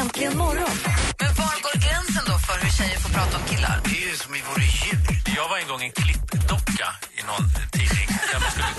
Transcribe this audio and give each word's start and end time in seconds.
Äntligen 0.00 0.36
morgon. 0.38 0.76
Men 1.20 1.32
var 1.40 1.54
går 1.66 1.76
gränsen 1.86 2.24
då 2.30 2.36
för 2.46 2.56
hur 2.62 2.72
tjejer 2.78 2.98
får 3.04 3.12
prata 3.18 3.34
om 3.38 3.44
killar? 3.50 3.76
Det 3.84 3.96
är 4.02 4.08
ju 4.10 4.16
som 4.22 4.32
vi 4.36 4.40
vore 4.48 4.66
djur. 4.78 5.00
Jag 5.38 5.46
var 5.50 5.58
en 5.62 5.68
gång 5.72 5.82
en 5.88 5.94
klippdocka 6.00 6.88
i 7.18 7.20
någon 7.30 7.46
tidning. 7.76 8.08
Där 8.30 8.38
man 8.42 8.50
skulle 8.54 8.72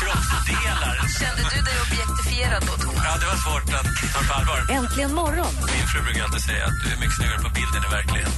kroppsdelar. 0.00 0.94
Kände 1.20 1.42
du 1.52 1.58
dig 1.68 1.76
objektifierad 1.86 2.62
då, 2.68 2.74
Thomas? 2.82 3.04
Ja, 3.06 3.12
det 3.20 3.26
var 3.32 3.38
svårt 3.46 3.68
att 3.80 3.88
ta 4.14 4.20
på 4.28 4.32
allvar. 4.38 4.58
Äntligen 4.78 5.12
morgon 5.20 5.52
Min 5.74 5.86
fru 5.90 5.98
brukar 6.06 6.22
alltid 6.26 6.44
säga 6.50 6.64
att 6.68 6.76
du 6.82 6.86
är 6.94 6.98
mycket 7.02 7.16
snyggare 7.18 7.40
på 7.46 7.50
bilden 7.58 7.80
i 7.88 7.90
verkligheten. 7.98 8.34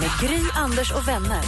med 0.00 0.12
Gry, 0.22 0.40
Anders 0.64 0.90
och 0.98 1.04
vänner. 1.12 1.44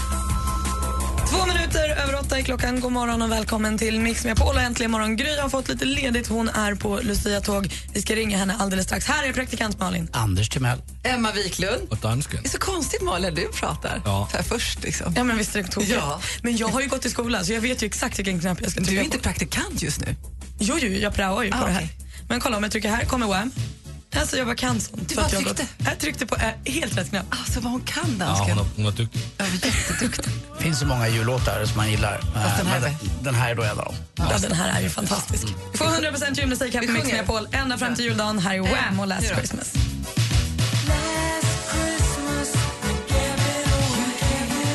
Två 1.31 1.47
minuter 1.47 1.89
över 2.03 2.19
åtta 2.21 2.39
är 2.39 2.43
klockan. 2.43 2.81
God 2.81 2.93
morgon 2.93 3.23
och 3.23 3.33
välkommen 3.33 3.79
till 3.79 4.01
Mix 4.01 4.25
med 4.25 4.37
Paul 4.37 4.57
äntligen 4.59 4.91
morgon. 4.91 5.17
Gry 5.17 5.39
har 5.39 5.49
fått 5.49 5.69
lite 5.69 5.85
ledigt. 5.85 6.29
Hon 6.29 6.49
är 6.49 6.75
på 6.75 7.01
Lucia-tåg. 7.03 7.73
Vi 7.93 8.03
ska 8.03 8.15
ringa 8.15 8.39
henne 8.39 8.57
alldeles 8.59 8.87
strax. 8.87 9.07
Här 9.07 9.29
är 9.29 9.33
praktikant 9.33 9.79
Malin. 9.79 10.09
Anders 10.13 10.49
Timell. 10.49 10.79
Emma 11.03 11.33
Wiklund. 11.33 11.89
Och 11.91 11.97
dansken. 11.97 12.41
Det 12.43 12.49
är 12.49 12.51
så 12.51 12.59
konstigt 12.59 13.03
Malin, 13.03 13.35
du 13.35 13.49
pratar. 13.49 14.03
Ja. 14.05 14.29
Här 14.33 14.43
först 14.43 14.83
liksom. 14.83 15.13
Ja, 15.17 15.25
men 15.25 15.39
visst 15.39 15.57
är 15.57 15.63
det 15.63 15.69
tokigt. 15.69 15.93
Ja. 15.93 16.21
Men 16.43 16.57
jag 16.57 16.69
har 16.69 16.81
ju 16.81 16.89
gått 16.89 17.05
i 17.07 17.11
skolan 17.11 17.45
så 17.45 17.53
jag 17.53 17.61
vet 17.61 17.83
ju 17.83 17.87
exakt 17.87 18.19
vilken 18.19 18.41
knapp 18.41 18.59
jag 18.63 18.71
ska 18.71 18.81
trycka 18.81 18.91
Du 18.93 18.97
är 18.99 19.01
på. 19.01 19.05
inte 19.05 19.19
praktikant 19.19 19.83
just 19.83 20.01
nu. 20.01 20.17
Jo, 20.59 20.77
jo, 20.81 20.89
jag 20.93 21.15
praoar 21.15 21.43
ju 21.43 21.51
på 21.51 21.57
Ah, 21.59 21.67
det 21.67 21.73
här. 21.73 21.81
okej. 21.85 21.97
Men 22.29 22.41
kolla, 22.41 22.57
om 22.57 22.63
jag 22.63 22.73
trycker 22.73 22.89
här 22.91 23.05
kommer 23.05 23.27
Wham. 23.27 23.51
Alltså 24.17 24.37
jag 24.37 24.47
bara 24.47 24.57
kan 24.57 24.81
sånt. 24.81 25.09
Du 25.09 25.15
bara 25.15 25.23
jag, 25.23 25.31
tryckte? 25.31 25.63
gått- 25.63 25.87
jag 25.89 25.99
tryckte 25.99 26.27
på 26.27 26.37
äh, 26.37 26.73
helt 26.73 26.97
rätt 26.99 27.09
knapp. 27.11 27.27
Alltså 27.31 27.61
vad 27.61 27.73
hon 27.73 27.81
kan 27.81 28.17
Ja, 28.19 28.25
dansken. 28.27 28.59
hon, 28.59 28.67
hon 28.77 28.85
var 28.85 28.93
duktig. 28.93 29.21
Ja, 29.39 29.45
jätteduktig. 29.63 30.33
Det 30.59 30.65
finns 30.65 30.79
så 30.79 30.87
många 30.87 31.09
jullåtar 31.09 31.65
som 31.65 31.77
man 31.77 31.91
gillar. 31.91 32.21
Fast 32.35 32.57
den 32.59 32.67
här 32.67 32.81
Men 32.81 32.91
är 32.91 32.97
den 33.23 33.35
här 33.35 33.51
är 33.51 33.55
då 33.55 33.63
en 33.63 33.71
av 33.71 33.77
dem. 33.77 33.95
Ja, 34.15 34.39
den 34.39 34.53
här 34.53 34.79
är 34.79 34.83
ju 34.83 34.89
fantastisk. 34.91 35.47
Vi 35.73 35.79
får 35.79 35.85
100% 35.85 36.35
julmusik 36.41 36.75
här 36.75 36.87
på 36.87 36.93
Mix. 36.93 37.07
Megapol 37.07 37.49
ända 37.53 37.79
fram 37.79 37.95
till 37.95 38.05
juldagen. 38.05 38.39
Här 38.39 38.55
är 38.55 38.61
Wham 38.61 39.01
och 39.01 39.07
Last. 39.07 39.27
Christmas. 39.27 39.73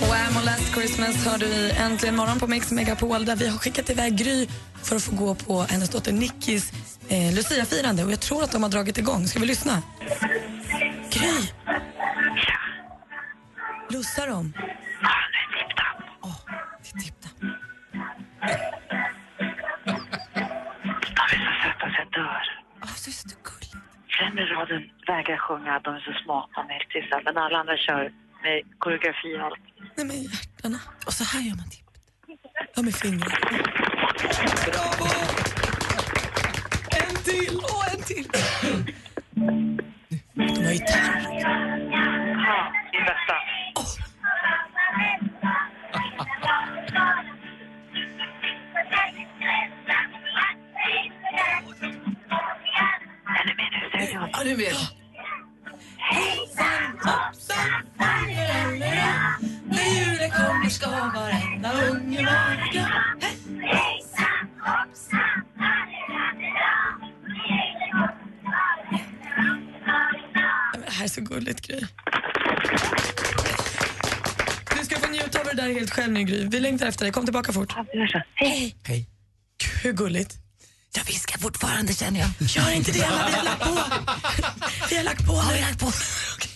Wham 0.09 0.37
och 0.37 0.45
Last 0.45 0.73
Christmas 0.73 1.15
hör 1.25 1.37
du 1.37 1.45
i 1.45 1.71
Äntligen 1.71 2.15
morgon 2.15 2.39
på 2.39 2.47
Mix 2.47 2.71
Megapol 2.71 3.25
där 3.25 3.35
vi 3.35 3.47
har 3.47 3.57
skickat 3.57 3.89
iväg 3.89 4.15
Gry 4.17 4.47
för 4.83 4.95
att 4.95 5.03
få 5.03 5.11
gå 5.15 5.35
på 5.35 5.63
hennes 5.63 5.89
dotter 5.89 6.11
Nickis 6.13 6.71
eh, 7.09 7.33
Lucia-firande 7.35 8.03
och 8.03 8.11
jag 8.11 8.19
tror 8.21 8.43
att 8.43 8.51
de 8.51 8.63
har 8.63 8.69
dragit 8.69 8.97
igång. 8.97 9.27
Ska 9.27 9.39
vi 9.39 9.45
lyssna? 9.45 9.81
Gry! 11.11 11.49
Lussar 13.89 14.27
de? 14.27 14.53
Åh, 16.21 16.35
det 16.83 16.89
är 16.89 16.99
tippta. 17.03 17.29
De 17.39 17.51
är 21.21 21.39
så 21.45 21.51
söta 21.63 21.85
så 21.89 21.95
jag 21.97 22.11
dör. 22.11 22.43
Åh, 22.83 22.95
så 22.95 23.09
är 23.09 23.13
det 23.29 23.43
gulligt. 23.43 23.75
Främre 24.17 24.45
raden 24.45 24.81
vägrar 25.07 25.37
sjunga, 25.37 25.79
de 25.79 25.95
är 25.95 25.99
så 25.99 26.13
smarta 26.23 26.61
och 26.61 26.67
medeltissa. 26.67 27.21
Men 27.25 27.37
alla 27.37 27.57
andra 27.57 27.77
kör 27.77 28.11
med 28.43 28.79
koreografi 28.79 29.37
och 29.37 29.45
allt. 29.45 29.59
Nej, 29.97 30.05
men 30.05 30.21
hjärtarna. 30.23 30.79
Och 31.05 31.13
så 31.13 31.23
här 31.23 31.41
gör 31.41 31.55
man 31.55 31.69
tipp. 31.69 31.81
Ja, 32.75 32.81
med 32.81 32.95
fingret. 32.95 33.33
Bravo! 34.65 35.54
Till! 37.25 37.59
Åh, 37.63 37.93
en 37.93 38.01
till! 38.01 38.27
De 40.33 40.65
har 40.65 40.71
gitarr. 40.71 41.27
Ja, 42.45 42.71
din 42.91 43.05
bästa. 43.05 43.35
Nu 53.55 54.05
studion? 54.05 54.29
Ja, 54.33 54.43
nu 54.43 54.55
vet 54.55 54.73
jag. 54.73 54.79
När 59.69 59.85
julen 59.95 60.31
kommer 60.31 60.69
ska 60.69 60.89
varenda 60.89 61.71
unge 61.89 62.25
vara 62.25 62.67
glad. 62.71 63.23
Ja, 64.65 64.85
men 67.01 67.04
Det 70.73 70.91
här 70.91 71.03
är 71.03 71.07
så 71.09 71.21
gulligt, 71.21 71.61
Gry. 71.67 71.79
Du 74.79 74.85
ska 74.85 74.99
få 74.99 75.07
njuta 75.11 75.39
av 75.39 75.45
det 75.45 75.53
där 75.53 75.73
helt 75.73 75.91
själv 75.91 76.13
nu, 76.13 76.23
Gry. 76.23 76.47
Vi 76.47 76.59
längtar 76.59 76.85
efter 76.87 77.05
dig. 77.05 77.11
Kom 77.11 77.25
tillbaka 77.25 77.53
fort. 77.53 77.73
Ja, 77.75 77.85
vi 77.93 77.99
gör 77.99 78.07
så. 78.07 78.21
Hej! 78.35 78.75
Hej. 78.83 79.05
Hur 79.83 79.93
gulligt? 79.93 80.35
Jag 80.95 81.05
viskar 81.05 81.37
fortfarande 81.39 81.93
känner 81.93 82.19
jag. 82.19 82.29
Gör 82.39 82.71
inte 82.71 82.91
det, 82.91 83.03
Anna. 83.05 83.27
Vi 83.27 83.35
har 83.35 83.43
lagt 83.43 83.59
på. 83.63 83.69
Vi 84.89 84.97
har 84.97 85.03
lagt 85.03 85.25
på 85.27 85.33
Har 85.33 85.51
nu. 85.51 85.55
vi 85.55 85.61
lagt 85.61 85.79
på? 85.79 85.91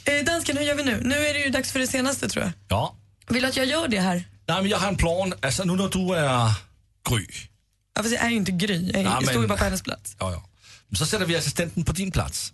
Eh, 0.05 0.25
dansken, 0.25 0.57
hur 0.57 0.63
gör 0.63 0.75
vi 0.75 0.83
nu? 0.83 0.99
Nu 1.03 1.15
är 1.15 1.33
det 1.33 1.39
ju 1.39 1.49
dags 1.49 1.71
för 1.71 1.79
det 1.79 1.87
senaste, 1.87 2.29
tror 2.29 2.43
jag. 2.45 2.51
Ja. 2.67 2.95
Vill 3.27 3.41
du 3.41 3.47
att 3.47 3.57
jag 3.57 3.65
gör 3.65 3.87
det 3.87 3.99
här? 3.99 4.23
Nej, 4.47 4.61
men 4.61 4.67
jag 4.69 4.77
har 4.77 4.87
en 4.87 4.95
plan. 4.97 5.33
Alltså 5.41 5.63
nu 5.63 5.73
när 5.75 5.87
du 5.89 6.15
är 6.15 6.51
Gry. 7.09 7.25
Ja, 7.95 8.03
fast 8.03 8.13
jag 8.15 8.23
är 8.25 8.29
ju 8.29 8.35
inte 8.35 8.51
Gry. 8.51 8.91
Jag, 8.93 9.03
Ja, 9.03 9.09
jag 9.13 9.23
står 9.23 9.33
ju 9.33 9.39
men- 9.39 9.47
bara 9.49 9.57
på 9.57 9.63
hennes 9.63 9.81
plats. 9.81 10.15
Ja, 10.19 10.31
ja. 10.31 10.43
Så 10.97 11.05
sätter 11.05 11.25
vi 11.25 11.35
assistenten 11.35 11.83
på 11.83 11.91
din 11.91 12.11
plats. 12.11 12.53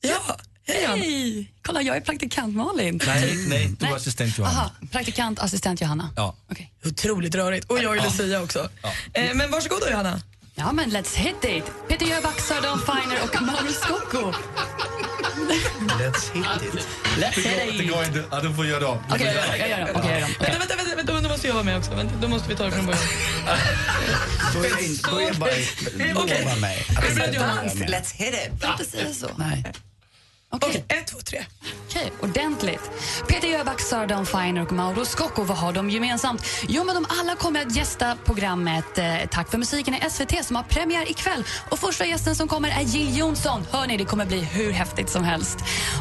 Ja, 0.00 0.36
hej! 0.66 1.52
Kolla, 1.62 1.82
jag 1.82 1.96
är 1.96 2.00
praktikant 2.00 2.56
Malin. 2.56 3.00
Nej, 3.06 3.36
nej, 3.48 3.74
du 3.80 3.86
är 3.86 3.96
assistent 3.96 4.38
Johanna. 4.38 4.58
Aha, 4.58 4.70
praktikant, 4.92 5.38
assistent 5.38 5.80
Johanna. 5.80 6.10
Ja. 6.16 6.34
Okej. 6.50 6.72
Otroligt 6.84 7.34
rörigt. 7.34 7.70
Och 7.70 7.78
jag 7.78 7.96
är 7.96 8.02
Lucia 8.02 8.42
också. 8.42 8.68
Eh, 9.12 9.34
men 9.34 9.50
varsågod 9.50 9.80
då, 9.80 9.90
Johanna. 9.90 10.20
Ja, 10.54 10.72
men 10.72 10.90
let's 10.90 11.16
hit 11.16 11.44
it! 11.44 11.64
Peter 11.88 12.06
Jöback, 12.06 12.40
Sören 12.40 12.78
Finer 12.78 13.22
och 13.22 13.42
Mauro 13.42 13.72
Scocco. 13.72 14.32
Let's 15.98 16.32
hit 16.32 16.74
it. 16.74 16.86
Let's 17.18 17.36
hit 17.36 17.44
Det 17.78 17.84
it! 17.84 17.90
går 17.90 18.04
inte. 18.04 18.24
Ja, 18.30 18.40
du 18.40 18.54
får 18.54 18.66
göra 18.66 18.80
det. 18.80 19.00
Jag 19.08 19.20
gör 19.20 19.34
det. 19.34 19.48
Okej, 19.48 19.60
jag 19.60 19.68
gör 19.70 19.86
det. 19.86 19.92
Vänta, 20.58 20.76
vänta, 20.76 20.96
vänta, 20.96 21.12
måste 21.40 21.48
jag 21.48 21.54
vara 21.54 21.64
med 21.64 21.78
också. 21.78 21.94
Vänta, 21.94 22.14
då 22.22 22.28
måste 22.28 22.48
vi 22.48 22.56
ta 22.56 22.64
det 22.64 22.70
från 22.70 22.86
början. 22.86 23.02
Då 24.54 24.60
är, 24.64 24.84
inte- 24.84 25.10
då 25.10 25.20
är 25.20 25.34
bara 25.34 25.50
lova 26.44 26.56
mig. 26.56 26.86
Let's 27.88 28.14
hit 28.14 28.34
it. 28.34 28.64
Inte 28.64 28.90
säga 28.90 29.14
så. 29.14 29.26
Nej. 29.38 29.64
Okej, 30.52 30.84
Ett, 30.88 31.06
två, 31.06 31.18
tre. 31.18 31.44
okej, 31.88 32.12
ordentligt. 32.22 32.90
Peter 33.28 33.48
Jöback, 33.48 33.80
Sören 33.80 34.26
Finer 34.26 34.62
och 34.62 34.72
Mauro 34.72 35.04
Scocco, 35.04 35.42
vad 35.42 35.56
har 35.56 35.72
de 35.72 35.90
gemensamt? 35.90 36.46
Jo, 36.68 36.84
men 36.84 36.94
de 36.94 37.06
alla 37.20 37.36
kommer 37.36 37.66
att 37.66 37.76
gästa 37.76 38.16
programmet 38.24 38.98
eh, 38.98 39.14
Tack 39.30 39.50
för 39.50 39.58
musiken 39.58 39.94
i 39.94 40.10
SVT 40.10 40.44
som 40.44 40.56
har 40.56 40.62
premiär 40.62 41.10
ikväll. 41.10 41.44
Och 41.70 41.78
första 41.78 42.06
gästen 42.06 42.36
som 42.36 42.48
kommer 42.48 42.68
är 42.68 42.80
Jill 42.82 43.18
Johnson. 43.18 43.66
Hör 43.72 43.86
ni, 43.86 43.96
det 43.96 44.04
kommer 44.04 44.26
bli 44.26 44.40
hur 44.40 44.72
häftigt 44.72 45.10
som 45.10 45.24
helst. 45.24 45.58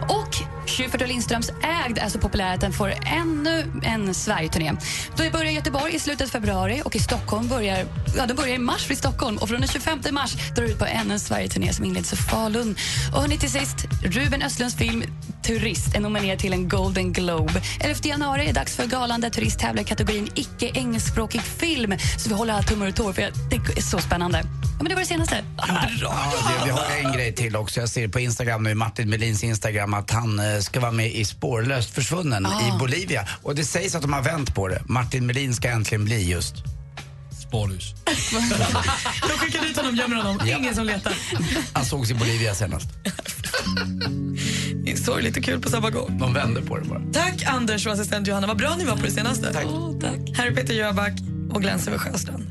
Och 0.10 0.36
Schyffert 0.70 1.02
och 1.02 1.08
Lindströms 1.08 1.50
Ägd 1.86 1.98
är 1.98 2.10
så 2.10 2.20
populär 2.20 2.54
att 2.54 2.62
den 2.62 2.74
får 2.74 2.94
ännu 3.06 3.72
en 3.84 4.14
Sverigeturné. 4.14 4.74
Då 5.16 5.30
börjar 5.30 5.52
Göteborg 5.52 5.96
i 5.96 6.00
slutet 6.00 6.28
av 6.28 6.32
februari 6.32 6.82
och 6.86 6.96
i 6.96 7.00
Stockholm 7.00 7.48
börjar, 7.48 7.86
ja, 8.18 8.26
den 8.26 8.36
börjar 8.36 8.56
i 8.56 8.58
mars 8.58 8.92
i 8.92 8.96
Stockholm 8.96 9.38
och 9.38 9.50
från 9.50 9.60
den 9.60 9.70
25 9.70 10.00
mars 10.12 10.34
drar 10.56 10.64
ut 10.64 10.80
på 10.80 10.86
ännu 10.86 11.14
en 11.14 11.20
Sverigeturné 11.20 11.74
som 11.74 11.86
inleds 11.86 12.14
i 12.14 12.16
Falun. 12.16 12.76
Och 13.14 13.22
hörni, 13.22 13.38
till 13.38 13.52
sist, 13.52 13.76
Ruben 14.04 14.39
Östlunds 14.44 14.76
film 14.76 15.04
Turist 15.44 15.96
är 15.96 16.00
nominerad 16.00 16.40
till 16.40 16.54
en 16.54 16.70
Golden 16.70 17.14
Globe. 17.14 17.62
11 17.80 18.00
januari 18.04 18.42
är 18.42 18.48
det 18.48 18.54
dags 18.54 18.76
för 18.76 18.86
galan 18.86 19.22
där 19.22 19.30
Turist 19.30 19.60
tävlar 19.60 19.82
i 19.82 19.86
kategorin 19.86 20.30
icke 20.36 20.72
engelskspråkig 20.74 21.42
film. 21.42 21.94
Så 22.18 22.30
vi 22.30 22.36
håller 22.36 22.54
alla 22.54 22.64
tummar 22.64 22.88
och 22.88 22.96
tår 22.96 23.14
för 23.14 23.22
det 23.22 23.56
är 23.78 23.82
så 23.82 24.00
spännande. 24.00 24.38
Ja, 24.44 24.84
men 24.84 24.90
det 24.90 24.96
var 24.96 25.02
det 25.02 25.08
senaste. 25.08 25.44
Ja, 25.58 25.66
det, 25.92 26.66
vi 26.66 26.72
har 26.72 26.86
en 27.04 27.14
grej 27.14 27.34
till 27.34 27.56
också. 27.56 27.80
Jag 27.80 27.90
ser 27.90 28.08
på 28.08 28.20
Instagram 28.20 28.64
nu, 28.64 28.76
Martin 28.76 29.10
Melins 29.10 29.44
Instagram, 29.44 29.94
att 29.94 30.12
han 30.12 30.40
eh, 30.40 30.60
ska 30.60 30.80
vara 30.80 30.92
med 30.92 31.12
i 31.12 31.26
Spårlöst 31.26 31.90
försvunnen 31.90 32.46
i 32.46 32.80
Bolivia. 32.80 33.28
Och 33.44 33.56
det 33.56 33.64
sägs 33.64 33.96
att 33.96 34.02
de 34.02 34.14
har 34.14 34.22
vänt 34.22 34.56
på 34.56 34.68
det. 34.68 34.82
Martin 34.86 35.26
Melin 35.26 35.54
ska 35.54 35.70
äntligen 35.70 36.06
bli 36.06 36.32
just 36.32 36.79
Spårlös. 37.50 37.94
De 39.22 39.30
skickar 39.30 39.62
dit 39.62 39.78
honom, 39.78 39.96
gömmer 39.96 40.16
honom. 40.16 40.40
Ingen 40.48 40.76
som 40.76 40.86
letar. 40.86 41.14
Han 41.74 41.86
sågs 41.86 42.12
i 42.12 42.14
Bolivia 42.14 42.56
senast. 42.56 42.90
Det 44.86 44.92
är 44.92 44.96
sorgligt 44.96 45.38
och 45.38 45.44
kul 45.44 45.62
på 45.62 45.70
samma 45.70 45.90
gång. 45.90 46.18
De 46.20 46.34
vände 46.34 46.62
på 46.62 46.78
det 46.78 46.86
bara. 46.86 47.02
Tack 47.14 47.44
Anders 47.46 47.88
och 47.88 47.94
assistent 47.94 48.28
Johanna. 48.28 48.48
Vad 48.48 48.58
bra 48.58 48.76
ni 48.78 48.86
var 48.86 48.96
på 48.96 49.02
det 49.02 49.12
senaste. 49.12 49.54
Tack. 49.54 49.66
tack. 50.02 50.38
Här 50.38 50.48
är 50.48 50.56
Peter 50.56 50.74
Jöback 50.74 51.14
och 51.52 51.62
Glenn 51.62 51.80
Söver 51.80 51.98
Sjöstrand. 51.98 52.44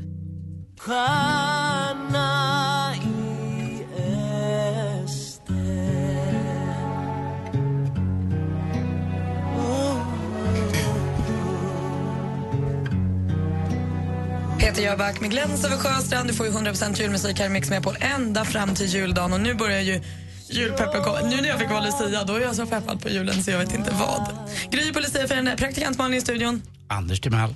Peter 14.59 14.81
Jöback 14.81 15.21
med 15.21 15.29
Gläns 15.31 15.65
över 15.65 15.77
Sjöstrand. 15.77 16.29
Du 16.29 16.33
får 16.33 16.45
ju 16.45 16.51
100% 16.51 17.01
julmusik 17.01 17.39
här 17.39 17.45
i 17.45 17.49
Mix 17.49 17.69
Megapol 17.69 17.97
ända 17.99 18.45
fram 18.45 18.75
till 18.75 18.85
juldagen. 18.85 19.33
Och 19.33 19.41
nu 19.41 19.53
börjar 19.53 19.81
ju 19.81 20.01
julpeppen 20.49 21.03
komma. 21.03 21.21
Nu 21.21 21.41
när 21.41 21.49
jag 21.49 21.59
fick 21.59 21.69
vara 21.69 21.85
Lucia, 21.85 22.23
då 22.23 22.35
är 22.35 22.39
jag 22.39 22.55
så 22.55 22.65
peppad 22.65 23.01
på 23.01 23.09
julen 23.09 23.43
så 23.43 23.51
jag 23.51 23.59
vet 23.59 23.73
inte 23.73 23.91
vad. 23.91 24.49
Gry 24.71 24.93
på 24.93 24.99
Lucia 24.99 25.27
för 25.27 25.35
en 25.35 25.57
praktikant 25.57 25.97
Malin 25.97 26.17
i 26.17 26.21
studion. 26.21 26.61
Anders 26.87 27.19
Timell. 27.19 27.55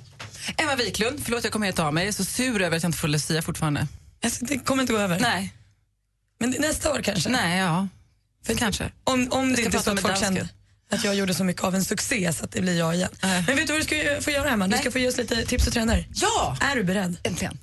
Emma 0.56 0.74
Wiklund, 0.76 1.20
förlåt 1.24 1.44
jag 1.44 1.52
kommer 1.52 1.66
helt 1.66 1.78
av 1.78 1.94
mig. 1.94 2.04
Jag 2.04 2.08
är 2.08 2.12
så 2.12 2.24
sur 2.24 2.62
över 2.62 2.76
att 2.76 2.82
jag 2.82 2.88
inte 2.88 2.98
får 2.98 3.08
Lucia 3.08 3.42
fortfarande. 3.42 3.86
Alltså, 4.24 4.44
det 4.44 4.58
kommer 4.58 4.82
inte 4.82 4.92
gå 4.92 4.98
över. 4.98 5.20
Nej. 5.20 5.54
Men 6.40 6.54
nästa 6.58 6.92
år 6.92 7.00
kanske? 7.02 7.30
Nej, 7.30 7.58
ja. 7.58 7.88
För 8.46 8.54
kanske. 8.54 8.90
Om, 9.04 9.28
om 9.30 9.52
det 9.52 9.62
inte 9.62 9.78
är 9.78 9.80
så 9.82 9.90
att 9.90 10.00
folk 10.00 10.18
känner 10.18 10.48
att 10.90 11.04
jag 11.04 11.14
gjorde 11.14 11.34
så 11.34 11.44
mycket 11.44 11.64
av 11.64 11.74
en 11.74 11.84
succé 11.84 12.32
så 12.32 12.44
att 12.44 12.52
det 12.52 12.60
blir 12.60 12.78
jag 12.78 12.94
igen. 12.94 13.08
Men 13.22 13.56
vet 13.56 13.66
du 13.66 13.72
vad 13.72 13.80
du 13.80 13.84
ska 13.84 14.20
få 14.20 14.30
göra 14.30 14.50
Emma? 14.50 14.68
Du 14.68 14.78
ska 14.78 14.90
få 14.90 14.98
ge 14.98 15.08
oss 15.08 15.16
lite 15.16 15.44
tips 15.46 15.66
och 15.66 15.72
trender. 15.72 16.06
Ja! 16.14 16.56
Är 16.60 16.76
du 16.76 16.84
beredd? 16.84 17.16
Äntligen. 17.22 17.58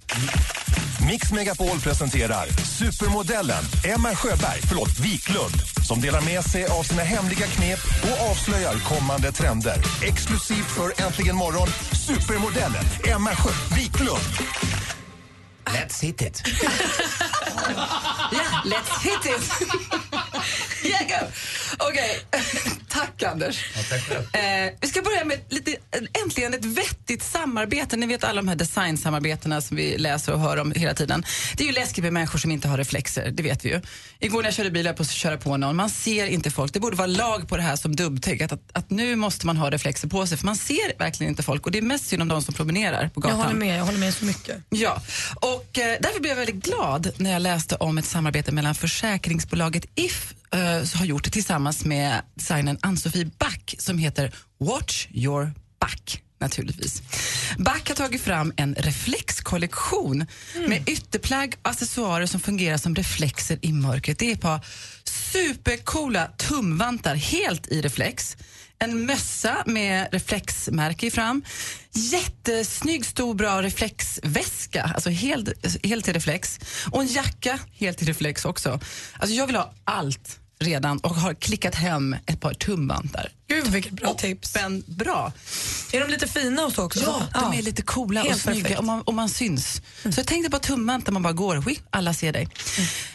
Mix 1.08 1.32
Megapol 1.32 1.80
presenterar 1.80 2.48
supermodellen 2.80 3.64
Emma 3.84 4.16
Sjöberg, 4.16 4.62
förlåt, 4.68 5.00
Wiklund 5.00 5.54
som 5.88 6.02
delar 6.02 6.22
med 6.22 6.44
sig 6.44 6.66
av 6.66 6.84
sina 6.84 7.02
hemliga 7.04 7.48
knep 7.48 7.80
och 8.04 8.30
avslöjar 8.32 8.76
kommande 8.76 9.32
trender. 9.32 9.76
Exklusivt 10.04 10.72
för 10.72 11.02
Äntligen 11.06 11.36
morgon, 11.36 11.68
supermodellen 12.08 12.84
Emma 13.08 13.30
Sjö 13.36 13.50
Wiklund. 13.76 14.20
Let's 15.66 16.02
hit 16.02 16.22
it. 16.22 16.44
Ja, 18.32 18.62
let's 18.66 19.04
hit 19.04 19.26
it! 19.26 19.52
yeah, 20.86 21.02
go! 21.08 21.28
Okej, 21.80 22.26
tack 23.02 23.24
Anders. 23.24 23.66
Eh, 24.34 24.74
vi 24.82 24.88
ska 24.88 25.02
börja 25.02 25.26
med 25.26 25.40
lite, 25.50 25.76
äntligen 26.24 26.54
ett 26.54 26.66
vettigt 26.66 27.24
samarbete. 27.24 27.98
Ni 27.98 28.06
vet 28.06 28.24
alla 28.24 28.42
de 28.42 28.48
här 28.48 28.56
designsamarbetena 28.56 29.62
som 29.62 29.78
vi 29.78 29.98
läser 29.98 30.34
och 30.34 30.40
hör 30.40 30.58
om 30.58 30.72
hela 30.72 30.94
tiden. 30.94 31.24
Det 31.58 31.64
är 31.64 31.68
ju 31.68 31.74
läskigt 31.74 32.04
med 32.04 32.14
människor 32.14 32.40
som 32.40 32.52
inte 32.52 32.68
har 32.68 32.78
reflexer, 32.78 33.32
det 33.32 33.44
vet 33.44 33.66
vi 33.66 33.70
ju. 33.70 33.82
Igår 34.20 34.42
när 34.42 34.48
jag 34.48 34.54
körde 34.54 34.72
bil 34.72 34.86
jag 34.86 34.96
på 34.98 35.04
att 35.04 35.12
köra 35.12 35.38
på 35.38 35.58
någon, 35.58 35.76
man 35.76 35.90
ser 35.90 36.28
inte 36.28 36.52
folk. 36.52 36.74
Det 36.74 36.80
borde 36.80 36.96
vara 36.98 37.08
lag 37.08 37.48
på 37.48 37.58
det 37.58 37.64
här 37.64 37.76
som 37.76 37.96
dubbtänk, 37.96 38.42
att, 38.42 38.52
att, 38.52 38.62
att 38.74 38.90
nu 38.90 39.16
måste 39.16 39.46
man 39.46 39.58
ha 39.58 39.70
reflexer 39.70 40.08
på 40.08 40.28
sig 40.28 40.38
för 40.38 40.46
man 40.46 40.56
ser 40.56 40.98
verkligen 41.00 41.30
inte 41.30 41.44
folk 41.44 41.66
och 41.66 41.72
det 41.72 41.78
är 41.78 41.82
mest 41.82 42.06
synd 42.08 42.22
om 42.22 42.28
de 42.28 42.42
som 42.42 42.54
promenerar 42.54 43.08
på 43.10 43.12
Jag 43.16 43.24
gatan. 43.24 43.40
håller 43.40 43.56
med, 43.56 43.80
jag 43.80 43.86
håller 43.86 44.00
med 44.00 44.14
så 44.14 44.26
mycket. 44.26 44.58
Ja, 44.70 45.02
och 45.36 45.80
eh, 45.80 45.98
därför 46.02 46.20
blev 46.20 46.30
jag 46.30 46.46
väldigt 46.46 46.66
glad 46.66 47.12
när 47.18 47.32
jag 47.32 47.42
läste 47.42 47.76
om 47.76 47.98
ett 47.98 48.06
samarbete 48.06 48.52
mellan 48.52 48.76
försäkringsbolaget 48.76 49.86
If 49.96 50.34
som 50.86 51.00
har 51.00 51.06
gjort 51.06 51.24
det 51.24 51.30
tillsammans 51.30 51.86
med 51.86 52.22
designern 52.36 52.78
Ann-Sofie 52.82 53.32
Back 53.40 53.76
som 53.78 53.98
heter 53.98 54.32
Watch 54.60 55.08
your 55.12 55.52
back 55.80 56.22
naturligtvis. 56.42 57.02
Back 57.58 57.88
har 57.88 57.96
tagit 57.96 58.22
fram 58.22 58.54
en 58.56 58.76
reflexkollektion 58.76 60.26
med 60.68 60.90
ytterplagg 60.90 61.56
och 61.62 61.70
accessoarer 61.70 62.26
som 62.26 62.40
fungerar 62.40 62.78
som 62.78 62.96
reflexer 62.96 63.60
i 63.62 63.74
mörkret. 63.74 64.20
Det 64.20 64.30
är 64.30 64.34
ett 64.34 64.42
par 64.42 64.66
supercoola 65.04 66.28
tumvantar 66.38 67.16
helt 67.16 67.68
i 67.68 67.82
reflex. 67.82 68.38
En 68.80 69.06
mössa 69.06 69.64
med 69.66 70.08
reflexmärke 70.12 71.08
i 71.08 71.12
fram. 71.12 71.44
Jättesnygg, 71.92 73.06
stor, 73.06 73.34
bra 73.34 73.62
reflexväska, 73.62 74.84
alltså 74.84 75.10
helt, 75.10 75.50
helt 75.86 76.08
i 76.08 76.14
reflex. 76.14 76.60
Och 76.92 77.02
en 77.02 77.08
jacka 77.08 77.60
helt 77.74 78.02
i 78.02 78.06
reflex 78.06 78.46
också. 78.46 78.80
Alltså 79.14 79.36
jag 79.36 79.48
vill 79.48 79.56
ha 79.56 79.74
allt 79.84 80.41
redan 80.62 81.00
och 81.00 81.16
har 81.16 81.34
klickat 81.34 81.76
hem 81.76 82.16
ett 82.26 82.40
par 82.40 82.54
tumvantar. 82.54 83.30
Gud 83.48 83.68
vilket 83.68 83.94
bra 83.94 84.14
tips. 84.14 84.56
Men 84.56 84.84
bra. 84.88 85.34
Är 85.94 86.00
de 86.00 86.12
lite 86.12 86.28
fina 86.28 86.66
och 86.66 86.72
så 86.72 86.84
också? 86.84 87.28
Ja, 87.34 87.42
de 87.42 87.58
är 87.58 87.62
lite 87.62 87.82
coola 87.82 88.22
och 88.22 88.28
Helt 88.28 88.42
snygga 88.42 88.62
perfekt. 88.62 88.80
och 88.80 88.86
man, 88.86 89.02
och 89.02 89.14
man 89.14 89.30
syns. 89.30 89.82
Så 90.04 90.20
jag 90.20 90.28
tänkte 90.28 90.52
på 90.52 90.60
tumvantar, 90.60 91.12
man 91.12 91.22
bara 91.22 91.34
går, 91.34 91.64
alla 91.90 92.14
ser 92.14 92.34
dig. 92.34 92.48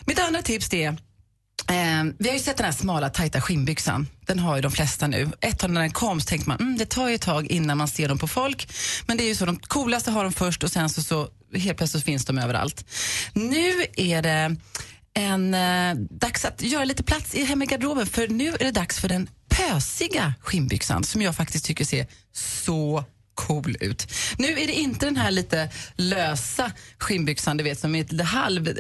Mitt 0.07 0.19
andra 0.19 0.43
tips 0.43 0.69
det 0.69 0.85
är 0.85 0.97
Eh, 1.69 2.05
vi 2.19 2.29
har 2.29 2.35
ju 2.35 2.43
sett 2.43 2.57
den 2.57 2.65
här 2.65 2.73
smala 2.73 3.11
tajta 3.11 3.41
skinnbyxan. 3.41 4.09
Den 4.27 4.39
har 4.39 4.57
ju 4.57 4.63
de 4.63 4.71
flesta 4.71 5.07
nu. 5.07 5.31
Ett 5.41 5.59
tag 5.59 5.71
när 5.71 5.81
den 5.81 5.91
kom 5.91 6.21
så 6.21 6.27
tänkte 6.27 6.49
man 6.49 6.59
mm, 6.61 6.79
det 6.79 6.87
tar 6.87 7.09
ju 7.09 7.15
ett 7.15 7.21
tag 7.21 7.47
innan 7.47 7.79
man 7.79 7.89
ser 7.89 8.09
dem 8.09 8.19
på 8.19 8.29
folk. 8.29 8.69
Men 9.07 9.17
det 9.17 9.25
är 9.25 9.29
ju 9.29 9.35
så, 9.35 9.47
de 9.47 9.57
coolaste 9.59 10.11
har 10.11 10.25
de 10.25 10.33
först 10.33 10.65
och 10.65 10.71
sen 10.71 10.91
så, 10.91 11.03
så 11.03 11.29
helt 11.55 11.79
plötsligt 11.79 12.05
finns 12.05 12.25
de 12.25 12.39
överallt. 12.39 12.85
Nu 13.33 13.87
är 13.97 14.23
det 14.23 14.57
en, 15.17 15.55
eh, 15.55 15.95
dags 16.11 16.45
att 16.45 16.63
göra 16.63 16.85
lite 16.85 17.03
plats 17.03 17.35
i 17.35 17.45
hemma 17.45 17.65
i 17.65 17.67
garderoben 17.67 18.07
för 18.07 18.29
nu 18.29 18.49
är 18.49 18.65
det 18.65 18.71
dags 18.71 19.01
för 19.01 19.09
den 19.09 19.29
pösiga 19.49 20.35
skinnbyxan 20.41 21.05
som 21.05 21.23
jag 21.23 21.37
faktiskt 21.37 21.65
tycker 21.65 21.85
ser 21.85 22.07
så 22.33 23.05
cool 23.35 23.77
ut. 23.81 24.13
Nu 24.39 24.59
är 24.59 24.67
det 24.67 24.73
inte 24.73 25.07
den 25.07 25.17
här 25.17 25.31
lite 25.31 25.71
lösa 25.97 26.73
skinnbyxan 26.99 27.57
du 27.57 27.65
vet 27.65 27.79
som 27.79 27.95
är 27.95 27.99
lite 27.99 28.25
halv... 28.25 28.75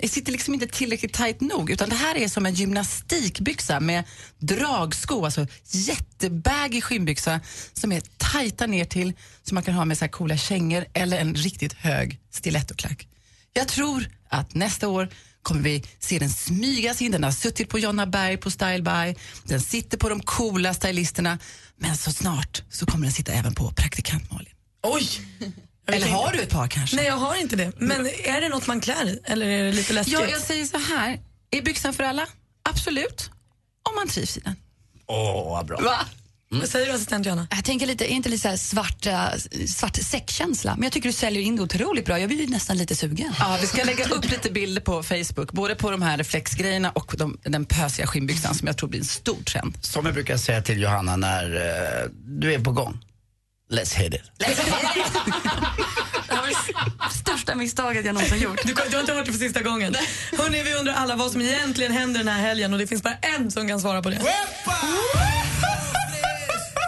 Det 0.00 0.08
sitter 0.08 0.32
liksom 0.32 0.54
inte 0.54 0.66
tillräckligt 0.66 1.12
tajt 1.12 1.40
nog 1.40 1.70
utan 1.70 1.88
det 1.88 1.96
här 1.96 2.16
är 2.16 2.28
som 2.28 2.46
en 2.46 2.54
gymnastikbyxa 2.54 3.80
med 3.80 4.04
dragsko, 4.38 5.24
alltså 5.24 5.46
jättebagig 5.64 6.84
skinnbyxa 6.84 7.40
som 7.72 7.92
är 7.92 8.02
tajta 8.16 8.66
ner 8.66 8.84
till 8.84 9.12
som 9.42 9.54
man 9.54 9.64
kan 9.64 9.74
ha 9.74 9.84
med 9.84 9.98
så 9.98 10.04
här 10.04 10.12
coola 10.12 10.36
kängor 10.36 10.84
eller 10.92 11.18
en 11.18 11.34
riktigt 11.34 11.72
hög 11.72 12.18
stilettoklack. 12.30 13.08
Jag 13.52 13.68
tror 13.68 14.08
att 14.28 14.54
nästa 14.54 14.88
år 14.88 15.08
kommer 15.42 15.60
vi 15.62 15.84
se 15.98 16.18
den 16.18 16.30
smygas 16.30 17.02
in. 17.02 17.12
Den 17.12 17.24
har 17.24 17.32
suttit 17.32 17.68
på 17.68 17.78
Jonna 17.78 18.06
Berg 18.06 18.36
på 18.36 18.50
Style 18.50 18.82
By. 18.82 19.14
Den 19.44 19.60
sitter 19.60 19.98
på 19.98 20.08
de 20.08 20.20
coola 20.20 20.74
stylisterna. 20.74 21.38
Men 21.76 21.96
så 21.96 22.12
snart 22.12 22.62
så 22.70 22.86
kommer 22.86 23.06
den 23.06 23.12
sitta 23.12 23.32
även 23.32 23.54
på 23.54 23.72
praktikant 23.72 24.30
Malin. 24.32 24.52
Oj! 24.82 25.08
Eller 25.88 26.08
har 26.08 26.32
du 26.32 26.40
ett 26.40 26.50
par 26.50 26.68
kanske? 26.68 26.96
Nej, 26.96 27.04
jag 27.04 27.16
har 27.16 27.36
inte 27.36 27.56
det. 27.56 27.72
Men 27.76 28.06
är 28.06 28.40
det 28.40 28.48
något 28.48 28.66
man 28.66 28.80
klär 28.80 29.08
i? 29.08 29.20
Eller 29.24 29.46
är 29.46 29.64
det 29.64 29.72
lite 29.72 29.92
läskigt? 29.92 30.14
Ja, 30.14 30.26
jag 30.30 30.40
säger 30.40 30.64
så 30.64 30.78
här. 30.78 31.20
Är 31.50 31.62
byxan 31.62 31.94
för 31.94 32.04
alla? 32.04 32.26
Absolut. 32.62 33.30
Om 33.90 33.94
man 33.94 34.08
trivs 34.08 34.36
i 34.36 34.40
den. 34.40 34.56
Åh, 35.06 35.50
vad 35.50 35.66
bra. 35.66 35.80
Va? 35.80 36.06
Vad 36.60 36.68
säger 36.68 36.86
du 36.86 36.92
assistent 36.92 37.26
Johanna? 37.26 37.46
Jag 37.50 37.64
tänker 37.64 37.86
lite, 37.86 38.12
är 38.12 38.14
inte 38.14 38.28
lite 38.28 38.42
så 38.42 38.48
här 38.48 38.56
svart, 38.56 39.06
eh, 39.06 39.28
svart 39.66 39.96
säckkänsla? 39.96 40.74
Men 40.74 40.82
jag 40.82 40.92
tycker 40.92 41.08
du 41.08 41.12
säljer 41.12 41.42
in 41.42 41.56
det 41.56 41.62
otroligt 41.62 42.04
bra. 42.04 42.18
Jag 42.18 42.28
blir 42.28 42.48
nästan 42.48 42.76
lite 42.78 42.96
sugen. 42.96 43.34
Ja, 43.38 43.58
vi 43.60 43.66
ska 43.66 43.84
lägga 43.84 44.04
upp 44.04 44.30
lite 44.30 44.50
bilder 44.50 44.82
på 44.82 45.02
Facebook, 45.02 45.52
både 45.52 45.74
på 45.74 45.90
de 45.90 46.02
här 46.02 46.18
reflexgrejerna 46.18 46.90
och 46.90 47.14
de, 47.18 47.38
den 47.42 47.64
pösiga 47.64 48.06
skinnbyxan 48.06 48.54
som 48.54 48.66
jag 48.66 48.78
tror 48.78 48.88
blir 48.88 49.00
en 49.00 49.06
stor 49.06 49.42
trend. 49.42 49.78
Som 49.80 50.06
jag 50.06 50.14
brukar 50.14 50.36
säga 50.36 50.62
till 50.62 50.82
Johanna 50.82 51.16
när 51.16 51.54
eh, 51.54 52.10
du 52.24 52.54
är 52.54 52.58
på 52.58 52.72
gång. 52.72 52.98
Let's 53.70 53.96
hit 53.96 54.14
it. 54.14 54.22
Det 56.28 56.34
var 56.38 56.46
det 56.46 57.14
största 57.14 57.54
misstaget 57.54 58.06
jag 58.06 58.14
någonsin 58.14 58.40
gjort. 58.40 58.60
Du, 58.64 58.74
du 58.90 58.96
har 58.96 59.00
inte 59.00 59.12
hört 59.12 59.26
det 59.26 59.32
för 59.32 59.38
sista 59.38 59.62
gången. 59.62 59.94
Hörrni, 60.38 60.62
vi 60.62 60.74
undrar 60.74 60.94
alla 60.94 61.16
vad 61.16 61.32
som 61.32 61.40
egentligen 61.40 61.92
händer 61.92 62.18
den 62.18 62.28
här 62.28 62.40
helgen 62.40 62.72
och 62.72 62.78
det 62.78 62.86
finns 62.86 63.02
bara 63.02 63.14
en 63.14 63.50
som 63.50 63.68
kan 63.68 63.80
svara 63.80 64.02
på 64.02 64.10
det. 64.10 64.20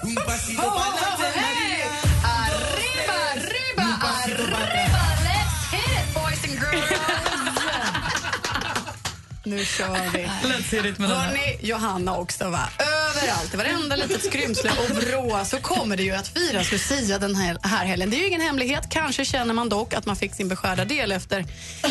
Un 0.05 0.15
pasito 0.17 0.61
para 0.61 1.13
Nu 9.47 9.65
kör 9.65 10.11
vi. 10.13 10.89
It 10.89 10.99
med. 10.99 11.11
Hörni, 11.11 11.59
Johanna 11.63 12.17
också 12.17 12.51
va? 12.51 12.69
Överallt, 12.79 13.55
i 13.55 13.57
varenda 13.57 13.97
litet 13.97 14.25
skrymsle 14.25 14.71
och 14.71 14.97
vrå 14.97 15.45
så 15.45 15.57
kommer 15.57 15.97
det 15.97 16.03
ju 16.03 16.13
att 16.13 16.29
firas 16.29 16.73
Lucia 16.73 17.19
den 17.19 17.35
här, 17.35 17.59
här 17.63 17.87
helgen. 17.87 18.11
Det 18.11 18.17
är 18.17 18.19
ju 18.19 18.27
ingen 18.27 18.41
hemlighet. 18.41 18.85
Kanske 18.91 19.25
känner 19.25 19.55
man 19.55 19.69
dock 19.69 19.95
att 19.95 20.07
man 20.07 20.17
fick 20.17 20.35
sin 20.35 20.49
beskärda 20.49 20.85
del 20.85 21.13
efter 21.13 21.45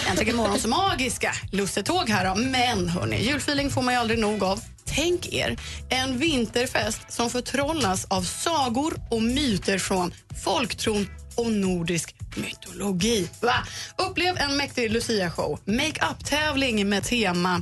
Äntligen 0.09 0.35
morgons 0.35 0.65
magiska 0.65 1.35
lussetåg 1.51 2.09
här 2.09 2.25
då. 2.25 2.35
Men 2.35 2.89
hörni, 2.89 3.25
julfeeling 3.25 3.69
får 3.69 3.81
man 3.81 3.93
ju 3.93 3.99
aldrig 3.99 4.19
nog 4.19 4.43
av. 4.43 4.61
Tänk 4.85 5.33
er 5.33 5.57
en 5.89 6.17
vinterfest 6.17 7.11
som 7.11 7.29
förtrollas 7.29 8.05
av 8.05 8.21
sagor 8.21 8.93
och 9.11 9.23
myter 9.23 9.77
från 9.77 10.13
folktron 10.43 11.07
och 11.35 11.51
nordisk 11.51 12.15
mytologi. 12.35 13.29
Va? 13.41 13.55
Upplev 13.97 14.37
en 14.37 14.57
mäktig 14.57 14.91
Lucia-show, 14.91 15.59
make-up-tävling 15.65 16.89
med 16.89 17.03
tema 17.03 17.61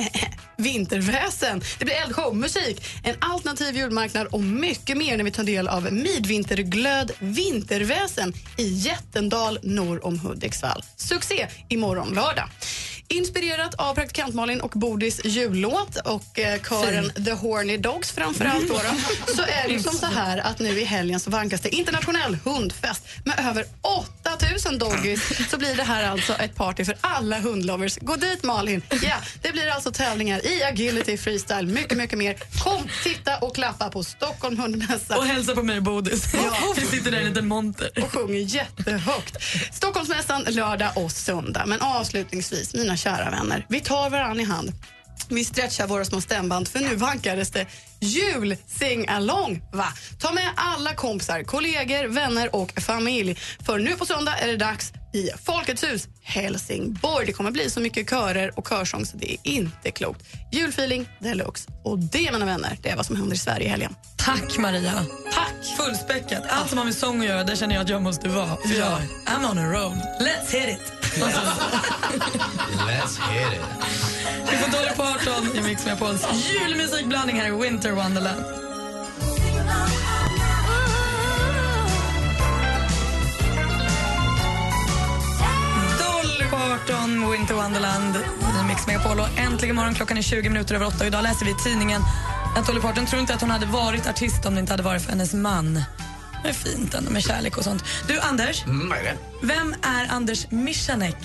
Vinterväsen. 0.56 1.62
Det 1.78 1.84
blir 1.84 1.94
eldshow, 1.94 2.36
musik, 2.36 2.84
en 3.04 3.14
alternativ 3.20 3.76
julmarknad 3.76 4.26
och 4.26 4.40
mycket 4.40 4.96
mer 4.96 5.16
när 5.16 5.24
vi 5.24 5.30
tar 5.30 5.44
del 5.44 5.68
av 5.68 5.92
Midvinterglöd 5.92 7.12
Vinterväsen 7.18 8.32
i 8.56 8.68
Jättendal 8.68 9.58
norr 9.62 10.06
om 10.06 10.18
Hudiksvall. 10.18 10.82
Succé 10.96 11.46
imorgon 11.68 12.08
lördag. 12.14 12.48
Inspirerat 13.14 13.74
av 13.74 13.94
praktikant 13.94 14.34
Malin 14.34 14.60
och 14.60 14.70
Bodis 14.70 15.20
jullåt 15.24 15.96
och 15.96 16.38
eh, 16.38 16.60
kören 16.62 17.24
The 17.24 17.32
Horny 17.32 17.76
Dogs 17.76 18.12
framför 18.12 18.44
allt 18.44 18.68
då, 18.68 18.74
då, 18.74 19.32
så 19.34 19.42
är 19.42 19.68
det 19.68 19.72
ju 19.72 19.80
som 19.80 19.92
så 19.92 20.06
här 20.06 20.38
att 20.38 20.58
nu 20.58 20.80
i 20.80 20.84
helgen 20.84 21.20
så 21.20 21.30
vankas 21.30 21.60
det 21.60 21.68
internationell 21.68 22.38
hundfest 22.44 23.02
med 23.24 23.48
över 23.48 23.64
8000 23.82 24.78
doggies 24.78 25.50
så 25.50 25.58
blir 25.58 25.74
det 25.76 25.82
här 25.82 26.10
alltså 26.10 26.32
ett 26.32 26.54
party 26.54 26.84
för 26.84 26.96
alla 27.00 27.38
hundlovers. 27.40 27.98
Gå 28.00 28.16
dit 28.16 28.42
Malin. 28.42 28.82
Ja, 29.02 29.16
det 29.42 29.52
blir 29.52 29.68
alltså 29.68 29.92
tävlingar 29.92 30.46
i 30.46 30.62
agility, 30.62 31.16
freestyle, 31.16 31.66
mycket, 31.66 31.98
mycket 31.98 32.18
mer. 32.18 32.36
Kom, 32.64 32.88
titta 33.04 33.38
och 33.38 33.54
klappa 33.54 33.90
på 33.90 34.04
Stockholm 34.04 34.58
hundmässa. 34.58 35.16
Och 35.18 35.26
hälsa 35.26 35.54
på 35.54 35.62
mig 35.62 35.76
och 35.76 35.82
Bodis. 35.82 36.34
Ja. 36.34 36.52
Vi 36.76 36.86
sitter 36.86 37.10
där 37.10 37.18
i 37.18 37.22
en 37.22 37.28
liten 37.28 37.48
monter. 37.48 37.90
och 38.02 38.12
sjunger 38.12 38.40
jättehögt. 38.40 39.36
Stockholmsmässan 39.72 40.42
lördag 40.48 40.90
och 40.96 41.12
söndag. 41.12 41.66
Men 41.66 41.80
avslutningsvis, 41.80 42.74
mina 42.74 42.96
kära 43.00 43.30
vänner, 43.30 43.66
vi 43.68 43.80
tar 43.80 44.10
varandra 44.10 44.42
i 44.42 44.44
hand. 44.44 44.72
Vi 45.28 45.44
stretchar 45.44 45.86
våra 45.86 46.04
små 46.04 46.20
stämband 46.20 46.68
för 46.68 46.78
nu 46.78 46.94
vankades 46.94 47.50
det 47.50 47.66
jul 48.00 48.56
sing 48.66 49.08
along. 49.08 49.62
Va? 49.72 49.86
Ta 50.18 50.32
med 50.32 50.50
alla 50.56 50.94
kompisar, 50.94 51.42
kollegor, 51.42 52.08
vänner 52.08 52.54
och 52.56 52.72
familj. 52.80 53.34
För 53.66 53.78
nu 53.78 53.96
på 53.96 54.06
söndag 54.06 54.36
är 54.38 54.46
det 54.46 54.56
dags 54.56 54.92
i 55.12 55.30
Folkets 55.44 55.84
hus 55.84 56.08
Helsingborg. 56.22 57.26
Det 57.26 57.32
kommer 57.32 57.50
bli 57.50 57.70
så 57.70 57.80
mycket 57.80 58.10
körer 58.10 58.58
och 58.58 58.68
körsång 58.68 59.06
så 59.06 59.16
det 59.16 59.32
är 59.32 59.38
inte 59.42 59.90
klokt. 59.90 60.24
Julfeeling 60.52 61.08
deluxe. 61.18 61.70
Och 61.84 61.98
det, 61.98 62.32
mina 62.32 62.46
vänner, 62.46 62.78
det 62.82 62.90
är 62.90 62.96
vad 62.96 63.06
som 63.06 63.16
händer 63.16 63.34
i 63.34 63.38
Sverige 63.38 63.66
i 63.66 63.68
helgen. 63.68 63.94
Tack 64.16 64.58
Maria. 64.58 65.06
Tack. 65.32 65.76
Fullspäckat. 65.76 66.42
Allt 66.48 66.68
som 66.68 66.78
har 66.78 66.84
med 66.84 66.94
sång 66.94 67.20
att 67.20 67.26
göra, 67.26 67.44
det 67.44 67.56
känner 67.56 67.74
jag 67.74 67.82
att 67.82 67.88
jag 67.88 68.02
måste 68.02 68.28
vara. 68.28 68.56
För 68.56 68.78
jag, 68.78 68.98
I'm 69.26 69.50
on 69.50 69.58
a 69.58 69.72
roll. 69.72 69.92
Let's 70.20 70.52
hit 70.52 70.68
it. 70.68 70.92
Let's 72.88 73.20
hit 73.30 73.52
it. 73.52 73.60
Vi 74.50 74.56
får 74.56 74.70
Dolly 74.70 74.90
Parton 74.96 75.56
i 75.56 75.60
Mix 75.62 75.84
Megapols 75.84 76.26
julmusikblandning 76.50 77.40
här 77.40 77.48
i 77.48 77.50
Winter 77.50 77.90
Wonderland. 77.92 78.44
Dolly 86.60 86.70
Parton, 86.86 87.30
Winter 87.30 87.54
Wonderland 87.54 88.16
i 88.16 88.66
Mix 88.68 88.86
Megapol. 88.86 89.20
Och 89.20 89.38
äntligen 89.38 89.76
morgon, 89.76 89.94
klockan 89.94 90.18
är 90.18 90.22
20 90.22 90.48
minuter 90.48 90.74
över 90.74 90.86
åtta. 90.86 90.96
Och 91.00 91.06
idag 91.06 91.22
läser 91.22 91.44
vi 91.44 91.50
i 91.50 91.54
tidningen 91.54 92.02
att 92.56 92.66
Dolly 92.66 92.80
Parton 92.80 93.06
tror 93.06 93.20
inte 93.20 93.34
att 93.34 93.40
hon 93.40 93.50
hade 93.50 93.66
varit 93.66 94.06
artist 94.06 94.46
om 94.46 94.54
det 94.54 94.60
inte 94.60 94.72
hade 94.72 94.82
varit 94.82 95.02
för 95.02 95.10
hennes 95.10 95.34
man. 95.34 95.82
Det 96.42 96.48
är 96.48 96.52
fint 96.52 96.94
ändå 96.94 97.10
med 97.10 97.22
kärlek 97.22 97.56
och 97.58 97.64
sånt. 97.64 97.84
Du 98.08 98.20
Anders, 98.20 98.64
Mm, 98.64 98.88
vad 98.88 98.98
är 98.98 99.02
det? 99.02 99.16
vem 99.42 99.74
är 99.82 100.06
Anders 100.10 100.46
Michanek? 100.50 101.16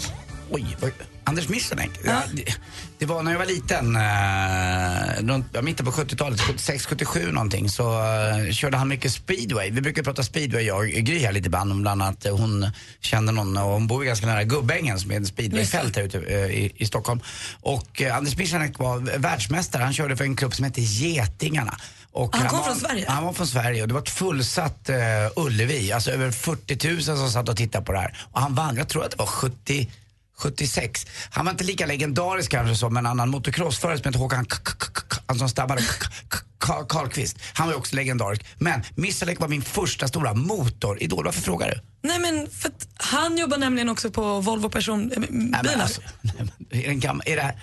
Oj, 0.50 0.78
oj. 0.82 0.94
Anders 1.26 1.50
Michanek. 1.50 1.90
Ja. 2.04 2.22
Det, 2.34 2.56
det 2.98 3.06
var 3.06 3.24
när 3.24 3.32
jag 3.32 3.40
var 3.40 3.46
liten, 3.46 3.96
eh, 3.96 5.32
runt, 5.34 5.64
mitten 5.64 5.86
på 5.86 5.92
70-talet, 5.92 6.42
76, 6.42 6.86
77 6.86 7.32
någonting, 7.32 7.70
så 7.70 8.04
eh, 8.04 8.52
körde 8.52 8.78
han 8.78 8.88
mycket 8.88 9.12
speedway. 9.12 9.72
Vi 9.72 9.82
brukar 9.82 10.04
prata 10.04 10.24
speedway, 10.24 10.64
jag 10.64 10.78
och 10.78 10.86
Gry 10.86 11.20
här 11.20 11.32
lite 11.32 11.48
ibland, 11.48 11.72
om 11.72 11.82
bland 11.82 12.02
annat 12.02 12.26
eh, 12.26 12.38
hon 12.38 12.72
kände 13.02 13.32
någon, 13.32 13.58
och 13.58 13.64
hon 13.64 13.88
bor 13.88 14.04
ganska 14.04 14.26
nära 14.26 14.44
Gubbängen 14.44 15.00
som 15.00 15.12
är 15.12 15.22
ett 15.22 15.28
speedwayfält 15.28 15.96
här 15.96 16.04
ute 16.04 16.20
eh, 16.20 16.38
i, 16.38 16.72
i 16.76 16.86
Stockholm. 16.86 17.20
Och 17.62 18.02
eh, 18.02 18.18
Anders 18.18 18.38
Michanek 18.38 18.80
var 18.80 19.18
världsmästare, 19.18 19.84
han 19.84 19.94
körde 19.94 20.18
för 20.18 20.24
en 20.24 20.36
klubb 20.36 20.56
som 20.56 20.66
hette 20.66 20.82
Getingarna. 20.82 21.78
Och 22.12 22.36
Han 22.36 22.48
kom 22.48 22.60
var, 22.60 22.66
från 22.66 22.76
Sverige? 22.76 23.06
Han 23.08 23.24
var 23.24 23.34
från 23.34 23.48
Sverige 23.48 23.82
och 23.82 23.88
det 23.88 23.94
var 23.94 24.02
ett 24.02 24.10
fullsatt 24.10 24.90
Ullevi, 25.36 25.92
alltså 25.92 26.12
över 26.12 26.32
40 26.32 26.90
000 26.90 27.02
som 27.02 27.30
satt 27.30 27.50
och 27.50 27.58
tittade 27.58 27.86
på 27.86 27.92
det 27.92 28.00
här. 28.00 28.18
Och 28.32 28.42
han 28.42 28.56
vann, 28.56 28.76
jag 28.76 28.88
tror 28.88 29.04
att 29.06 29.12
det 29.12 29.18
var 29.18 29.26
70 29.26 29.88
76. 30.38 31.06
Han 31.30 31.46
var 31.46 31.52
inte 31.52 31.64
lika 31.64 31.86
legendarisk 31.86 32.52
kanske 32.52 32.76
som 32.76 32.98
en 32.98 33.06
annan 33.06 33.30
motocrossförare 33.30 33.98
som 33.98 34.06
hette 34.06 34.20
Håkan 34.20 34.46
han 35.28 35.40
som 35.40 35.50
stabbade 35.50 35.82
Karlqvist. 36.90 37.38
Han 37.54 37.68
var 37.68 37.76
också 37.76 37.96
legendarisk. 37.96 38.46
Men 38.58 38.82
Missalek 38.96 39.40
var 39.40 39.48
min 39.48 39.62
första 39.62 40.08
stora 40.08 40.34
motoridol. 40.34 41.26
Varför 41.26 41.42
frågar 41.42 41.70
du? 41.70 42.08
Nej 42.08 42.20
men 42.20 42.50
för 42.50 42.70
att 42.70 42.88
han 42.98 43.38
jobbar 43.38 43.58
nämligen 43.58 43.90
också 43.90 44.12
på 44.12 44.42
Volvo 44.42 44.70
personbilar. 44.70 45.28
Nej, 45.30 45.62
men 45.64 45.82
alltså, 45.82 46.02
nej, 46.22 46.98
men 46.98 47.22
är 47.26 47.36
det 47.36 47.42
här... 47.42 47.56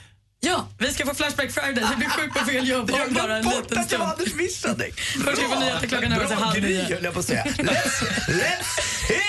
Ja, 0.45 0.67
vi 0.79 0.93
ska 0.93 1.07
få 1.07 1.15
Flashback 1.15 1.53
Friday. 1.53 1.85
Vi 1.91 1.97
blir 1.97 2.09
sjuk 2.09 2.33
på 2.35 2.45
fel 2.45 2.69
jobb 2.69 2.91
om 2.91 3.15
bara 3.15 3.37
en 3.37 3.45
liten 3.45 3.85
stund. 3.85 4.03
Anders 4.03 4.35
Missalek. 4.35 5.01
Först 5.01 5.37
ska 5.37 5.47
vi 5.47 5.55
få 5.55 5.61
nyheter 5.61 5.87
klockan 5.87 6.11
närmar 6.11 6.27
sig 6.27 6.37
Bra 6.37 6.47
halv 6.47 6.61
grej 6.61 6.71
nio. 6.71 6.95
höll 6.95 7.05
jag 7.05 7.15
på 7.15 7.21
att 7.21 7.27
säga. 7.27 7.45
Let's, 7.45 8.03
let's 8.29 8.81
hit 9.09 9.23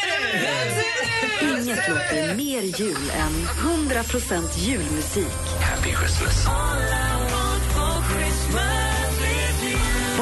it! 1.41 1.41
Inget 1.41 1.89
låter 1.89 2.35
mer 2.35 2.61
jul 2.61 3.11
än 3.17 3.47
100% 3.93 4.59
julmusik. 4.59 5.27
Happy 5.61 5.95
Christmas. 5.95 6.47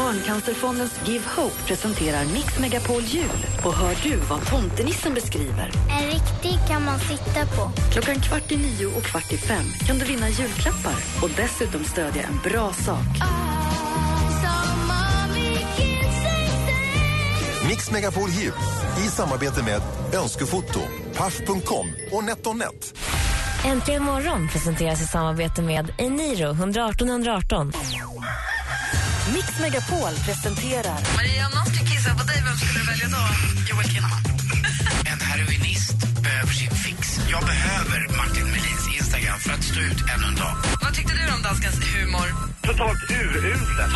Barncancerfondens 0.02 0.92
Give 1.06 1.24
Hope 1.36 1.56
presenterar 1.68 2.26
Mix 2.34 2.60
Megapol 2.60 3.02
Jul. 3.02 3.46
Och 3.66 3.74
hör 3.74 3.96
du 4.04 4.16
vad 4.16 4.46
tomtenissen 4.48 5.14
beskriver? 5.14 5.72
En 5.90 6.06
riktig 6.06 6.68
kan 6.68 6.86
man 6.86 7.00
sitta 7.00 7.46
på. 7.56 7.72
Klockan 7.92 8.22
kvart 8.22 8.52
i 8.52 8.58
nio 8.58 8.86
och 8.86 9.04
kvart 9.04 9.32
i 9.32 9.38
fem 9.38 9.66
kan 9.88 9.98
du 9.98 10.06
vinna 10.06 10.30
julklappar 10.30 10.96
och 11.22 11.30
dessutom 11.36 11.84
stödja 11.84 12.24
en 12.24 12.52
bra 12.52 12.74
sak. 12.74 13.08
Mix 17.68 17.92
Megapol 17.92 18.30
Jul 18.30 18.54
i 19.06 19.08
samarbete 19.08 19.64
med 19.64 19.82
Önskefoto, 20.24 20.80
Paff.com 21.16 21.88
och 22.12 22.24
NetOnNet. 22.24 22.94
Äntligen 23.66 24.04
morgon 24.04 24.48
presenteras 24.48 25.02
i 25.02 25.06
samarbete 25.06 25.62
med 25.62 25.94
Eniro 25.98 26.52
118 26.52 27.10
118. 27.10 27.72
Mix 29.34 29.60
Megapol 29.60 30.14
presenterar 30.26 31.00
Maria, 31.16 31.46
om 31.48 31.52
någon 31.58 31.66
skulle 31.66 31.90
kissa 31.90 32.10
på 32.20 32.24
dig, 32.24 32.40
vem 32.46 32.56
skulle 32.58 32.80
du 32.80 32.86
välja 32.92 33.08
då? 33.18 33.24
Joel 33.70 33.88
Kinnaman. 33.94 34.22
En 35.12 35.20
heroinist 35.30 35.98
behöver 36.26 36.54
sin 36.62 36.72
fix. 36.86 37.00
Jag 37.34 37.44
behöver 37.54 38.00
Martin 38.20 38.46
Melins 38.54 38.86
Instagram 39.00 39.40
för 39.40 39.52
att 39.56 39.64
stå 39.64 39.80
ut 39.80 40.02
ännu 40.14 40.26
en 40.32 40.36
dag. 40.44 40.56
Vad 40.82 40.94
tyckte 40.94 41.14
du 41.20 41.24
om 41.36 41.42
danskens 41.42 41.78
humor? 41.94 42.28
Totalt 42.68 43.02
uruselt. 43.20 43.94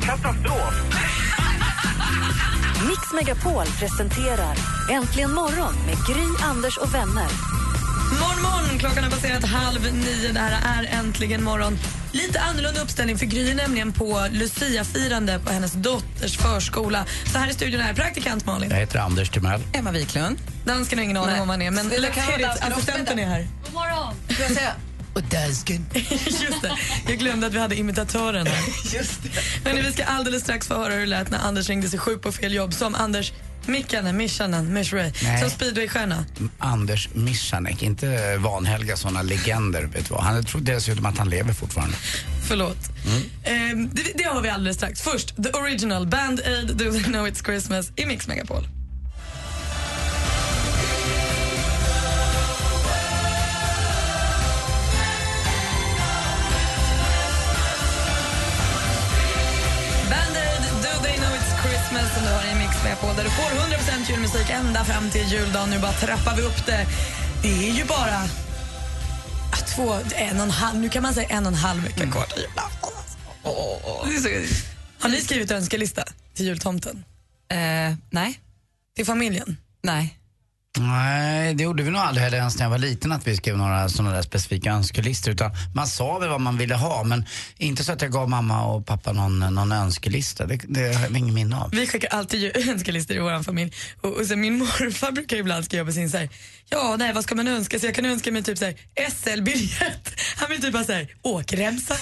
Katastrof. 0.06 0.74
Mix 2.88 3.02
Megapol 3.18 3.66
presenterar 3.80 4.56
Äntligen 4.90 5.32
morgon 5.34 5.74
med 5.86 5.96
Gry, 6.08 6.26
Anders 6.50 6.76
och 6.78 6.94
vänner. 6.94 7.30
Morgon, 8.20 8.42
morgon! 8.42 8.78
Klockan 8.78 9.04
har 9.04 9.10
passerat 9.10 9.44
halv 9.44 9.94
nio. 9.94 10.32
Det 10.32 10.40
här 10.40 10.82
är 10.82 10.98
Äntligen 10.98 11.44
morgon. 11.44 11.78
Lite 12.12 12.40
annorlunda 12.40 12.82
uppställning 12.82 13.18
för 13.18 13.26
Gry 13.26 13.50
är 13.50 13.54
nämligen 13.54 13.92
på 13.92 14.26
Lucia-firande 14.30 15.38
på 15.38 15.52
hennes 15.52 15.72
dotters 15.72 16.36
förskola. 16.36 17.04
Så 17.32 17.38
här 17.38 17.50
i 17.50 17.52
studion 17.54 17.80
är 17.80 17.94
praktikant 17.94 18.46
Malin. 18.46 18.70
Jag 18.70 18.76
heter 18.76 18.98
Anders 18.98 19.30
Timell. 19.30 19.60
Emma 19.72 19.90
Wiklund. 19.90 20.38
Dansken 20.64 20.98
har 20.98 21.04
ingen 21.04 21.16
aning 21.16 21.40
om 21.40 21.46
man 21.46 21.62
är, 21.62 21.70
men 21.70 21.86
assistenten 22.60 23.18
är 23.18 23.26
här. 23.26 23.48
God 23.64 23.74
morgon. 23.74 24.14
Och 25.14 25.22
dansken. 25.22 25.86
Just 25.94 26.62
det. 26.62 26.72
Jag 27.08 27.18
glömde 27.18 27.46
att 27.46 27.54
vi 27.54 27.58
hade 27.58 27.76
imitatören 27.76 28.46
här. 28.46 28.64
Just 28.94 29.22
det. 29.22 29.30
Men 29.64 29.84
vi 29.84 29.92
ska 29.92 30.04
alldeles 30.04 30.42
strax 30.42 30.68
få 30.68 30.74
höra 30.74 30.92
hur 30.92 31.00
det 31.00 31.06
lät 31.06 31.30
när 31.30 31.38
Anders 31.38 31.68
ringde 31.68 31.88
sig 31.88 31.98
sjuk 31.98 32.22
på 32.22 32.32
fel 32.32 32.54
jobb 32.54 32.74
som 32.74 32.94
Anders 32.94 33.32
Mikkanen, 33.66 34.16
Mischanen, 34.16 34.72
Mishray, 34.72 35.12
som 35.40 35.50
speedwaystjärna. 35.50 36.24
Anders 36.58 37.08
Michanek, 37.14 37.82
inte 37.82 38.36
vanhelga 38.38 38.96
såna 38.96 39.22
legender. 39.22 39.82
Vet 39.82 40.08
du 40.08 40.14
vad. 40.14 40.24
Han 40.24 40.44
tror 40.44 40.60
dessutom 40.60 41.06
att 41.06 41.18
han 41.18 41.30
lever 41.30 41.52
fortfarande. 41.52 41.96
Förlåt. 42.48 42.78
Ehm, 43.44 43.90
det, 43.94 44.02
det 44.14 44.24
har 44.24 44.40
vi 44.40 44.48
alldeles 44.48 44.76
strax. 44.76 45.00
Först, 45.00 45.42
the 45.42 45.50
original 45.50 46.06
Band 46.06 46.40
Aid, 46.40 46.76
Do 46.76 46.92
They 46.92 47.02
Know 47.02 47.26
It's 47.28 47.44
Christmas 47.44 47.92
i 47.96 48.06
Mix 48.06 48.28
Megapol. 48.28 48.68
Mix 62.82 62.84
Megapol 62.84 63.16
där 63.16 63.24
du 63.24 63.30
får 63.30 63.42
100% 63.42 64.10
julmusik 64.10 64.50
ända 64.50 64.84
fram 64.84 65.10
till 65.10 65.32
juldagen. 65.32 65.70
Nu 65.70 65.78
bara 65.78 65.92
trappar 65.92 66.36
vi 66.36 66.42
upp 66.42 66.66
det. 66.66 66.86
Det 67.42 67.68
är 67.68 67.72
ju 67.72 67.84
bara 67.84 68.22
två, 69.76 69.94
en 70.14 70.36
och 70.36 70.42
en 70.42 70.50
halv, 70.50 70.80
nu 70.80 70.88
kan 70.88 71.02
man 71.02 71.14
säga 71.14 71.28
en 71.28 71.46
och 71.46 71.52
en 71.52 71.58
halv 71.58 71.82
vecka 71.82 72.10
kvar 72.10 72.24
till 72.24 72.42
julafton. 72.42 72.92
Har 75.00 75.08
ni 75.08 75.20
skrivit 75.20 75.50
önskelista 75.50 76.04
till 76.34 76.46
jultomten? 76.46 77.04
Eh, 77.50 77.94
nej. 78.10 78.40
Till 78.96 79.06
familjen? 79.06 79.56
Nej. 79.82 80.18
Nej, 80.78 81.54
det 81.54 81.62
gjorde 81.62 81.82
vi 81.82 81.90
nog 81.90 82.00
aldrig 82.00 82.24
heller 82.24 82.38
ens 82.38 82.56
när 82.56 82.64
jag 82.64 82.70
var 82.70 82.78
liten 82.78 83.12
att 83.12 83.26
vi 83.26 83.36
skrev 83.36 83.56
några 83.56 83.88
sådana 83.88 84.14
där 84.14 84.22
specifika 84.22 84.70
önskelistor. 84.72 85.32
Utan 85.32 85.50
man 85.74 85.86
sa 85.86 86.18
väl 86.18 86.28
vad 86.28 86.40
man 86.40 86.58
ville 86.58 86.74
ha 86.74 87.04
men 87.04 87.24
inte 87.58 87.84
så 87.84 87.92
att 87.92 88.02
jag 88.02 88.12
gav 88.12 88.28
mamma 88.28 88.64
och 88.64 88.86
pappa 88.86 89.12
någon, 89.12 89.38
någon 89.38 89.72
önskelista. 89.72 90.46
Det, 90.46 90.60
det 90.68 90.94
har 90.94 91.02
jag 91.02 91.16
ingen 91.16 91.34
minne 91.34 91.56
av. 91.56 91.70
Vi 91.70 91.86
skickar 91.86 92.08
alltid 92.08 92.56
önskelistor 92.68 93.16
i 93.16 93.20
vår 93.20 93.42
familj. 93.42 93.72
Och, 94.00 94.10
och 94.16 94.26
sen 94.26 94.40
min 94.40 94.58
morfar 94.58 95.12
brukar 95.12 95.36
ibland 95.36 95.64
skriva 95.64 95.84
på 95.84 95.92
sin 95.92 96.10
så 96.10 96.16
här, 96.16 96.28
ja 96.68 96.96
nej 96.98 97.12
vad 97.12 97.24
ska 97.24 97.34
man 97.34 97.48
önska 97.48 97.78
sig? 97.78 97.88
Jag 97.88 97.94
kan 97.96 98.06
önska 98.06 98.32
mig 98.32 98.42
typ 98.42 98.58
så 98.58 98.64
här 98.64 98.74
SL-biljett. 99.10 100.20
Han 100.36 100.50
vill 100.50 100.62
typ 100.62 100.74
ha 100.74 100.84
så 100.84 100.92
här 100.92 101.08
åkremsa. 101.22 101.94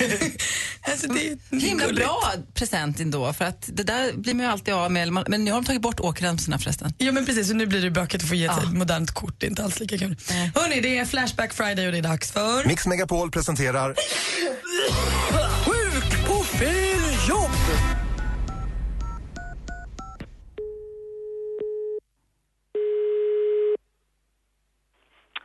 Alltså, 0.83 1.07
det 1.13 1.29
är 1.29 1.61
Himla 1.61 1.85
gulligt. 1.87 2.07
bra 2.07 2.33
present 2.55 3.01
ändå, 3.01 3.33
för 3.33 3.45
att 3.45 3.69
det 3.73 3.83
där 3.83 4.13
blir 4.13 4.35
man 4.35 4.47
ju 4.47 4.53
alltid 4.53 4.75
av 4.75 4.93
med. 4.93 5.13
Men 5.29 5.45
nu 5.45 5.51
har 5.51 5.61
de 5.61 5.67
tagit 5.67 5.83
bort 5.83 6.01
åkremsorna 6.01 6.59
förresten. 6.59 6.95
Ja 6.99 7.13
men 7.13 7.27
precis, 7.27 7.51
och 7.51 7.57
nu 7.57 7.67
blir 7.67 7.83
det 7.83 7.91
bökigt 7.91 8.23
att 8.23 8.29
få 8.29 8.35
ge 8.35 8.49
ett 8.63 8.73
modernt 8.73 9.11
kort. 9.11 9.35
Det 9.39 9.47
är 9.47 9.51
inte 9.51 9.65
alls 9.65 9.81
lika 9.81 9.99
kul. 9.99 10.17
Hörni, 10.55 10.81
det 10.81 10.99
är 10.99 11.05
Flashback 11.05 11.53
Friday 11.53 11.87
och 11.87 11.93
det 11.93 11.99
är 11.99 12.03
dags 12.03 12.33
för... 12.33 12.69
Mix 12.69 12.87
Megapol 12.87 13.31
presenterar 13.31 13.95
Sjuk 15.65 16.27
på 16.29 16.45
fel 16.45 17.29
jobb! 17.29 17.51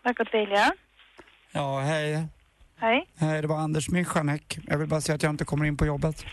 Margot 0.06 0.28
Vilja. 0.34 0.74
Ja, 1.52 1.80
hej. 1.80 2.28
Hej. 2.78 3.10
Hej, 3.18 3.42
det 3.42 3.48
var 3.48 3.58
Anders 3.58 3.90
Michanek. 3.90 4.60
Jag 4.68 4.78
vill 4.78 4.88
bara 4.88 5.02
säga 5.02 5.16
att 5.16 5.24
jag 5.24 5.30
inte 5.30 5.46
kommer 5.46 5.66
in 5.66 5.78
på 5.78 5.86
jobbet. 5.86 6.26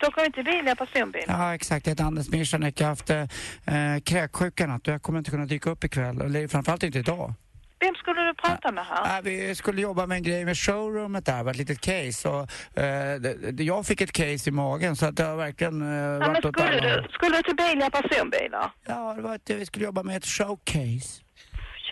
Du 0.00 0.06
åker 0.06 0.26
inte 0.26 0.42
Vilja 0.42 0.76
personbil? 0.76 1.22
Ja, 1.26 1.54
exakt. 1.54 1.86
Jag 1.86 1.90
heter 1.92 2.04
Anders 2.04 2.28
Michanek. 2.28 2.80
Jag 2.80 2.86
har 2.86 2.88
haft 2.88 3.10
eh, 3.10 4.00
kräksjuka 4.04 4.66
natt 4.66 4.88
och 4.88 4.94
jag 4.94 5.02
kommer 5.02 5.18
inte 5.18 5.30
kunna 5.30 5.46
dyka 5.46 5.70
upp 5.70 5.84
ikväll. 5.84 6.20
Eller 6.20 6.48
framförallt 6.48 6.82
inte 6.82 6.98
idag. 6.98 7.34
Vem 7.80 7.94
skulle 7.94 8.20
du 8.20 8.34
prata 8.34 8.72
med 8.72 8.84
här? 8.86 9.22
Vi 9.22 9.54
skulle 9.54 9.82
jobba 9.82 10.06
med 10.06 10.16
en 10.16 10.22
grej 10.22 10.44
med 10.44 10.58
showroomet 10.58 11.26
där, 11.26 11.36
det 11.36 11.42
var 11.42 11.50
ett 11.50 11.56
litet 11.56 11.80
case. 11.80 12.28
Och, 12.28 12.50
eh, 12.82 13.20
jag 13.58 13.86
fick 13.86 14.00
ett 14.00 14.12
case 14.12 14.50
i 14.50 14.52
magen 14.52 14.96
så 14.96 15.06
att 15.06 15.16
det 15.16 15.24
har 15.24 15.36
verkligen 15.36 15.82
eh, 15.82 15.88
Ja, 15.88 16.18
men 16.18 16.28
varit 16.28 16.44
åt 16.44 16.54
skulle, 16.60 16.80
du, 16.80 17.08
skulle 17.10 17.36
du 17.36 17.42
till 17.42 17.56
Bilia 17.56 17.90
personbilar? 17.90 18.72
Ja, 18.86 19.14
det 19.16 19.22
var 19.22 19.34
att 19.34 19.50
vi 19.50 19.66
skulle 19.66 19.84
jobba 19.84 20.02
med 20.02 20.16
ett 20.16 20.26
showcase. 20.26 21.22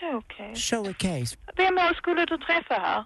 Showcase. 0.00 0.60
Showcase. 0.76 1.36
Vem 1.56 1.78
skulle 1.96 2.24
du 2.24 2.38
träffa 2.38 2.74
här? 2.74 3.04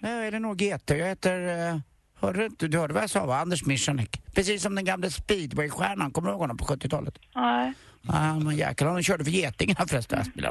Nej, 0.00 0.28
Elinor 0.28 0.54
GT. 0.54 0.90
Jag 0.90 1.06
heter... 1.06 1.68
Eh, 1.68 1.76
hörde 2.20 2.48
du? 2.58 2.68
Du 2.68 2.78
hörde 2.78 2.94
vad 2.94 3.02
jag 3.02 3.10
sa 3.10 3.26
va? 3.26 3.38
Anders 3.38 3.64
Michanek. 3.64 4.22
Precis 4.34 4.62
som 4.62 4.74
den 4.74 4.84
gamla 4.84 5.10
speedwaystjärnan. 5.10 6.10
Kommer 6.10 6.28
du 6.28 6.32
ihåg 6.32 6.40
honom 6.40 6.56
på 6.56 6.64
70-talet? 6.64 7.18
Nej. 7.34 7.72
Ja, 8.02 8.38
men 8.38 8.56
jäklar, 8.56 8.90
han 8.90 9.02
körde 9.02 9.24
för 9.24 9.30
Getingarna 9.30 9.86
förresten. 9.86 10.24
Spelar 10.24 10.50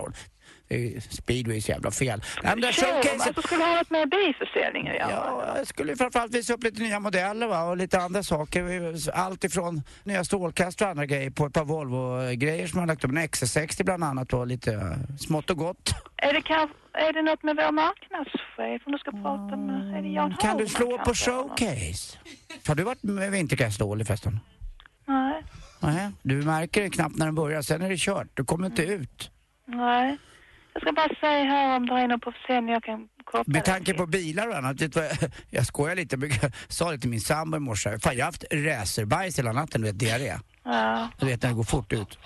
roll. 0.69 0.91
Det 0.91 0.95
är- 0.95 0.99
Speedway 0.99 1.57
är 1.57 1.61
så 1.61 1.71
jävla 1.71 1.91
fel. 1.91 2.21
Nej, 2.43 2.51
men 2.55 2.61
det 2.61 2.73
Showroom, 2.73 2.95
showcaset... 3.03 3.27
alltså 3.27 3.41
skulle 3.41 3.63
ha 3.63 3.75
något 3.75 3.89
med 3.89 4.09
bilförsäljning 4.09 4.87
att 4.87 4.95
göra? 4.95 5.09
Ja, 5.11 5.53
jag 5.57 5.67
skulle 5.67 5.95
framförallt 5.95 6.33
visa 6.35 6.53
upp 6.53 6.63
lite 6.63 6.81
nya 6.81 6.99
modeller 6.99 7.47
va? 7.47 7.63
och 7.63 7.77
lite 7.77 7.99
andra 7.99 8.23
saker. 8.23 8.93
Allt 9.13 9.43
ifrån 9.43 9.81
nya 10.03 10.23
strålkastare 10.23 10.87
och 10.87 10.91
andra 10.91 11.05
grejer 11.05 11.29
på 11.29 11.45
ett 11.45 11.53
par 11.53 11.65
Volvo-grejer 11.65 12.67
som 12.67 12.79
har 12.79 12.87
lagt 12.87 13.03
upp. 13.03 13.11
En 13.11 13.17
XC60 13.17 13.83
bland 13.83 14.03
annat 14.03 14.33
och 14.33 14.47
lite 14.47 14.99
smått 15.19 15.49
och 15.49 15.57
gott. 15.57 15.89
Är 16.17 16.33
det, 16.33 16.41
kanske, 16.41 16.75
är 16.93 17.13
det 17.13 17.21
något 17.21 17.43
med 17.43 17.55
vår 17.55 17.71
marknadschef 17.71 18.81
om 18.85 18.91
du 18.91 18.97
ska 18.97 19.11
prata 19.11 19.57
med? 19.57 19.97
Är 19.97 20.01
det 20.01 20.09
Jan 20.09 20.35
Kan 20.39 20.57
du 20.57 20.67
slå 20.67 20.97
på 20.97 21.13
showcase? 21.13 22.17
Har 22.67 22.75
du 22.75 22.83
varit 22.83 23.03
med 23.03 23.31
vintergräsdålig 23.31 24.07
förresten? 24.07 24.39
Nej. 25.07 25.43
Nej, 25.79 26.09
du 26.21 26.35
märker 26.35 26.81
det 26.81 26.89
knappt 26.89 27.15
när 27.17 27.25
den 27.25 27.35
börjar, 27.35 27.61
sen 27.61 27.81
är 27.81 27.89
det 27.89 27.97
kört. 27.99 28.27
Du 28.33 28.45
kommer 28.45 28.65
inte 28.65 28.83
ut. 28.83 29.31
Nej. 29.67 30.17
Jag 30.81 30.81
ska 30.81 30.93
bara 30.93 31.15
säga 31.19 31.43
här 31.43 31.75
om 31.77 31.85
det 31.85 31.93
är 31.93 32.07
något 32.07 32.21
på 32.21 32.31
försäljning 32.31 32.73
jag 32.73 32.83
kan 32.83 33.07
koppla 33.23 33.53
Med 33.53 33.65
tanke 33.65 33.93
på 33.93 34.05
bilar 34.05 34.47
och 34.47 34.57
annat, 34.57 34.81
vet 34.81 34.93
du 34.93 34.99
vad, 34.99 35.31
jag 35.49 35.65
skojar 35.65 35.95
lite, 35.95 36.15
jag 36.41 36.51
sa 36.67 36.91
det 36.91 36.97
till 36.97 37.09
min 37.09 37.21
sambo 37.21 37.57
i 37.57 37.59
morse. 37.59 37.99
Fan 37.99 38.17
jag 38.17 38.25
har 38.25 38.31
haft 38.31 38.43
racerbajs 38.51 39.39
hela 39.39 39.51
natten, 39.51 39.81
du 39.81 39.87
vet 39.87 39.99
diarré. 39.99 40.33
Ja. 40.63 41.09
Du 41.19 41.25
vet 41.25 41.41
när 41.43 41.49
det 41.49 41.55
går 41.55 41.63
fort 41.63 41.93
ut. 41.93 42.19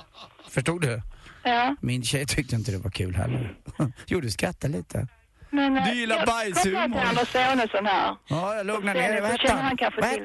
Förstod 0.50 0.81
du? 0.81 1.01
Ja. 1.43 1.75
Min 1.81 2.03
tjej 2.03 2.25
tyckte 2.25 2.55
inte 2.55 2.72
det 2.72 2.77
var 2.77 2.91
kul 2.91 3.15
heller. 3.15 3.55
Jo, 4.07 4.22
du 4.22 4.31
skrattar 4.31 4.69
lite. 4.69 5.07
Men, 5.50 5.77
eh, 5.77 5.86
Du 5.86 5.93
gillar 5.95 6.15
jag 6.17 6.27
bajshumor. 6.27 6.81
kopplar 6.81 7.00
till 7.01 7.10
Anders 7.10 7.29
Sonesson 7.31 7.86
här. 7.86 8.15
Ja, 8.27 8.55
jag 8.55 8.65
lugnar 8.65 8.93
ner 8.93 9.12
dig. 9.12 9.22
Vad 9.22 9.31
hette 9.31 9.51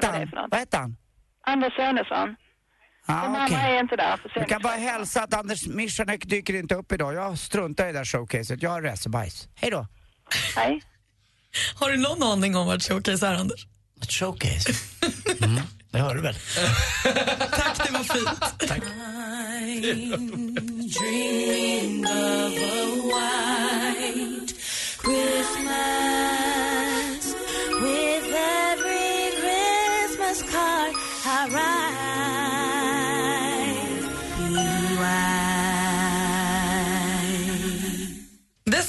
han? 0.06 0.30
Vad 0.50 0.60
hette 0.60 0.76
han? 0.76 0.96
Anders 1.46 1.76
Sonesson. 1.76 2.36
Ja, 3.08 3.14
De 3.14 3.32
okej. 3.32 3.56
andra 3.56 3.68
är 3.68 3.80
inte 3.80 3.96
där. 3.96 4.20
Du 4.34 4.44
kan 4.44 4.62
bara 4.62 4.72
hälsa 4.76 5.22
att 5.22 5.34
Anders 5.34 5.66
Michanek 5.66 6.24
dyker 6.28 6.54
inte 6.54 6.74
upp 6.74 6.92
idag. 6.92 7.14
Jag 7.14 7.38
struntar 7.38 7.84
i 7.84 7.92
det 7.92 7.98
där 7.98 8.04
showcaset. 8.04 8.62
Jag 8.62 8.70
har 8.70 8.82
racerbajs. 8.82 9.48
Hej 9.54 9.70
då. 9.70 9.86
Hej. 10.56 10.82
Har 11.74 11.90
du 11.90 11.96
någon 11.96 12.22
aning 12.22 12.56
om 12.56 12.66
vad 12.66 12.82
showcase 12.82 13.26
är, 13.26 13.34
Anders? 13.34 13.66
Ett 14.02 14.12
showcase? 14.12 14.72
Mm, 15.42 15.60
det 15.90 15.98
hör 15.98 16.14
du 16.14 16.20
väl? 16.20 16.34
Tack, 17.50 17.86
det 17.86 17.92
var 17.92 18.04
fint. 18.04 18.68
Tack. 18.68 18.82
Christmas 25.58 27.34
with 27.82 28.34
every 28.34 29.30
Christmas 29.40 30.42
card 30.50 30.92
I 31.24 31.48
write. 31.52 32.27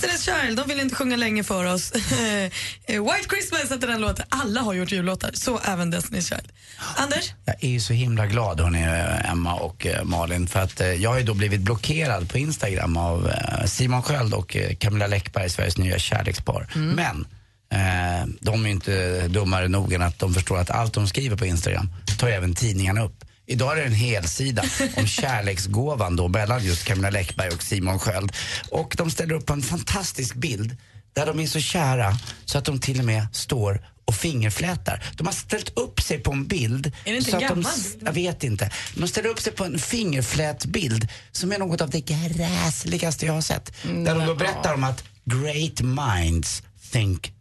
Destiny's 0.02 0.46
Child, 0.46 0.58
de 0.58 0.68
vill 0.68 0.80
inte 0.80 0.96
sjunga 0.96 1.16
länge 1.16 1.44
för 1.44 1.66
oss. 1.66 1.92
White 2.88 3.30
Christmas 3.30 3.72
heter 3.72 3.88
den 3.88 4.02
låten. 4.02 4.26
Alla 4.30 4.62
har 4.62 4.74
gjort 4.74 4.92
jullåtar, 4.92 5.32
så 5.34 5.60
även 5.60 5.94
Destiny's 5.94 6.30
Child. 6.30 6.52
Anders? 6.96 7.34
Jag 7.46 7.56
är 7.64 7.70
ju 7.70 7.80
så 7.80 7.94
himla 7.94 8.28
glad 8.28 8.60
hörni, 8.60 8.86
Emma 9.32 9.56
och 9.56 9.86
eh, 9.86 10.04
Malin 10.04 10.48
för 10.48 10.60
att 10.60 10.82
eh, 10.82 10.88
jag 10.88 11.10
har 11.10 11.18
ju 11.18 11.24
då 11.24 11.34
blivit 11.34 11.62
blockerad 11.62 12.30
på 12.30 12.38
Instagram 12.38 12.98
av 12.98 13.30
eh, 13.30 13.66
Simon 13.66 14.04
Sköld 14.04 14.34
och 14.34 14.56
eh, 14.56 14.76
Camilla 14.76 15.08
Läckberg, 15.08 15.50
Sveriges 15.50 15.78
nya 15.78 16.00
kärlekspar. 16.00 16.68
Men 16.74 17.26
eh, 17.72 18.28
de 18.40 18.64
är 18.64 18.68
ju 18.68 18.72
inte 18.72 19.28
dummare 19.28 19.68
nog 19.68 19.94
än 19.94 20.02
att 20.02 20.20
de 20.20 20.34
förstår 20.34 20.58
att 20.58 20.70
allt 20.70 20.94
de 20.94 21.08
skriver 21.08 21.38
på 21.38 21.46
Instagram 21.46 21.90
tar 22.20 22.28
även 22.28 22.56
tidningarna 22.56 23.04
upp. 23.04 23.26
Idag 23.50 23.72
är 23.72 23.76
det 23.76 23.88
en 23.88 23.94
hel 23.94 24.28
sida 24.28 24.64
om 24.96 25.08
kärleksgåvan 25.08 26.16
då 26.16 26.28
mellan 26.28 26.64
just 26.64 26.86
Camilla 26.86 27.10
Läckberg 27.10 27.50
och 27.50 27.64
Simon 27.64 28.00
Sköld. 28.00 28.32
Och 28.70 28.96
de 28.98 29.12
ställer 29.12 29.34
upp 29.34 29.50
en 29.50 29.62
fantastisk 29.62 30.36
bild 30.36 30.78
där 31.14 31.26
de 31.26 31.40
är 31.40 31.48
så 31.48 31.60
kära 31.60 32.18
så 32.46 32.58
att 32.58 32.66
de 32.66 32.80
till 32.80 33.00
och 33.00 33.06
med 33.06 33.28
står 33.34 33.88
och 34.06 34.16
fingerflätar. 34.16 35.04
De 35.18 35.28
har 35.28 35.34
ställt 35.34 35.78
upp 35.78 36.02
sig 36.02 36.20
på 36.20 36.32
en 36.32 36.48
bild. 36.48 36.88
Är 37.06 37.12
det 37.12 37.18
inte 37.18 37.32
så 37.32 37.38
att 37.38 37.48
de, 37.48 37.66
Jag 38.06 38.14
vet 38.14 38.44
inte. 38.44 38.72
De 38.96 39.08
ställer 39.08 39.30
upp 39.30 39.40
sig 39.40 39.54
på 39.54 39.66
en 39.66 39.80
fingerflätbild 39.80 41.08
som 41.32 41.52
är 41.52 41.58
något 41.58 41.82
av 41.82 41.90
det 41.90 42.02
gräsligaste 42.02 43.26
jag 43.26 43.34
har 43.34 43.42
sett. 43.42 43.74
Där 43.84 44.16
de 44.16 44.26
då 44.26 44.36
berättar 44.36 44.74
om 44.74 44.84
att 44.84 45.04
great 45.26 45.82
minds 45.82 46.64
think 46.92 47.34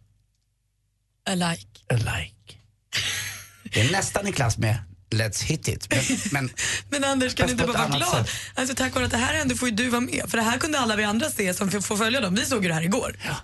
Alike. 1.29 1.67
alike. 1.89 2.55
Det 3.63 3.81
är 3.81 3.91
nästan 3.91 4.27
i 4.27 4.31
klass 4.31 4.57
med 4.57 4.88
Let's 5.11 5.43
hit 5.43 5.67
it. 5.67 5.87
Men, 5.89 5.99
men 6.31 6.49
Men 6.89 7.03
Anders, 7.03 7.35
kan 7.35 7.47
du 7.47 7.51
inte 7.51 7.65
bara 7.65 7.77
vara 7.77 7.97
glad? 7.97 8.27
sätt. 8.27 8.29
Alltså, 8.55 8.75
tack 8.75 8.95
vare 8.95 9.05
att 9.05 9.11
det 9.11 9.17
här 9.17 9.33
hände 9.33 9.55
får 9.55 9.69
ju 9.69 9.75
du 9.75 9.89
vara 9.89 10.01
med. 10.01 10.23
För 10.27 10.37
det 10.37 10.43
här 10.43 10.57
kunde 10.57 10.79
alla 10.79 10.95
vi 10.95 11.03
andra 11.03 11.29
se 11.29 11.53
som 11.53 11.71
får 11.71 11.97
följa 11.97 12.21
dem. 12.21 12.35
Vi 12.35 12.45
såg 12.45 12.63
ju 12.63 12.67
det 12.67 12.73
här 12.73 12.81
igår. 12.81 13.15
Ja, 13.25 13.35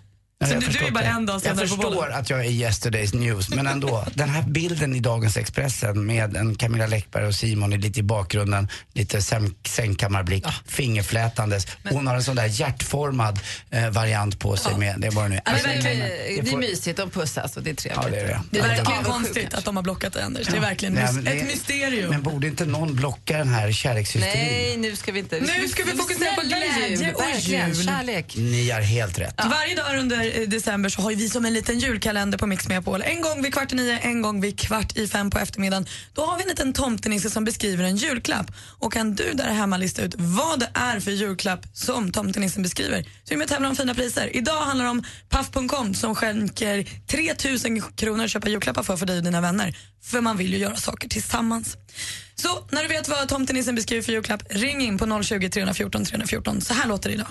Så 0.44 0.54
jag 0.54 0.62
du, 0.62 0.66
du 0.66 0.66
är 0.66 0.72
förstår 0.72 0.92
bara 0.92 1.04
det. 1.04 1.10
en 1.10 1.26
dag 1.26 1.42
Jag 1.46 1.58
förstår 1.60 2.10
att 2.12 2.30
jag 2.30 2.40
är 2.46 2.50
yesterday's 2.50 3.16
news, 3.16 3.50
men 3.50 3.68
ändå. 3.68 4.06
Den 4.14 4.30
här 4.30 4.42
bilden 4.44 4.96
i 4.96 5.00
dagens 5.00 5.38
Expressen 5.38 6.06
med 6.06 6.36
en 6.38 6.56
Camilla 6.56 6.88
Läckberg 6.88 7.26
och 7.28 7.36
Simon 7.36 7.74
är 7.74 7.78
lite 7.78 8.00
i 8.00 8.04
bakgrunden, 8.04 8.68
lite 8.94 9.22
säng, 9.22 9.54
sängkammarblick, 9.68 10.46
fingerflätandes. 10.68 11.68
Hon 11.90 12.08
har 12.08 12.16
en 12.16 12.24
sån 12.24 12.36
där 12.36 12.46
hjärtformad 12.46 13.40
eh, 13.70 13.90
variant 13.90 14.40
på 14.40 14.58
sig 14.58 14.78
med, 14.78 14.96
det 14.98 15.08
är 15.08 15.12
bara 15.12 15.28
nu. 15.28 15.36
Ja, 15.46 15.52
Alltså, 15.52 15.68
men, 15.68 15.76
kan- 15.82 15.92
det, 15.92 16.42
det 16.42 16.52
är 16.52 16.58
mysigt, 16.58 16.98
de 16.98 17.10
pussas 17.10 17.58
och 17.58 17.64
det 17.64 17.70
är 17.70 17.76
trevligt. 17.76 18.04
Ja, 18.04 18.10
det 18.10 18.20
är 18.20 18.28
det. 18.28 18.42
Det 18.52 18.60
är 18.60 18.62
Ja, 18.64 18.68
verkligen 18.68 19.06
avundsjuk 19.06 19.14
konstigt 19.34 19.54
att 19.54 19.66
de 19.66 19.76
har 19.76 19.84
blockat 19.84 20.16
Anders. 20.16 20.48
Det 20.48 20.58
är 20.58 20.62
verkligen 20.62 20.94
Nej, 20.94 21.14
men 21.14 21.24
det- 21.24 21.32
ett 21.32 21.48
mysterium. 21.48 22.10
Men 22.10 22.22
borde 22.24 22.48
inte 22.48 22.66
någon 22.66 22.96
blocka 22.96 23.38
den 23.38 23.48
här 23.50 23.72
kärlekshysterin? 23.72 24.46
Nej, 24.48 24.78
nu 24.78 24.96
ska 24.96 25.12
vi 25.12 25.20
inte... 25.20 25.40
Nu 25.40 25.68
ska 25.68 25.84
vi 25.84 25.92
fokusera 25.92 26.36
på 26.36 26.42
glädje 26.42 27.14
och 27.14 27.24
jul. 27.40 27.86
Kärlek. 27.86 28.34
Ni 28.38 28.70
har 28.70 28.82
helt 28.82 29.20
rätt. 29.20 29.36
Varje 29.52 29.76
dag 29.76 30.00
under 30.00 30.25
här 30.32 30.46
december 30.46 30.90
så 30.90 31.02
har 31.02 31.12
ju 31.12 31.16
vi 31.16 31.30
som 31.30 31.46
en 31.46 31.54
liten 31.54 31.80
julkalender 31.80 32.38
på 32.38 32.48
Mix 32.48 32.68
Megapol. 32.68 33.02
En 33.02 33.22
gång 33.22 33.42
vid 33.42 33.54
kvart 33.54 33.74
i 33.74 33.76
nio, 33.76 34.00
en 34.00 34.22
gång 34.22 34.42
vid 34.42 34.60
kvart 34.60 34.98
i 34.98 35.08
fem 35.08 35.30
på 35.30 35.40
eftermiddagen. 35.40 35.86
Då 36.14 36.26
har 36.26 36.38
vi 36.38 36.44
en 36.44 36.50
liten 36.50 36.74
tomtenisse 36.74 37.30
som 37.30 37.44
beskriver 37.44 37.84
en 37.84 37.96
julklapp. 37.96 38.52
Och 38.80 38.94
kan 38.94 39.16
du 39.16 39.34
där 39.34 39.52
hemma 39.52 39.78
lista 39.78 40.02
ut 40.02 40.16
vad 40.18 40.60
det 40.60 40.70
är 40.74 41.00
för 41.00 41.12
julklapp 41.12 41.60
som 41.74 42.12
tomtenissen 42.12 42.64
beskriver 42.64 43.02
så 43.04 43.10
är 43.10 43.30
vi 43.30 43.36
med 43.36 43.46
och 43.46 43.50
tävlar 43.50 43.70
om 43.70 43.76
fina 43.76 43.94
priser. 43.94 44.36
Idag 44.36 44.62
handlar 44.62 44.86
det 44.86 44.92
om 44.92 45.04
Paff.com 45.30 45.94
som 45.94 46.16
skänker 46.16 46.88
3000 47.08 47.82
kronor 47.82 48.24
att 48.24 48.32
köpa 48.32 48.50
julklappar 48.50 48.84
för 48.84 48.98
för 48.98 49.06
dig 49.06 49.18
och 49.18 49.24
dina 49.24 49.42
vänner. 49.42 49.78
För 50.04 50.22
man 50.22 50.38
vill 50.38 50.54
ju 50.54 50.58
göra 50.58 50.76
saker 50.76 51.10
tillsammans. 51.10 51.78
Så 52.36 52.68
när 52.72 52.82
du 52.82 52.88
vet 52.88 53.08
vad 53.08 53.28
tomtenissen 53.28 53.76
beskriver 53.76 54.04
för 54.04 54.12
julklapp, 54.12 54.44
ring 54.50 54.82
in 54.82 54.98
på 54.98 55.24
020 55.24 55.50
314 55.50 56.06
314. 56.06 56.62
Så 56.62 56.74
här 56.74 56.88
låter 56.88 57.10
det 57.10 57.16
idag. 57.16 57.28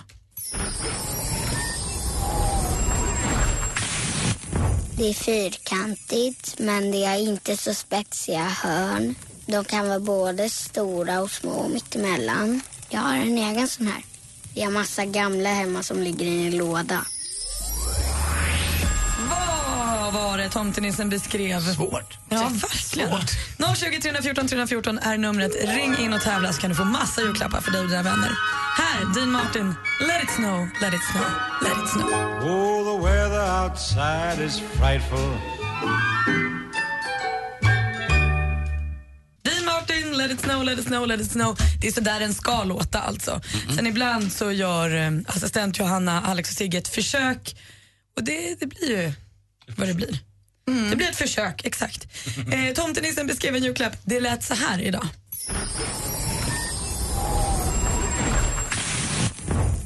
Det 4.96 5.08
är 5.08 5.14
fyrkantigt, 5.14 6.58
men 6.58 6.90
det 6.90 7.04
är 7.04 7.18
inte 7.18 7.56
så 7.56 7.74
spetsiga 7.74 8.44
hörn. 8.44 9.14
De 9.46 9.64
kan 9.64 9.88
vara 9.88 10.00
både 10.00 10.50
stora 10.50 11.20
och 11.20 11.30
små 11.30 11.68
mittemellan. 11.68 12.60
Jag 12.88 13.00
har 13.00 13.16
en 13.16 13.38
egen 13.38 13.68
sån 13.68 13.86
här. 13.86 14.04
Vi 14.54 14.62
har 14.62 14.70
massa 14.70 15.04
gamla 15.04 15.48
hemma 15.48 15.82
som 15.82 16.02
ligger 16.02 16.26
i 16.26 16.46
en 16.46 16.56
låda 16.56 17.06
var 20.14 20.38
det 20.38 20.48
tomtenissen 20.48 21.08
beskrev? 21.08 21.60
Svårt. 21.60 22.18
Ja, 22.28 22.50
verkligen. 22.52 23.10
020 23.76 24.00
314 24.00 24.48
314 24.48 24.98
är 24.98 25.18
numret. 25.18 25.52
Ring 25.64 25.96
in 25.98 26.12
och 26.12 26.20
tävla 26.20 26.52
så 26.52 26.60
kan 26.60 26.70
du 26.70 26.76
få 26.76 26.84
massa 26.84 27.20
julklappar 27.20 27.60
för 27.60 27.70
dig 27.72 27.80
och 27.80 27.88
dina 27.88 28.02
vänner. 28.02 28.30
Här, 28.76 29.14
Dean 29.14 29.30
Martin. 29.30 29.74
Let 30.08 30.22
it 30.22 30.30
snow, 30.30 30.68
let 30.80 30.94
it 30.94 31.00
snow, 31.12 31.26
let 31.62 31.84
it 31.84 31.90
snow. 31.90 32.08
Oh, 32.42 32.84
the 32.90 33.06
weather 33.06 33.64
outside 33.64 34.46
is 34.46 34.60
frightful. 34.78 35.30
Dean 39.42 39.64
Martin, 39.64 40.18
Let 40.18 40.30
it 40.30 40.40
snow, 40.40 40.64
let 40.64 40.78
it 40.78 40.84
snow, 40.84 41.06
let 41.06 41.20
it 41.20 41.30
snow. 41.30 41.56
Det 41.80 41.86
är 41.88 41.92
så 41.92 42.00
där 42.00 42.20
den 42.20 42.34
ska 42.34 42.64
låta 42.64 43.00
alltså. 43.00 43.40
Sen 43.76 43.86
ibland 43.86 44.32
så 44.32 44.52
gör 44.52 44.96
eh, 44.96 45.10
assistent 45.26 45.78
Johanna, 45.78 46.22
Alex 46.22 46.50
och 46.50 46.56
Sigge 46.56 46.78
ett 46.78 46.88
försök 46.88 47.56
och 48.16 48.24
det, 48.24 48.60
det 48.60 48.66
blir 48.66 48.90
ju 48.90 49.12
vad 49.76 49.88
det 49.88 49.94
blir. 49.94 50.18
Det 50.90 50.96
blir 50.96 51.08
ett 51.08 51.16
försök, 51.16 51.64
exakt. 51.64 52.06
Eh, 52.52 52.74
tomtenissen 52.74 53.26
beskrev 53.26 53.54
en 53.54 53.62
julklapp. 53.62 53.96
Det 54.04 54.20
lät 54.20 54.44
så 54.44 54.54
här 54.54 54.80
idag. 54.80 55.06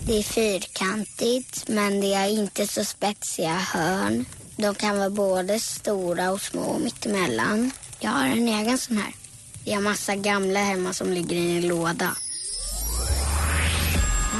Det 0.06 0.18
är 0.18 0.22
fyrkantigt, 0.22 1.68
men 1.68 2.00
det 2.00 2.14
är 2.14 2.28
inte 2.28 2.66
så 2.66 2.84
spetsiga 2.84 3.54
hörn. 3.54 4.24
De 4.56 4.74
kan 4.74 4.98
vara 4.98 5.10
både 5.10 5.60
stora 5.60 6.30
och 6.30 6.40
små 6.40 6.78
mittemellan. 6.78 7.70
Jag 8.00 8.10
har 8.10 8.26
en 8.26 8.48
egen 8.48 8.78
sån 8.78 8.96
här. 8.96 9.12
Jag 9.64 9.74
har 9.74 9.82
massa 9.82 10.16
gamla 10.16 10.60
hemma 10.60 10.92
som 10.92 11.12
ligger 11.12 11.36
i 11.36 11.56
en 11.56 11.68
låda. 11.68 12.16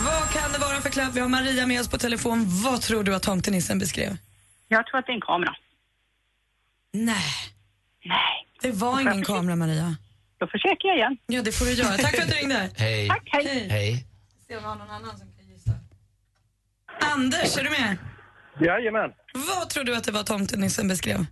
Vad 0.05 0.31
kan 0.31 0.53
det 0.53 0.59
vara 0.59 0.81
för 0.81 0.90
klapp? 0.90 1.14
Vi 1.14 1.20
har 1.20 1.29
Maria 1.29 1.66
med 1.66 1.81
oss 1.81 1.88
på 1.88 1.98
telefon. 1.98 2.44
Vad 2.62 2.81
tror 2.81 3.05
du 3.05 3.14
att 3.14 3.22
tomtenissen 3.22 3.79
beskrev? 3.79 4.16
Jag 4.68 4.87
tror 4.87 4.98
att 4.98 5.07
det 5.07 5.12
är 5.12 5.14
en 5.14 5.20
kamera. 5.20 5.54
Nej. 6.92 7.33
Nej. 8.04 8.46
Det 8.62 8.70
var 8.70 9.00
ingen 9.00 9.24
kamera, 9.24 9.57
Maria. 9.57 9.96
Då 10.38 10.46
försöker 10.46 10.88
jag 10.88 10.96
igen. 10.96 11.16
Ja, 11.26 11.42
det 11.42 11.52
får 11.52 11.64
du 11.64 11.72
göra. 11.72 11.96
Tack 11.96 12.16
för 12.16 12.22
att 12.22 12.28
du 12.28 12.35
ringde. 12.35 12.70
Hej. 12.76 13.09
Tack, 13.09 13.28
hej. 13.33 13.68
Hej. 13.70 14.07
Se 14.48 14.57
om 14.57 14.62
vi 14.62 14.68
har 14.68 14.76
någon 14.76 14.90
annan 14.90 15.18
som 15.18 15.26
kan 15.37 15.46
gissa. 15.48 15.70
Anders, 17.14 17.57
är 17.59 17.64
du 17.64 17.70
med? 17.70 17.96
Jajamän. 18.61 19.11
Vad 19.35 19.70
tror 19.70 19.85
du 19.85 19.96
att 19.96 20.04
det 20.04 20.12
var 20.12 20.22
tomtenissen 20.22 20.88
beskrev? 20.88 21.26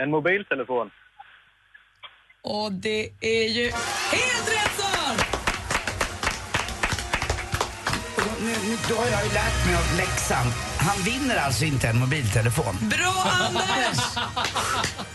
En 0.00 0.10
mobiltelefon. 0.10 0.90
Och 2.42 2.72
det 2.72 3.08
är 3.20 3.48
ju 3.48 3.64
helt 4.12 4.48
rätt 4.56 4.72
svar! 4.78 5.26
Nu, 8.40 8.48
nu, 8.68 8.76
då 8.88 8.94
har 8.94 9.08
jag 9.10 9.24
ju 9.26 9.32
lärt 9.34 9.66
mig 9.66 9.74
av 9.76 9.96
läxan. 9.96 10.46
Han 10.78 11.02
vinner 11.02 11.36
alltså 11.36 11.64
inte 11.64 11.88
en 11.88 11.98
mobiltelefon. 11.98 12.76
Bra 12.80 13.24
Anders! 13.24 13.98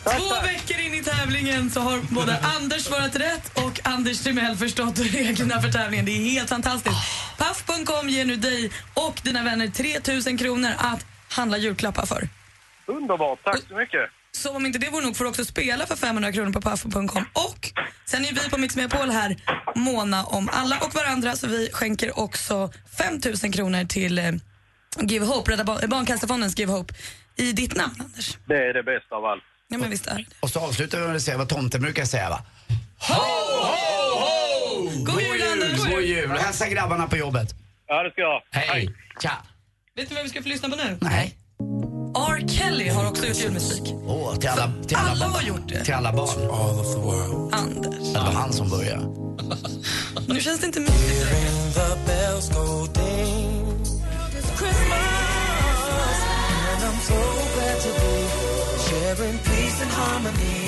Två 0.03 0.41
veckor 0.43 0.79
in 0.79 0.93
i 0.93 1.03
tävlingen 1.03 1.69
så 1.69 1.79
har 1.79 1.99
både 2.09 2.39
Anders 2.39 2.83
svarat 2.83 3.15
rätt 3.15 3.57
och 3.57 3.79
Anders 3.83 4.23
Timell 4.23 4.55
förstått 4.55 4.99
reglerna 4.99 5.61
för 5.61 5.71
tävlingen. 5.71 6.05
Det 6.05 6.11
är 6.11 6.29
helt 6.29 6.49
fantastiskt. 6.49 6.95
Paff.com 7.37 8.09
ger 8.09 8.25
nu 8.25 8.35
dig 8.35 8.71
och 8.93 9.19
dina 9.23 9.43
vänner 9.43 9.67
3000 9.67 10.37
kronor 10.37 10.71
att 10.77 11.05
handla 11.29 11.57
julklappar 11.57 12.05
för. 12.05 12.29
Underbart, 12.85 13.39
tack 13.43 13.59
så 13.69 13.75
mycket. 13.75 14.09
Så 14.31 14.55
om 14.55 14.65
inte 14.65 14.79
det 14.79 14.89
vore 14.89 15.05
nog 15.05 15.17
får 15.17 15.23
du 15.23 15.29
också 15.29 15.45
spela 15.45 15.85
för 15.85 15.95
500 15.95 16.31
kronor 16.31 16.51
på 16.51 16.61
paff.com. 16.61 17.25
Och 17.33 17.71
sen 18.05 18.25
är 18.25 18.33
vi 18.33 18.49
på 18.49 18.57
Mix 18.57 18.75
Megapol 18.75 19.09
här 19.09 19.35
måna 19.75 20.23
om 20.23 20.49
alla 20.53 20.79
och 20.79 20.95
varandra 20.95 21.35
så 21.35 21.47
vi 21.47 21.69
skänker 21.73 22.19
också 22.19 22.71
5000 22.97 23.51
kronor 23.51 23.85
till 23.85 24.19
eh, 24.19 24.31
Give 24.99 25.25
Hope, 25.25 25.51
Rädda 25.51 25.63
Barn- 25.63 25.89
Barncancerfondens 25.89 26.59
Give 26.59 26.71
Hope 26.71 26.93
i 27.35 27.51
ditt 27.53 27.75
namn 27.75 27.93
Anders. 27.99 28.37
Det 28.47 28.53
är 28.69 28.73
det 28.73 28.83
bästa 28.83 29.15
av 29.15 29.25
allt. 29.25 29.43
Ja 29.67 29.77
men 29.77 29.89
visst 29.89 30.07
är 30.07 30.15
det. 30.17 30.25
Och 30.39 30.49
så 30.49 30.59
avslutar 30.59 30.99
vi 31.01 31.07
med 31.07 31.15
att 31.15 31.21
säga 31.21 31.37
vad 31.37 31.49
tomten 31.49 31.81
brukar 31.81 32.05
säga 32.05 32.29
va? 32.29 32.41
Ho, 32.99 33.13
ho, 33.13 34.19
ho! 34.19 34.89
God 35.05 35.21
jul, 35.21 35.43
Anders! 35.51 35.85
God 35.85 36.01
jul! 36.01 36.31
Och 36.31 36.37
hälsa 36.37 36.67
grabbarna 36.69 37.07
på 37.07 37.17
jobbet. 37.17 37.55
Ja, 37.87 38.03
det 38.03 38.11
ska 38.11 38.21
jag. 38.21 38.41
Hej! 38.51 38.95
Tja! 39.21 39.31
Vet 39.95 40.09
du 40.09 40.15
vad 40.15 40.23
vi 40.23 40.29
ska 40.29 40.41
få 40.41 40.49
lyssna 40.49 40.69
på 40.69 40.75
nu? 40.75 40.97
Nej. 41.01 41.35
R. 42.29 42.47
Kelly 42.47 42.89
har 42.89 43.07
också 43.09 43.25
gjort 43.27 43.37
julmusik. 43.37 43.81
Åh, 44.05 44.35
till 44.35 44.49
alla, 44.49 44.71
till 44.87 44.97
alla, 44.97 45.09
Alla 45.11 45.25
barn. 45.25 45.33
har 45.33 45.41
gjort 45.41 45.67
det. 45.69 45.83
Till 45.85 45.93
alla 45.93 46.13
barn. 46.13 47.49
Anders. 47.53 48.13
Det 48.13 48.19
var 48.19 48.31
han 48.31 48.53
som 48.53 48.69
började. 48.69 49.05
Nu 50.27 50.39
känns 50.41 50.59
det 50.59 50.65
inte 50.67 50.79
mysigt 50.79 51.27
so 57.11 57.19
glad 57.55 57.77
to 57.85 57.91
be 58.01 58.15
sharing 58.87 59.37
peace 59.37 59.81
and 59.83 59.91
harmony. 59.91 60.61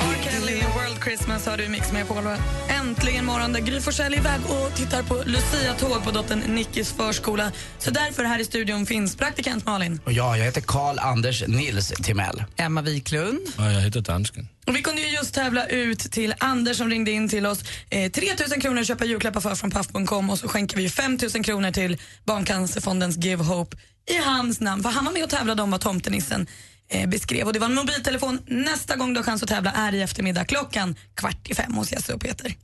R. 0.00 0.16
Kelly, 0.22 0.60
World 0.76 1.02
Christmas 1.04 1.46
har 1.46 1.56
du 1.56 1.68
Mix 1.68 1.92
med 1.92 2.08
på 2.08 2.36
Äntligen 2.68 3.24
morgon 3.24 3.52
där 3.52 3.60
Gry 3.60 3.80
Forssell 3.80 4.14
är 4.14 4.18
iväg 4.18 4.40
och 4.48 4.76
tittar 4.76 5.02
på 5.02 5.22
Lucia-tåg 5.26 6.04
på 6.04 6.10
dottern 6.10 6.38
Nickis 6.38 6.92
förskola. 6.92 7.52
Så 7.78 7.90
därför 7.90 8.24
här 8.24 8.38
i 8.38 8.44
studion 8.44 8.86
finns 8.86 9.16
praktikant 9.16 9.66
Malin. 9.66 10.00
Och 10.04 10.12
ja, 10.12 10.36
jag 10.36 10.44
heter 10.44 10.60
Karl 10.60 10.98
Anders 10.98 11.46
Nils 11.46 11.88
Timell. 11.88 12.44
Emma 12.56 12.82
Wiklund. 12.82 13.40
Ja, 13.58 13.72
jag 13.72 13.80
heter 13.80 14.00
dansken. 14.00 14.48
Och 14.66 14.76
vi 14.76 14.82
kunde 14.82 15.02
ju 15.02 15.08
just 15.08 15.34
tävla 15.34 15.66
ut 15.66 15.98
till 15.98 16.34
Anders 16.38 16.76
som 16.76 16.90
ringde 16.90 17.10
in 17.10 17.28
till 17.28 17.46
oss. 17.46 17.64
Eh, 17.90 18.10
3 18.10 18.28
000 18.50 18.60
kronor 18.60 18.80
att 18.80 18.86
köpa 18.86 19.04
julklappar 19.04 19.40
för 19.40 19.54
från 19.54 19.70
Paff.com 19.70 20.30
och 20.30 20.38
så 20.38 20.48
skänker 20.48 20.76
vi 20.76 20.82
ju 20.82 20.88
5 20.88 21.18
000 21.34 21.44
kronor 21.44 21.70
till 21.70 21.98
Barncancerfondens 22.24 23.16
Give 23.16 23.44
Hope 23.44 23.76
i 24.08 24.16
hans 24.16 24.60
namn. 24.60 24.82
För 24.82 24.90
han 24.90 25.04
var 25.04 25.12
med 25.12 25.24
och 25.24 25.30
tävlade 25.30 25.62
om 25.62 25.70
vad 25.70 25.80
tomtenissen 25.80 26.46
eh, 26.88 27.08
beskrev. 27.08 27.46
Och 27.46 27.52
det 27.52 27.58
var 27.58 27.66
en 27.66 27.74
mobiltelefon. 27.74 28.38
Nästa 28.46 28.96
gång 28.96 29.14
du 29.14 29.18
har 29.18 29.24
chans 29.24 29.42
att 29.42 29.48
tävla 29.48 29.72
är 29.72 29.94
i 29.94 30.02
eftermiddag 30.02 30.44
klockan 30.44 30.96
kvart 31.14 31.50
i 31.50 31.54
fem 31.54 31.74
hos 31.74 31.92
Jesse 31.92 32.14
och 32.14 32.20
Peter. 32.20 32.54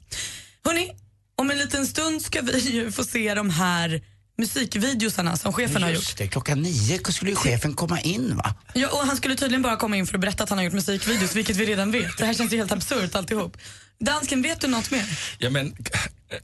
Hörni, 0.65 0.93
om 1.37 1.51
en 1.51 1.59
liten 1.59 1.87
stund 1.87 2.23
ska 2.23 2.41
vi 2.41 2.59
ju 2.59 2.93
få 2.93 3.05
se 3.05 3.35
de 3.35 3.51
här 3.51 4.03
musikvideosarna 4.39 5.37
som 5.37 5.53
chefen 5.53 5.83
har 5.83 5.91
gjort. 5.91 6.17
Det, 6.17 6.29
klockan 6.29 6.63
nio 6.63 7.13
skulle 7.13 7.31
ju 7.31 7.37
chefen 7.37 7.75
komma 7.75 8.01
in 8.01 8.37
va? 8.37 8.55
Ja, 8.75 8.89
och 8.89 9.07
han 9.07 9.17
skulle 9.17 9.37
tydligen 9.37 9.63
bara 9.63 9.77
komma 9.77 9.97
in 9.97 10.07
för 10.07 10.15
att 10.15 10.21
berätta 10.21 10.43
att 10.45 10.49
han 10.49 10.59
har 10.59 10.65
gjort 10.65 10.75
musikvideos, 10.75 11.37
vilket 11.37 11.57
vi 11.57 11.67
redan 11.67 11.91
vet. 11.91 12.19
Det 12.19 12.27
här 12.27 12.35
känns 12.35 12.53
ju 12.53 12.57
helt 12.57 12.73
absurt 12.73 13.15
alltihop. 13.15 13.57
Dansken, 14.01 14.43
vet 14.43 14.61
du 14.61 14.67
något 14.67 14.91
mer? 14.91 15.19
Jamen, 15.39 15.77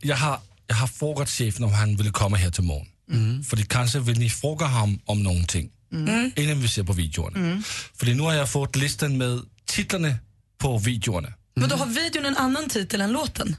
jag 0.01 0.17
har, 0.17 0.41
jag 0.67 0.77
har 0.77 0.87
frågat 0.87 1.31
chefen 1.31 1.65
om 1.65 1.73
han 1.73 1.97
ville 1.97 2.11
komma 2.11 2.37
här 2.37 2.51
till 2.51 2.65
morgon. 2.65 2.87
Mm. 3.11 3.45
För 3.45 3.57
kanske 3.57 3.99
vill 3.99 4.19
ni 4.19 4.31
fråga 4.31 4.67
honom 4.67 5.01
om 5.05 5.23
någonting 5.23 5.71
Mm. 5.93 6.31
innan 6.37 6.61
vi 6.63 6.69
ser 6.69 6.83
på 6.83 6.93
videorna. 6.93 7.63
För 7.95 8.07
nu 8.07 8.23
har 8.23 8.35
jag 8.35 8.51
fått 8.51 8.77
listan 8.77 9.19
med 9.19 9.41
titlarna 9.65 10.15
på 10.59 10.79
videorna. 10.79 11.33
Men 11.57 11.69
då 11.69 11.77
har 11.77 11.87
videon 11.87 12.27
en 12.27 12.37
annan 12.37 12.69
titel 12.69 13.01
än 13.01 13.13
låten? 13.13 13.57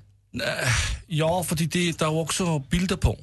Ja, 1.08 1.44
för 1.44 1.56
det 1.56 1.92
der 2.00 2.06
är 2.06 2.10
också 2.14 2.60
bilder 2.60 2.96
på. 2.96 3.20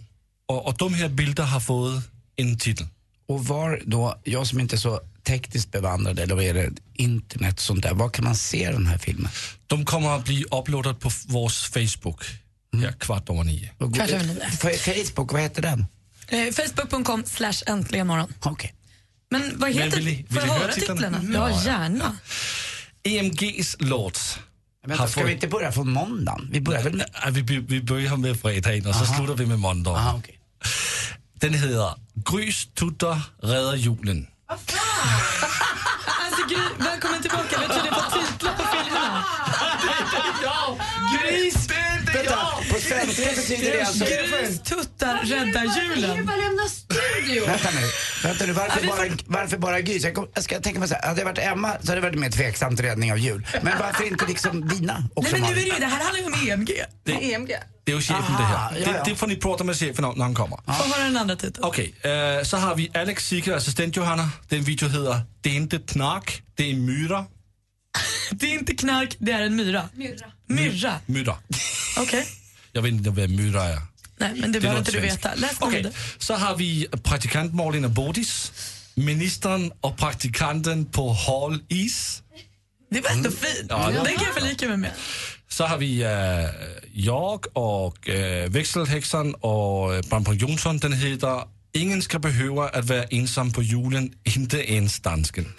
Och, 0.49 0.67
och 0.67 0.75
de 0.79 0.95
här 0.95 1.09
bilderna 1.09 1.49
har 1.49 1.61
fått 1.61 2.03
en 2.37 2.59
titel. 2.59 2.87
Och 3.29 3.45
var 3.47 3.83
då, 3.87 4.21
jag 4.25 4.47
som 4.47 4.61
inte 4.61 4.77
är 4.77 4.79
så 4.79 5.01
tekniskt 5.27 5.71
bevandrad, 5.73 6.19
eller 6.19 6.35
vad 6.35 6.45
är 6.45 6.55
det, 6.55 6.71
internet 6.95 7.55
och 7.55 7.61
sånt 7.61 7.83
där, 7.83 7.95
var 7.95 8.09
kan 8.09 8.25
man 8.25 8.37
se 8.37 8.71
den 8.71 8.87
här 8.87 8.99
filmen? 8.99 9.31
De 9.67 9.85
kommer 9.85 10.09
att 10.17 10.25
bli 10.25 10.45
uploadade 10.51 10.95
på 10.95 11.11
vår 11.27 11.49
Facebook 11.49 12.23
ja, 12.71 12.93
kvart 12.99 13.31
över 13.31 13.45
nio. 13.45 13.71
Och- 13.79 13.95
Kvart 13.95 14.11
över 14.11 14.25
nio. 14.25 14.43
F- 14.63 15.07
Facebook, 15.07 15.33
vad 15.33 15.43
heter 15.43 15.63
den? 15.63 15.87
Eh, 16.29 16.53
Facebook.com 16.53 17.25
slash 17.27 17.53
äntligen 17.67 18.07
morgon. 18.07 18.33
Okej. 18.41 18.75
Men 19.31 19.53
vad 19.59 19.71
heter 19.73 19.97
vill 19.97 20.05
ni- 20.05 20.27
Får 20.31 20.35
vill 20.35 20.37
jag 20.37 20.45
ni 20.47 20.51
höra 20.53 20.63
höra 20.63 20.73
titlarna? 20.73 21.19
titlarna? 21.21 21.39
Ja, 21.39 21.51
Ja, 21.51 21.61
ja. 21.65 21.73
gärna. 21.73 22.17
EMG's 23.03 23.77
låt. 23.79 24.39
Vänta, 24.87 25.09
ska 25.09 25.25
vi 25.25 25.33
inte 25.33 25.49
börja 25.49 25.73
från 25.73 25.91
måndagen? 25.91 26.49
Vi 26.53 26.61
börjar 26.61 26.83
väl 26.83 26.93
med... 26.97 27.07
Ja, 27.25 27.31
vi, 27.31 27.43
vi 27.43 27.83
börjar 27.83 28.17
med 28.17 28.41
fredagen 28.41 28.87
och 28.87 28.95
så 28.95 29.05
slutar 29.07 29.35
vi 29.35 29.47
med 29.47 29.59
måndagen. 29.59 29.99
Aha, 30.01 30.19
okej. 30.19 30.39
Den 31.35 31.55
heter 31.55 31.95
Grys 32.15 32.67
tutter 32.75 33.21
räddar 33.43 33.75
julen. 33.75 34.27
Alltså 34.47 34.77
Gry, 36.49 36.59
välkommen 36.87 37.23
tillbaka. 37.23 37.47
Vi 37.51 37.57
har 37.57 37.75
tydligen 37.75 37.95
fått 37.95 38.13
titlar 38.29 38.53
på 38.57 38.63
filmerna. 38.63 39.25
Gris! 41.23 41.68
Vänta, 42.29 42.75
på 42.75 42.81
svenska 42.81 43.31
betyder 43.37 43.73
det 43.73 43.83
alltså... 43.83 44.05
Grys 44.05 44.61
tuttar 44.63 45.19
räddar 45.25 45.65
julen. 45.81 46.27
bara 46.27 46.37
lämna 46.37 46.63
studion. 46.69 47.47
Vänta 47.47 47.69
nu, 47.71 47.91
vänta 48.29 48.47
nu 48.47 48.53
varför, 48.53 48.87
bara, 48.87 49.09
varför 49.27 49.59
bara 49.59 49.81
Gry? 49.81 49.99
Jag, 49.99 50.15
kom, 50.15 50.29
jag 50.35 50.45
ska 50.45 50.61
tänka 50.61 50.79
mig 50.81 50.89
så 50.89 50.95
här, 50.95 51.03
hade 51.09 51.21
det 51.21 51.25
varit 51.25 51.39
Emma 51.39 51.73
så 51.83 51.89
hade 51.91 52.01
det 52.01 52.07
varit 52.07 52.19
mer 52.19 52.31
tveksamt 52.31 52.81
räddning 52.81 53.13
av 53.13 53.19
jul. 53.19 53.47
Men 53.63 53.79
varför 53.79 54.05
inte 54.05 54.27
liksom 54.27 54.69
dina 54.69 55.09
också 55.15 55.33
Nej 55.33 55.41
men 55.41 55.51
nu 55.51 55.61
är 55.61 55.65
det 55.65 55.71
ju, 55.71 55.79
det 55.79 55.87
här 55.87 56.05
handlar 56.05 56.21
ju 56.21 56.27
om 56.27 56.49
EMG. 56.49 56.85
Det- 57.05 57.33
EMG. 57.33 57.57
Det 57.85 57.93
är 57.93 57.97
ju 57.97 58.03
chefen 58.03 58.25
Aha, 58.25 58.39
det 58.39 58.45
här. 58.45 58.81
ja, 58.81 58.93
Det, 58.93 58.99
ja. 58.99 59.05
det 59.05 59.15
får 59.17 59.27
ni 59.27 59.37
prata 59.37 59.65
med 59.65 59.77
chefen 59.77 60.05
om 60.05 60.15
när 60.19 60.25
han 60.25 60.35
kommer. 60.35 60.57
Få 60.67 60.73
höra 60.95 61.05
den 61.05 61.17
andra 61.17 61.37
titeln. 61.37 61.65
Okej, 61.65 61.95
eh, 62.03 62.45
så 62.45 62.57
har 62.57 62.75
vi 62.75 62.91
Alex 62.95 63.27
Sigge, 63.29 63.57
assistent 63.57 63.97
Johanna. 63.97 64.31
Den 64.49 64.63
video 64.63 64.89
heter 64.89 65.21
Det 65.41 65.51
är 65.51 65.55
inte 65.55 65.79
knark, 65.79 66.43
det 66.55 66.71
är 66.71 66.75
myra. 66.75 67.25
Det 68.31 68.47
är 68.47 68.55
inte 68.55 68.75
knark, 68.75 69.17
det 69.19 69.33
är 69.33 69.43
en 69.43 69.57
myra. 69.57 69.89
Myrra. 70.49 71.01
Myrra. 71.07 71.37
Okej. 71.99 72.27
Jag 72.73 72.83
vet 72.83 72.93
inte 72.93 73.11
vad 73.11 73.31
myra 73.31 73.65
är. 73.65 73.81
Nej, 74.21 74.33
men 74.37 74.53
det 74.53 74.61
behöver 74.61 74.79
inte 74.79 74.93
du 74.93 75.01
veta. 75.01 75.35
Läs 75.35 75.57
vidare. 75.73 75.93
så 76.19 76.35
har 76.35 76.57
vi 76.57 76.89
praktikant 77.03 77.55
Malin 77.55 77.85
och 77.85 77.91
Bodis 77.91 78.53
ministern 78.95 79.73
och 79.81 79.97
praktikanten 79.97 80.87
på 80.87 81.13
hal 81.13 81.59
is. 81.69 82.23
Det 82.91 83.01
var 83.01 83.11
ändå 83.11 83.31
fint. 83.31 83.67
Ja, 83.69 83.91
det- 83.91 84.11
kan 84.13 84.25
jag 84.25 84.35
förlika 84.35 84.69
mig 84.69 84.77
med. 84.77 84.91
Så 85.49 85.65
har 85.65 85.79
vi 85.79 86.03
äh, 86.03 86.11
jag 86.93 87.47
och 87.57 88.09
äh, 88.09 88.51
växelhäxan 88.51 89.35
och 89.35 89.95
äh, 89.95 90.03
Brampo 90.03 90.33
Jonsson. 90.33 90.79
Den 90.79 90.93
heter 90.93 91.43
Ingen 91.73 92.03
ska 92.03 92.19
behöva 92.19 92.69
att 92.69 92.85
vara 92.85 93.05
ensam 93.05 93.53
på 93.53 93.63
julen, 93.63 94.13
inte 94.25 94.73
ens 94.73 95.01
dansken. 95.01 95.55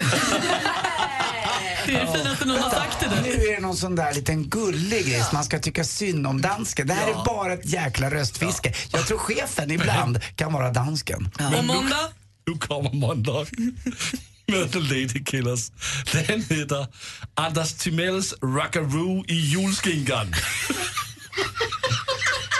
Det 1.86 1.94
är 1.94 2.06
det 2.06 2.12
finaste 2.18 2.44
någon 2.44 2.58
har 2.58 2.70
sagt 2.70 2.98
till 2.98 3.08
Nu 3.22 3.46
är 3.48 3.54
det 3.54 3.60
någon 3.60 3.76
sån 3.76 3.96
där 3.96 4.14
liten 4.14 4.48
gullig 4.48 5.06
grej 5.06 5.20
som 5.20 5.28
man 5.32 5.44
ska 5.44 5.58
tycka 5.58 5.84
synd 5.84 6.26
om 6.26 6.40
dansken. 6.40 6.86
Det 6.86 6.94
här 6.94 7.08
är 7.08 7.24
bara 7.24 7.52
ett 7.52 7.66
jäkla 7.66 8.10
röstfiske. 8.10 8.74
Jag 8.92 9.06
tror 9.06 9.18
chefen 9.18 9.70
ibland 9.70 10.20
kan 10.36 10.52
vara 10.52 10.70
dansken. 10.70 11.30
Och 11.58 11.64
måndag? 11.64 12.08
Nu 12.46 12.58
kommer 12.58 12.92
måndag 12.92 13.46
med 14.46 14.74
Lady 14.74 15.24
Killers. 15.24 15.70
Den 16.12 16.42
heter 16.42 16.86
Anders 17.34 17.72
Timells 17.72 18.34
Rockaroo 18.42 19.24
i 19.28 19.34
julskinkan. 19.34 20.34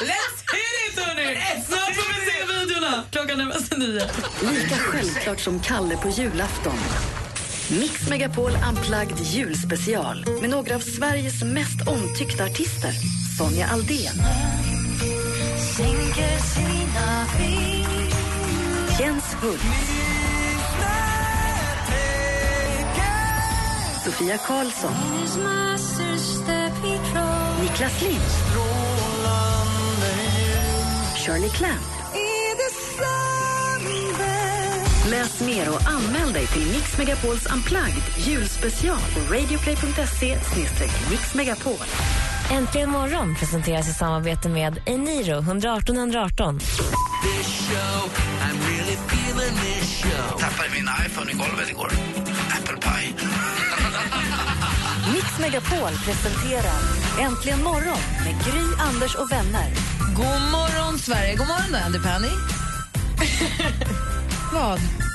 Let's 0.00 0.40
hit 0.52 0.92
it 0.92 0.98
hörni! 0.98 1.36
Snart 1.66 1.94
får 1.94 2.14
vi 2.14 2.30
se 2.30 2.58
videorna. 2.60 3.04
Klockan 3.10 3.52
sig 3.62 3.78
nio. 3.78 4.10
Lika 4.52 4.76
självklart 4.76 5.40
som 5.40 5.60
Kalle 5.60 5.96
på 5.96 6.08
julafton. 6.08 6.78
Mix 7.78 8.08
Megapol 8.08 8.52
Unplugged 8.68 9.18
julspecial 9.18 10.24
med 10.40 10.50
några 10.50 10.74
av 10.74 10.80
Sveriges 10.80 11.42
mest 11.42 11.88
omtyckta 11.88 12.44
artister. 12.44 12.92
Sonja 13.38 13.66
Aldén. 13.66 14.14
Jens 19.00 19.34
Hult. 19.42 19.60
Sofia 24.04 24.38
Karlsson. 24.38 24.94
Niklas 27.62 28.02
Lind. 28.02 28.30
Shirley 31.16 31.48
Clamp. 31.48 31.82
Läs 35.10 35.40
mer 35.40 35.70
och 35.70 35.86
anmäl 35.86 36.32
dig 36.32 36.46
till 36.46 36.66
Mix 36.66 36.98
Megapols 36.98 37.46
Unplugged 37.46 38.02
julspecial 38.16 38.98
på 38.98 39.34
radioplay.se 39.34 40.38
mixmegapol. 41.10 41.86
Äntligen 42.50 42.90
morgon 42.90 43.34
presenteras 43.34 43.88
i 43.88 43.92
samarbete 43.92 44.48
med 44.48 44.82
Eniro 44.86 45.38
118 45.38 45.96
118. 45.96 46.58
Tappade 50.40 50.68
min 50.72 50.88
iPhone 51.06 51.30
i 51.30 51.34
golvet 51.34 51.70
igår. 51.70 51.92
Apple 52.58 52.76
pie. 52.76 53.14
Mix 55.12 55.38
Megapol 55.40 55.92
presenterar 56.04 56.80
Äntligen 57.20 57.62
morgon 57.62 57.98
med 58.24 58.44
Gry, 58.44 58.64
Anders 58.78 59.14
och 59.14 59.32
vänner. 59.32 59.70
God 60.16 60.50
morgon, 60.52 60.98
Sverige. 60.98 61.34
God 61.36 61.46
morgon, 61.46 61.72
då, 61.72 61.78
Andy 61.78 61.98
Pandy. 61.98 62.28
Vad? 64.52 65.09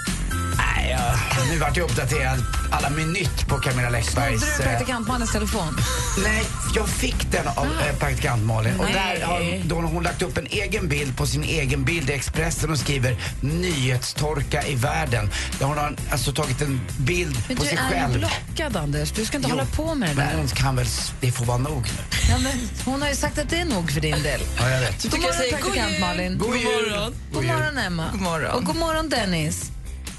Jag, 0.97 1.47
nu 1.51 1.57
vart 1.57 1.77
jag 1.77 1.89
uppdaterad 1.89 2.43
alla 2.71 2.89
minut 2.89 3.47
på 3.47 3.57
Camilla 3.57 3.89
Läckbergs... 3.89 4.41
Snodde 4.41 4.57
du 4.57 4.63
eh, 4.63 4.69
praktikantmannens 4.69 5.31
telefon? 5.31 5.77
Nej, 6.23 6.43
jag 6.75 6.87
fick 6.89 7.31
den 7.31 7.47
av 7.47 7.65
eh, 7.65 7.95
praktikant 7.99 8.43
Malin. 8.43 8.79
Och 8.79 8.85
där 8.85 9.25
har 9.25 9.63
då 9.67 9.75
har 9.75 9.83
hon 9.83 10.03
lagt 10.03 10.21
upp 10.21 10.37
en 10.37 10.47
egen 10.47 10.87
bild 10.87 11.17
på 11.17 11.27
sin 11.27 11.43
egen 11.43 11.83
bild 11.83 12.09
i 12.09 12.13
Expressen 12.13 12.69
och 12.71 12.77
skriver 12.79 13.17
nyhetstorka 13.41 14.67
i 14.67 14.75
världen. 14.75 15.29
Där 15.59 15.65
hon 15.65 15.77
har 15.77 15.95
alltså 16.11 16.31
tagit 16.33 16.61
en 16.61 16.81
bild 16.97 17.37
Men 17.47 17.57
på 17.57 17.63
du 17.63 17.69
sig 17.69 17.77
är 17.77 17.89
själv. 17.89 18.19
blockad, 18.19 18.77
Anders. 18.77 19.11
Du 19.11 19.25
ska 19.25 19.37
inte 19.37 19.49
Jo. 19.49 19.55
hålla 19.55 19.67
på 19.69 19.95
med 19.95 20.09
det 20.09 20.15
Men 20.15 20.27
där. 20.27 20.37
hon 20.37 20.47
kan 20.47 20.75
väl, 20.75 20.87
det 21.21 21.31
får 21.31 21.45
vara 21.45 21.57
nog 21.57 21.81
nu. 21.83 22.17
Ja, 22.29 22.37
men 22.37 22.69
hon 22.85 23.01
har 23.01 23.09
ju 23.09 23.15
sagt 23.15 23.37
att 23.37 23.49
det 23.49 23.57
är 23.59 23.65
nog 23.65 23.91
för 23.91 24.01
din 24.01 24.23
del. 24.23 24.41
Ja, 24.57 24.69
jag 24.69 24.79
vet. 24.79 25.03
God 25.11 25.19
morgon, 25.21 25.35
praktikant 25.51 25.99
Malin. 25.99 26.37
God 26.37 26.55
jul. 26.57 26.95
God 27.33 27.45
morgon, 27.45 27.77
Emma. 27.77 28.09
God 28.11 28.21
morgon. 28.21 28.51
Och 28.51 28.63
god 28.63 28.75
morgon, 28.75 29.09
Dennis. 29.09 29.71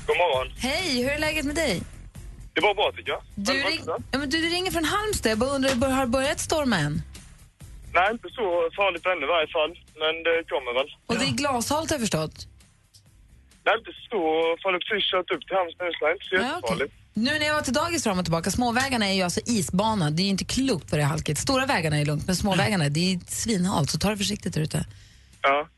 God 0.07 0.17
morgon. 0.17 0.53
Hej, 0.59 1.03
hur 1.03 1.11
är 1.11 1.19
läget 1.19 1.45
med 1.45 1.55
dig? 1.55 1.83
Det 2.55 2.61
var 2.61 2.75
bra 2.75 2.93
tycker 2.97 3.11
jag. 3.11 3.23
Du, 3.35 3.53
ring, 3.53 3.81
ja, 3.87 4.19
men 4.19 4.31
du, 4.31 4.41
du 4.41 4.49
ringer 4.49 4.71
från 4.71 4.85
Halmstad. 4.85 5.31
Jag 5.33 5.39
bara 5.39 5.51
undrar, 5.51 5.91
har 5.91 6.01
det 6.01 6.07
börjat 6.07 6.41
storma 6.41 6.79
än? 6.79 7.03
Nej, 7.95 8.09
inte 8.13 8.29
så 8.39 8.45
farligt 8.77 9.07
ännu 9.07 9.25
i 9.27 9.29
varje 9.37 9.49
fall. 9.57 9.71
Men 10.03 10.13
det 10.27 10.35
kommer 10.53 10.73
väl. 10.79 10.89
Och 11.07 11.17
det 11.19 11.25
är 11.25 11.35
glashalt 11.43 11.91
har 11.91 11.95
jag 11.95 12.01
förstått. 12.01 12.37
Nej, 13.65 13.75
inte 13.79 13.91
så 14.11 14.21
farligt. 14.63 14.83
Precis 14.89 15.11
kört 15.11 15.31
upp 15.35 15.43
till 15.47 15.57
Halmstad 15.57 15.87
nu, 15.87 15.93
så 15.99 16.05
det 16.05 16.11
är 16.11 16.15
inte 16.15 16.29
så 16.31 16.35
Ja, 16.37 16.43
jättefarligt. 16.55 16.95
Nu 17.15 17.39
när 17.39 17.47
jag 17.47 17.55
var 17.55 17.63
till 17.63 17.73
dagis 17.73 18.05
fram 18.05 18.19
och 18.19 18.25
tillbaka, 18.25 18.51
småvägarna 18.51 19.07
är 19.09 19.15
ju 19.15 19.23
alltså 19.23 19.41
isbana. 19.47 20.11
Det 20.11 20.23
är 20.23 20.25
ju 20.25 20.31
inte 20.31 20.45
klokt 20.45 20.91
vad 20.91 21.01
det 21.01 21.03
är 21.03 21.07
halkigt. 21.07 21.41
Stora 21.41 21.67
vägarna 21.67 21.97
är 21.99 22.05
lugnt, 22.05 22.27
men 22.27 22.37
småvägarna 22.37 22.89
det 22.89 23.13
är 23.13 23.21
svinhalt, 23.29 23.91
så 23.91 23.99
ta 23.99 24.11
det 24.11 24.17
försiktigt 24.17 24.55
där 24.55 24.61
ute. 24.61 24.87
Ja. 25.43 25.69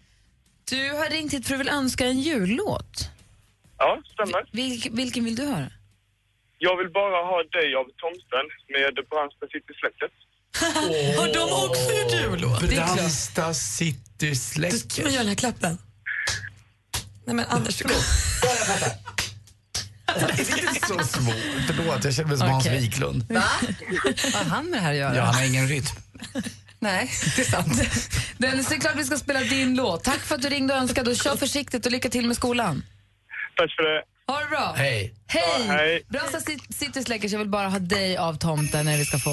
Du 0.71 0.91
har 0.91 1.11
ringt 1.11 1.33
hit 1.33 1.47
för 1.47 1.55
att 1.55 1.61
du 1.61 1.64
vill 1.64 1.73
önska 1.75 2.07
en 2.07 2.21
jullåt. 2.21 3.11
Ja, 3.79 4.03
stämmer. 4.12 4.49
Vilk, 4.53 4.87
vilken 4.93 5.25
vill 5.25 5.37
du 5.37 5.47
höra? 5.47 5.71
Jag 6.59 6.77
vill 6.77 6.91
bara 6.91 7.19
ha 7.31 7.43
dig 7.43 7.75
av 7.75 7.85
tomten 7.85 8.45
med 8.75 8.95
Brandsta 9.11 9.47
City-släcket. 9.53 10.12
Har 11.19 11.29
de 11.35 11.69
också 11.69 11.93
gjort 11.93 12.12
jullåt? 12.23 12.61
Det 12.61 12.67
är 12.67 12.73
klart. 12.85 12.97
Brandsta 12.97 13.55
city-släcket. 13.55 14.91
Ska 14.93 15.03
man 15.03 15.12
göra 15.12 15.23
den 15.23 15.29
här 15.29 15.35
klappen? 15.35 15.79
Nej 17.25 17.37
men 17.37 17.45
Anders, 17.49 17.77
förlåt. 17.83 18.05
Det 20.07 20.53
är 20.53 20.59
inte 20.69 20.87
så 20.87 21.19
svårt. 21.19 21.35
Förlåt, 21.67 22.05
jag 22.05 22.14
känner 22.14 22.29
mig 22.29 22.38
som 22.38 22.49
Hans 22.49 22.67
Okej. 22.67 22.81
Wiklund. 22.81 23.33
Va? 23.33 23.43
Vad 24.33 24.35
har 24.35 24.45
han 24.45 24.67
med 24.67 24.79
det 24.79 24.83
här 24.83 24.91
att 24.91 24.97
göra? 24.97 25.17
Ja, 25.17 25.23
han 25.23 25.35
har 25.35 25.45
ingen 25.47 25.69
rytm. 25.69 25.85
Nej, 26.79 27.11
det 27.37 27.43
är 27.43 27.47
sant. 27.47 27.83
Dennis, 28.38 28.69
det 28.69 28.75
är 28.75 28.81
klart 28.81 28.97
vi 28.97 29.05
ska 29.05 29.17
spela 29.17 29.41
din 29.41 29.77
låt. 29.77 30.05
Tack 30.05 30.21
för 30.21 30.35
att 30.35 30.43
du 30.43 30.49
ringde 30.49 30.75
och 30.75 30.81
önskade 30.81 31.11
och 31.11 31.17
kör 31.17 31.37
försiktigt 31.37 31.87
och 31.87 31.93
lycka 31.93 32.09
till 32.09 32.27
med 32.27 32.37
skolan. 32.37 32.83
Tack 33.59 33.71
för 33.77 33.83
det. 33.83 34.03
Ha 34.33 34.40
det 34.40 34.49
bra. 34.49 34.75
Hej. 34.77 35.14
Hej! 35.27 35.42
Ja, 35.66 35.73
hej. 35.73 36.03
Brandsta 36.09 36.40
City- 36.71 37.03
Släckers, 37.05 37.33
jag 37.33 37.38
vill 37.38 37.49
bara 37.49 37.68
ha 37.68 37.79
dig 37.79 38.16
av 38.16 38.35
tomten 38.35 38.87
när 38.87 38.99
vi 38.99 39.05
ska 39.05 39.18
få. 39.18 39.31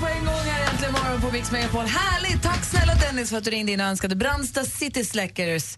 På 0.00 0.06
en 0.06 0.24
gång 0.24 0.34
här 0.34 0.70
äntligen 0.72 0.92
morgon 0.92 1.20
på 1.20 1.30
Mix 1.30 1.50
Megapol. 1.52 1.84
Härligt! 1.84 2.42
Tack 2.42 2.64
snälla 2.64 2.94
Dennis 2.94 3.30
för 3.30 3.36
att 3.36 3.44
du 3.44 3.50
ringde 3.50 3.72
in 3.72 3.80
och 3.80 3.86
önskade 3.86 4.16
Brandsta 4.16 4.64
City 4.64 5.04
Släckers. 5.04 5.76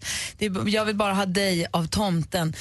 Jag 0.65 0.85
vill 0.85 0.95
bara 0.95 1.13
ha 1.13 1.25
dig 1.25 1.67
av 1.71 1.87
tomten. 1.87 2.53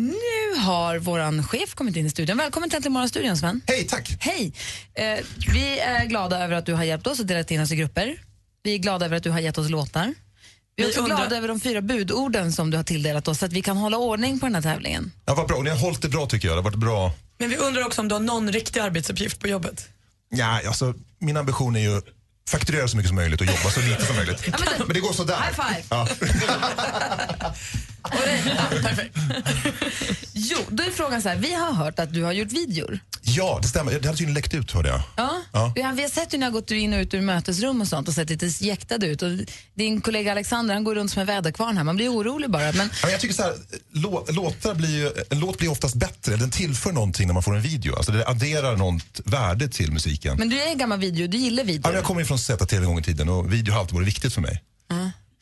Nu 0.00 0.58
har 0.60 0.98
våran 0.98 1.44
chef 1.44 1.74
kommit 1.74 1.96
in 1.96 2.06
i 2.06 2.10
studion. 2.10 2.36
Välkommen 2.38 2.70
till 2.70 2.76
Äntligen 2.76 2.92
morgon-studion 2.92 3.36
Sven. 3.36 3.60
Hej, 3.66 3.86
tack. 3.86 4.16
Hej! 4.20 4.52
Eh, 4.94 5.18
vi 5.52 5.78
är 5.78 6.04
glada 6.04 6.44
över 6.44 6.54
att 6.54 6.66
du 6.66 6.74
har 6.74 6.84
hjälpt 6.84 7.06
oss 7.06 7.20
och 7.20 7.26
delat 7.26 7.50
in 7.50 7.60
oss 7.60 7.72
i 7.72 7.76
grupper. 7.76 8.16
Vi 8.62 8.74
är 8.74 8.78
glada 8.78 9.06
över 9.06 9.16
att 9.16 9.22
du 9.22 9.30
har 9.30 9.40
gett 9.40 9.58
oss 9.58 9.68
låtar. 9.70 10.14
Vi 10.76 10.82
är 10.84 10.88
också 10.88 11.00
undrar- 11.00 11.16
glada 11.16 11.36
över 11.36 11.48
de 11.48 11.60
fyra 11.60 11.80
budorden 11.82 12.52
som 12.52 12.70
du 12.70 12.76
har 12.76 12.84
tilldelat 12.84 13.28
oss 13.28 13.38
så 13.38 13.44
att 13.46 13.52
vi 13.52 13.62
kan 13.62 13.76
hålla 13.76 13.96
ordning 13.96 14.40
på 14.40 14.46
den 14.46 14.54
här 14.54 14.62
tävlingen. 14.62 15.12
Ja, 15.24 15.34
vad 15.34 15.46
bra. 15.48 15.62
Ni 15.62 15.70
har 15.70 15.76
hållit 15.76 16.02
det 16.02 16.08
bra 16.08 16.26
tycker 16.26 16.48
jag. 16.48 16.56
Det 16.56 16.58
har 16.58 16.64
varit 16.64 16.74
bra. 16.78 17.12
Men 17.38 17.50
vi 17.50 17.56
undrar 17.56 17.86
också 17.86 18.00
om 18.00 18.08
du 18.08 18.14
har 18.14 18.20
någon 18.20 18.52
riktig 18.52 18.80
arbetsuppgift 18.80 19.40
på 19.40 19.48
jobbet. 19.48 19.88
Ja, 20.30 20.60
alltså, 20.68 20.94
min 21.18 21.36
ambition 21.36 21.76
är 21.76 21.80
ju 21.80 22.02
fakturera 22.50 22.88
så 22.88 22.96
mycket 22.96 23.08
som 23.08 23.16
möjligt 23.16 23.40
och 23.40 23.46
jobba 23.46 23.70
så 23.70 23.80
lite 23.80 24.06
som 24.06 24.16
möjligt. 24.16 24.42
Ja, 24.46 24.52
men 24.58 24.68
det- 24.78 24.84
Men 24.84 24.94
det 24.94 25.00
går 25.00 25.12
sådär. 25.12 25.36
High 25.36 25.52
five! 25.68 25.84
Ja. 25.90 26.08
Jo, 30.32 30.58
då 30.68 30.82
är 30.82 30.90
frågan 30.90 31.22
så 31.22 31.28
här. 31.28 31.36
Vi 31.36 31.54
har 31.54 31.72
hört 31.72 31.98
att 31.98 32.12
du 32.14 32.22
har 32.22 32.32
gjort 32.32 32.52
videor. 32.52 32.98
ja, 33.22 33.58
det 33.62 33.68
stämmer. 33.68 33.92
Det 33.92 33.96
hade 34.06 34.08
tydligen 34.18 34.34
läckt 34.34 34.54
ut 34.54 34.72
hörde 34.72 34.88
jag. 34.88 35.02
Ja. 35.16 35.40
Ja. 35.52 35.72
Vi 35.74 35.82
har 35.82 35.92
vi 35.92 36.02
har 36.02 36.08
sett 36.08 36.32
hur 36.32 36.38
ni 36.38 36.44
har 36.44 36.52
gått 36.52 36.70
in 36.70 36.92
och 36.92 36.98
ut 36.98 37.14
ur 37.14 37.20
mötesrum 37.20 37.80
och 37.80 37.88
sånt 37.88 38.08
och 38.08 38.14
sett 38.14 38.30
lite 38.30 38.46
jäktade 38.46 39.06
ut. 39.06 39.22
Och 39.22 39.28
din 39.74 40.00
kollega 40.00 40.32
Alexander 40.32 40.74
han 40.74 40.84
går 40.84 40.94
runt 40.94 41.10
som 41.12 41.20
en 41.20 41.26
väderkvarn 41.26 41.76
här. 41.76 41.84
Man 41.84 41.96
blir 41.96 42.08
orolig 42.08 42.50
bara. 42.50 42.72
Men 42.72 42.76
Ja, 42.76 42.88
men 43.02 43.10
jag 43.10 43.20
tycker 43.20 43.34
så 43.34 43.42
här, 43.42 43.54
lå, 43.92 44.26
låtar 44.28 44.74
blir 44.74 44.88
ju, 44.98 45.10
en 45.30 45.38
låt 45.40 45.58
blir 45.58 45.70
oftast 45.70 45.94
bättre. 45.94 46.36
Den 46.36 46.50
tillför 46.50 46.92
någonting 46.92 47.26
när 47.26 47.34
man 47.34 47.42
får 47.42 47.56
en 47.56 47.62
video. 47.62 47.96
Alltså 47.96 48.12
det 48.12 48.26
adderar 48.26 48.76
något 48.76 49.20
värde 49.24 49.68
till 49.68 49.92
musiken. 49.92 50.36
Men 50.38 50.48
du 50.48 50.62
är 50.62 50.66
en 50.66 50.78
gammal 50.78 50.98
video, 50.98 51.26
du 51.26 51.36
gillar 51.38 51.62
Ja, 51.62 51.66
video. 51.66 51.82
men 51.88 51.94
jag 51.94 52.04
kommer 52.04 52.20
ju 52.20 52.26
från 52.26 52.38
ZTV 52.38 52.76
en 52.76 52.84
gång 52.84 52.98
i 52.98 53.02
tiden 53.02 53.28
och 53.28 53.52
video 53.52 53.72
har 53.74 53.80
alltid 53.80 53.94
varit 53.94 54.06
viktigt 54.08 54.34
för 54.34 54.40
mig. 54.40 54.62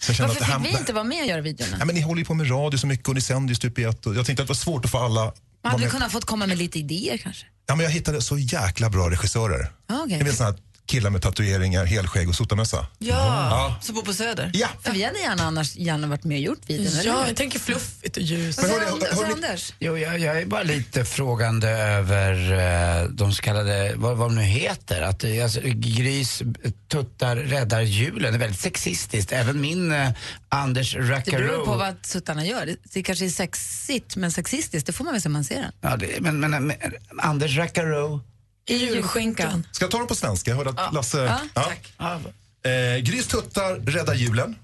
Så 0.00 0.12
jag 0.12 0.28
Varför 0.28 0.42
att 0.42 0.62
det 0.62 0.64
fick 0.64 0.74
vi 0.74 0.78
inte 0.78 0.92
vara 0.92 1.04
med 1.04 1.20
och 1.20 1.26
göra 1.26 1.40
videorna? 1.40 1.76
Ja, 1.78 1.84
men 1.84 1.94
ni 1.94 2.00
håller 2.00 2.18
ju 2.18 2.24
på 2.24 2.34
med 2.34 2.50
radio 2.50 2.78
så 2.78 2.87
mycket 2.87 3.08
och 3.08 3.14
ni 3.14 3.20
sänder 3.20 3.48
ju 3.48 3.54
stup 3.54 3.78
i 3.78 3.84
ett. 3.84 4.06
Och 4.06 4.14
jag 4.14 4.26
tänkte 4.26 4.42
att 4.42 4.46
det 4.46 4.50
var 4.50 4.54
svårt 4.54 4.84
att 4.84 4.90
få 4.90 4.98
alla... 4.98 5.20
Man 5.62 5.72
hade 5.72 5.82
med. 5.84 5.92
kunnat 5.92 6.12
fått 6.12 6.24
komma 6.24 6.46
med 6.46 6.58
lite 6.58 6.78
idéer 6.78 7.16
kanske. 7.16 7.46
Ja, 7.66 7.74
men 7.74 7.84
jag 7.84 7.90
hittade 7.90 8.22
så 8.22 8.38
jäkla 8.38 8.90
bra 8.90 9.11
regissörer. 9.11 9.72
Ja, 9.87 10.02
okej. 10.04 10.18
Ni 10.18 10.24
vet 10.24 10.37
såna 10.37 10.50
här 10.50 10.58
killar 10.88 11.11
med 11.11 11.22
tatueringar, 11.22 11.85
helskägg 11.85 12.29
och 12.29 12.35
sotarmössa. 12.35 12.87
Ja, 12.98 13.79
som 13.83 13.94
bor 13.94 14.03
på 14.03 14.12
Söder. 14.12 14.51
Ja. 14.55 14.68
För 14.83 14.92
vi 14.92 15.03
hade 15.05 15.18
gärna 15.20 15.42
annars 15.42 15.77
gärna 15.77 16.07
varit 16.07 16.24
med 16.24 16.37
och 16.37 16.42
gjort 16.42 16.59
videon, 16.70 16.87
eller 16.87 17.05
Ja, 17.05 17.20
hur? 17.20 17.27
jag 17.29 17.37
tänker 17.37 17.59
fluffigt 17.59 18.16
och 18.16 18.22
ljust. 18.22 18.59
Vad 18.62 18.70
säger 18.70 18.87
Anders? 18.92 19.09
Vad 19.12 19.18
säger 19.20 19.33
Anders? 19.33 19.74
Jo, 19.79 19.98
jag, 19.98 20.18
jag 20.18 20.40
är 20.40 20.46
bara 20.46 20.62
lite 20.62 21.05
frågande 21.05 21.68
över 21.68 22.53
eh, 23.03 23.09
de 23.09 23.33
så 23.33 23.42
kallade, 23.42 23.92
vad, 23.96 24.16
vad 24.16 24.29
de 24.31 24.35
nu 24.37 24.42
heter, 24.42 25.03
att 25.03 25.24
eh, 25.24 25.42
alltså, 25.44 25.61
Grys 25.64 26.42
tuttar 26.88 27.37
räddar 27.37 27.81
julen. 27.81 28.33
Det 28.33 28.37
är 28.37 28.40
väldigt 28.40 28.61
sexistiskt. 28.61 29.33
Även 29.33 29.61
min 29.61 29.92
eh, 29.92 30.11
Anders 30.48 30.94
Det 30.94 31.24
beror 31.31 31.64
på 31.64 31.74
vad 31.77 32.03
tuttarna 32.03 32.46
gör. 32.46 32.66
Det- 32.66 32.77
Det 32.92 33.03
kanske 33.03 33.24
är 33.24 33.29
sexigt, 33.31 34.16
men 34.16 34.33
sexistiskt, 34.33 34.87
det 34.87 34.92
får 34.92 35.05
man 35.05 35.12
väl 35.14 35.22
se 35.22 35.29
om 35.29 35.33
man 35.33 35.44
ser 35.44 35.61
den. 35.62 35.72
Ja, 35.81 35.96
det, 35.96 36.20
men, 36.20 36.40
men, 36.40 36.51
men 36.66 36.77
Anders 37.18 37.57
Rackaroo. 37.57 38.20
I 38.68 38.76
julskinkan. 38.76 39.66
Ska 39.72 39.85
jag 39.85 39.90
ta 39.90 39.98
dem 39.98 40.07
på 40.07 40.14
svenska? 40.14 40.50
Jag 40.50 40.57
hörde 40.57 40.70
att. 40.70 40.94
Lasse... 40.94 41.38
Ja, 41.54 41.72
Eh, 42.62 42.98
Grys 42.98 43.26
tuttar 43.26 43.74
räddar 43.74 44.14
julen. 44.14 44.57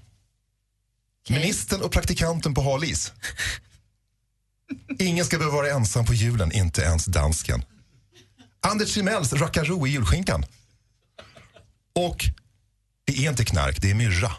Ministern 1.29 1.81
och 1.81 1.91
praktikanten 1.91 2.53
på 2.53 2.61
hal 2.61 2.83
is. 2.83 3.11
Ingen 4.99 5.25
ska 5.25 5.37
behöva 5.37 5.55
vara 5.55 5.69
ensam 5.69 6.05
på 6.05 6.13
julen, 6.13 6.51
inte 6.51 6.81
ens 6.81 7.05
dansken. 7.05 7.63
Anders 8.61 8.93
Timells 8.93 9.33
Rackaroo 9.33 9.87
i 9.87 9.89
julskinkan. 9.89 10.45
Och 11.95 12.25
det 13.05 13.25
är 13.25 13.29
inte 13.29 13.45
knark, 13.45 13.81
det 13.81 13.91
är 13.91 13.95
myrra. 13.95 14.31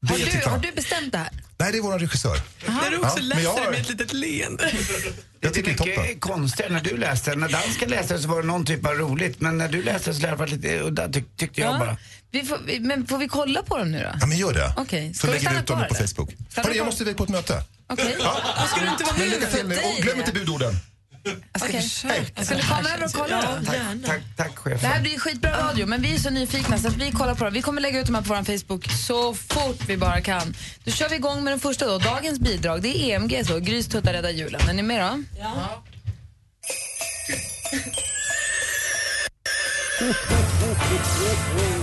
Det 0.00 0.08
Har 0.08 0.18
är 0.18 0.42
du, 0.42 0.50
har 0.50 0.58
du 0.58 0.72
bestämt 0.72 1.12
det 1.12 1.18
här? 1.18 1.30
Nej, 1.62 1.72
det 1.72 1.78
är 1.78 1.82
vår 1.82 1.98
regissör. 1.98 2.40
När 2.66 2.90
du 2.90 2.96
också 2.98 3.08
Ja, 3.08 3.14
men 3.18 3.28
läser 3.28 3.42
jag- 3.42 3.56
det 3.66 3.70
med 3.70 3.80
ett 3.80 3.88
litet 3.88 4.12
leende. 4.12 4.72
Jag 5.40 5.54
tycker 5.54 5.74
det 5.84 5.94
är 5.94 6.00
mycket 6.02 6.20
konstigare 6.20 6.72
när 6.72 6.80
du 6.80 6.96
läste. 6.96 7.34
När 7.34 7.48
dansken 7.48 7.90
läste 7.90 8.18
så 8.18 8.28
var 8.28 8.40
det 8.42 8.46
någon 8.48 8.64
typ 8.64 8.86
av 8.86 8.92
roligt, 8.94 9.40
men 9.40 9.58
när 9.58 9.68
du 9.68 9.82
läste 9.82 10.14
så 10.14 10.20
lät 10.22 10.38
det 10.38 10.46
lite 10.46 10.80
udda 10.80 11.08
tyck, 11.08 11.24
tyckte 11.36 11.60
jag 11.60 11.74
Ja. 11.74 11.78
bara. 11.78 11.96
Vi 12.30 12.42
får, 12.42 12.58
vi, 12.66 12.80
men 12.80 13.06
får 13.06 13.18
vi 13.18 13.28
kolla 13.28 13.62
på 13.62 13.78
dem 13.78 13.92
nu 13.92 13.98
då? 13.98 14.10
Ja, 14.20 14.26
men 14.26 14.38
gör 14.38 14.52
det. 14.52 14.74
Okej, 14.76 15.14
Så 15.14 15.18
ska 15.18 15.26
vi 15.26 15.32
lägger 15.32 15.50
vi 15.50 15.56
ut 15.58 15.66
dem 15.66 15.76
kvar 15.78 15.88
på 15.88 15.94
eller? 15.94 16.06
Facebook. 16.06 16.30
Stanna 16.50 16.64
Hörni, 16.68 16.68
jag 16.68 16.74
kvar. 16.76 16.86
måste 16.86 17.02
iväg 17.02 17.16
på 17.16 17.24
ett 17.24 17.30
möte. 17.30 17.62
Okej. 17.88 18.16
Ja. 18.18 18.66
Ska 18.68 18.80
du 18.80 18.88
inte 18.90 19.04
vara 19.04 19.14
Men 19.18 19.28
lycka 19.28 19.46
till 19.46 19.68
nu. 19.68 19.76
Och 19.76 20.02
glöm 20.02 20.18
inte 20.18 20.32
budorden. 20.32 20.74
Okej. 21.24 21.90
Hej. 22.04 22.44
Ska 22.44 22.54
du 22.54 22.62
komma 22.62 22.90
över 22.94 23.04
och 23.04 23.12
kolla 23.12 23.36
då? 23.36 23.66
Tack, 23.66 23.76
tack, 24.06 24.22
tack 24.36 24.58
chefen. 24.58 24.80
Det 24.80 24.86
här 24.86 25.02
blir 25.02 25.18
skitbra 25.18 25.68
radio, 25.68 25.86
men 25.86 26.02
vi 26.02 26.14
är 26.14 26.18
så 26.18 26.30
nyfikna 26.30 26.78
så 26.78 26.88
att 26.88 26.96
vi 26.96 27.12
kollar 27.12 27.34
på 27.34 27.44
det. 27.44 27.50
Vi 27.50 27.62
kommer 27.62 27.80
lägga 27.80 28.00
ut 28.00 28.06
dem 28.06 28.14
här 28.14 28.22
på 28.22 28.34
vår 28.34 28.58
Facebook 28.58 28.90
så 28.90 29.34
fort 29.34 29.88
vi 29.88 29.96
bara 29.96 30.20
kan. 30.20 30.54
Då 30.84 30.90
kör 30.90 31.08
vi 31.08 31.16
igång 31.16 31.44
med 31.44 31.52
den 31.52 31.60
första 31.60 31.86
då. 31.86 31.98
Dagens 31.98 32.38
bidrag, 32.38 32.82
det 32.82 32.88
är 32.88 33.16
EMG 33.16 33.46
så. 33.46 33.58
Grys 33.58 33.88
tuttar 33.88 34.12
räddar 34.12 34.30
julen. 34.30 34.68
Är 34.68 34.72
ni 34.72 34.82
med 34.82 35.00
då? 35.00 35.22
Ja. 35.40 35.82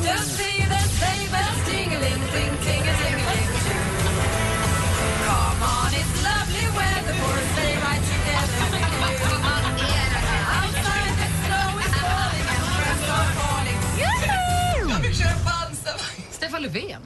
Just 0.05 0.37
see 0.37 1.18
Stefan 16.59 16.73
Löfven. 16.73 17.01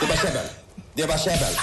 Det 0.00 0.04
är 0.04 0.08
bara 0.08 0.16
käbbel. 0.16 0.46
Det 0.94 1.02
är 1.02 1.06
bara 1.06 1.18
käbbel. 1.18 1.54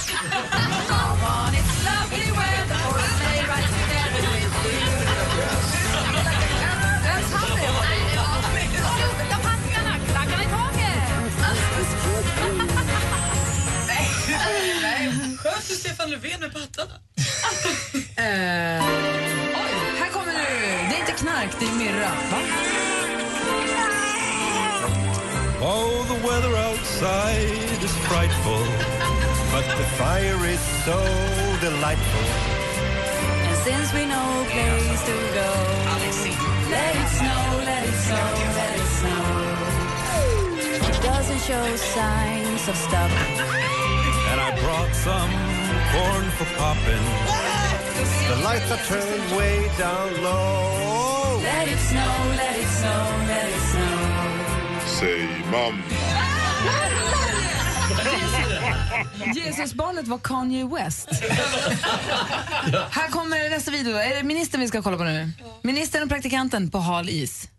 Sköt 15.37 15.67
du 15.67 15.75
Stefan 15.75 16.09
Löfven 16.09 16.39
med 16.39 16.53
pattarna? 16.53 16.99
Oj, 18.17 18.23
här 19.99 20.09
kommer 20.11 20.33
du. 20.33 20.39
Det 20.89 20.95
är 20.95 20.99
inte 20.99 21.11
knark, 21.11 21.49
det 21.59 21.65
är 21.65 21.73
myrra. 21.73 22.09
Va? 22.31 22.62
Oh, 25.65 26.03
the 26.11 26.19
weather 26.27 26.53
outside 26.57 27.79
is 27.81 27.95
frightful, 28.11 28.63
but 29.47 29.63
the 29.79 29.87
fire 29.95 30.45
is 30.45 30.59
so 30.83 30.99
delightful. 31.61 32.27
And 33.47 33.57
since 33.63 33.93
we 33.93 34.03
know 34.05 34.43
place 34.51 35.01
to 35.07 35.15
go, 35.39 35.51
let 36.67 36.91
it 36.99 37.09
snow, 37.15 37.43
let 37.63 37.81
it 37.87 37.95
snow, 37.95 38.27
let 38.59 38.73
it 38.75 38.89
snow. 38.99 39.23
It 40.91 40.97
doesn't 41.01 41.41
show 41.47 41.65
signs 41.95 42.67
of 42.67 42.75
stopping. 42.75 43.39
And 44.31 44.41
I 44.43 44.49
brought 44.59 44.93
some 44.93 45.31
corn 45.95 46.25
for 46.35 46.47
popping. 46.59 47.05
The 48.27 48.37
lights 48.43 48.69
are 48.69 48.83
turned 48.91 49.37
way 49.37 49.71
down 49.77 50.11
low. 50.23 51.39
Let 51.41 51.67
it 51.69 51.79
snow, 51.79 52.13
let 52.35 52.55
it 52.59 52.67
snow, 52.67 53.03
let 53.31 53.47
it 53.47 53.61
snow. 53.71 53.72
Säg 55.03 55.29
mamma. 55.51 55.83
Jesusbarnet 59.35 60.07
var 60.07 60.17
Kanye 60.17 60.65
West. 60.65 61.07
Här 62.89 63.09
kommer 63.09 63.49
nästa 63.49 63.71
video. 63.71 63.97
Är 63.97 64.15
det 64.15 64.23
ministern 64.23 64.61
vi 64.61 64.67
ska 64.67 64.81
kolla 64.81 64.97
på 64.97 65.03
nu? 65.03 65.31
Ministern 65.61 66.03
och 66.03 66.09
praktikanten 66.09 66.71
på 66.71 66.77
hal 66.77 67.09
is. 67.09 67.49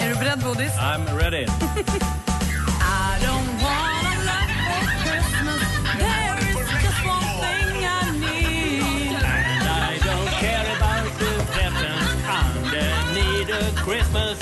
Är 0.00 0.08
du 0.08 0.14
beredd, 0.14 0.38
Bodis? 0.44 0.72
I'm 0.72 1.18
ready. 1.18 1.46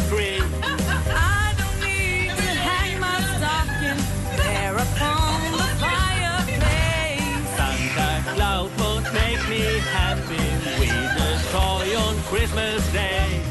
Tree. 0.09 0.40
I 0.40 1.54
don't 1.59 1.80
need 1.80 2.30
to 2.30 2.50
hang 2.68 3.00
my 3.00 3.18
stocking 3.37 4.00
there 4.37 4.74
upon 4.74 5.52
the 5.52 5.68
fireplace. 5.82 7.48
Santa 7.56 8.11
Claus 8.35 8.70
won't 8.78 9.12
make 9.12 9.42
me 9.48 9.62
happy 9.90 10.46
with 10.78 11.22
a 11.22 11.32
toy 11.52 11.96
on 11.96 12.14
Christmas 12.24 12.92
Day. 12.92 13.45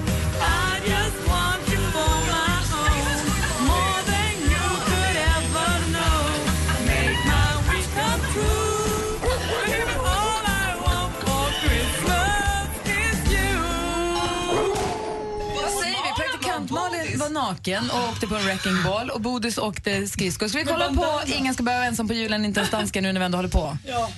Naken 17.47 17.89
och 17.89 18.10
åkte 18.10 18.27
på 18.27 18.36
en 18.36 18.43
wrecking 18.43 18.84
ball 18.84 19.10
och 19.10 19.21
Bodis 19.21 19.58
åkte 19.58 20.08
skridskor. 20.08 20.47
Ska 20.47 20.58
vi 20.58 20.65
kolla 20.65 20.88
på 20.93 21.21
Ingen 21.25 21.53
ska 21.53 21.63
behöva 21.63 21.86
ensam 21.86 22.08
på 22.08 22.13
julen, 22.13 22.45
inte 22.45 22.60
ens 22.60 22.71
dansken 22.71 23.03
nu 23.03 23.13
när 23.13 23.19
vi 23.19 23.25
ändå 23.25 23.38
håller 23.38 23.49
på? 23.49 23.77
Ja. 23.88 24.10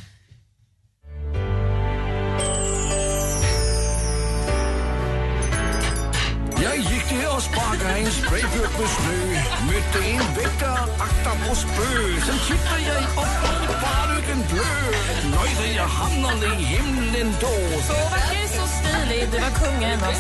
Och 7.38 7.44
sparkade 7.44 8.00
en 8.00 8.12
sprayburk 8.12 8.74
med 8.80 8.90
snö. 8.96 9.20
Mötte 9.68 10.00
en 10.16 10.28
väktare, 10.38 10.84
akta 11.06 11.32
på 11.44 11.56
spö. 11.56 11.92
Sen 12.26 12.40
tittade 12.48 12.82
jag 12.90 13.04
upp 13.24 13.42
och 13.72 13.78
barduken 13.84 14.40
blöd 14.50 15.18
Nöjde 15.36 15.68
jag 15.80 15.90
hamnade 16.00 16.46
i 16.46 16.64
himlen 16.74 17.30
då. 17.42 17.56
Så 17.88 17.94
vacker, 18.14 18.48
så 18.58 18.66
stilig, 18.78 19.24
du 19.32 19.38
var 19.46 19.54
kungen 19.62 20.00
av 20.04 20.16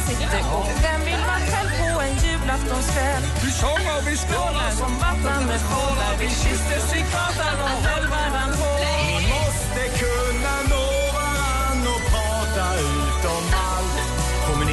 och 0.57 0.67
vem 0.85 1.01
vill 1.09 1.23
man 1.31 1.41
själv 1.49 1.71
på 1.79 2.01
en 2.05 2.15
julaftonskväll? 2.23 3.23
Vi 3.43 3.49
sjöng 3.59 3.85
och 3.95 4.03
vi 4.07 4.15
skålade 4.23 4.71
som 4.81 4.93
vatten 5.03 5.41
med 5.49 5.59
skålar 5.65 6.13
Vi 6.19 6.29
kysstes 6.41 6.87
i 6.99 7.01
gatan 7.13 7.57
och 7.65 7.77
höll 7.87 8.07
varann 8.13 8.51
på 8.59 8.76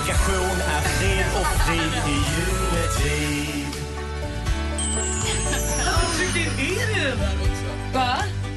Kommunikation 0.04 0.60
är 0.60 0.80
fred 0.80 1.26
och 1.40 1.46
frid 1.46 1.92
i 2.06 2.16
juletid. 2.34 3.66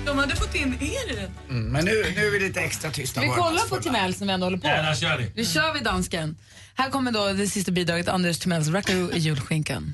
De 0.05 0.17
hade. 0.17 0.27
Va? 0.27 0.29
De 0.29 0.35
fått 0.35 0.55
in 0.55 0.77
er 0.81 1.11
i 1.11 1.15
den. 1.15 1.31
Mm, 1.49 1.71
men 1.71 1.85
nu, 1.85 1.91
nu 2.15 2.27
är 2.27 2.31
vi 2.31 2.39
lite 2.39 2.59
extra 2.61 2.91
tysta. 2.91 3.21
Vi 3.21 3.27
bara. 3.27 3.37
kollar 3.37 3.67
på 3.69 3.75
Timells 3.75 4.19
när 4.19 4.27
vi 4.27 4.33
ändå 4.33 4.45
håller 4.45 4.57
på. 4.57 4.67
Ja, 4.67 4.93
gör 4.95 5.17
det. 5.17 5.35
Nu 5.35 5.45
kör 5.45 5.73
vi 5.73 5.79
dansken. 5.79 6.37
Här 6.75 6.89
kommer 6.89 7.11
då 7.11 7.33
det 7.33 7.47
sista 7.47 7.71
bidraget, 7.71 8.07
Anders 8.07 8.39
Timells 8.39 8.67
Rackaroo 8.67 9.11
i 9.11 9.19
julskinkan. 9.19 9.93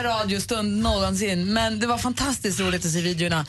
Udda 0.00 0.08
radiostund 0.08 0.82
någonsin, 0.82 1.52
men 1.52 1.80
det 1.80 1.86
var 1.86 1.98
fantastiskt 1.98 2.60
roligt 2.60 2.84
att 2.84 2.90
se 2.92 3.00
videorna. 3.00 3.46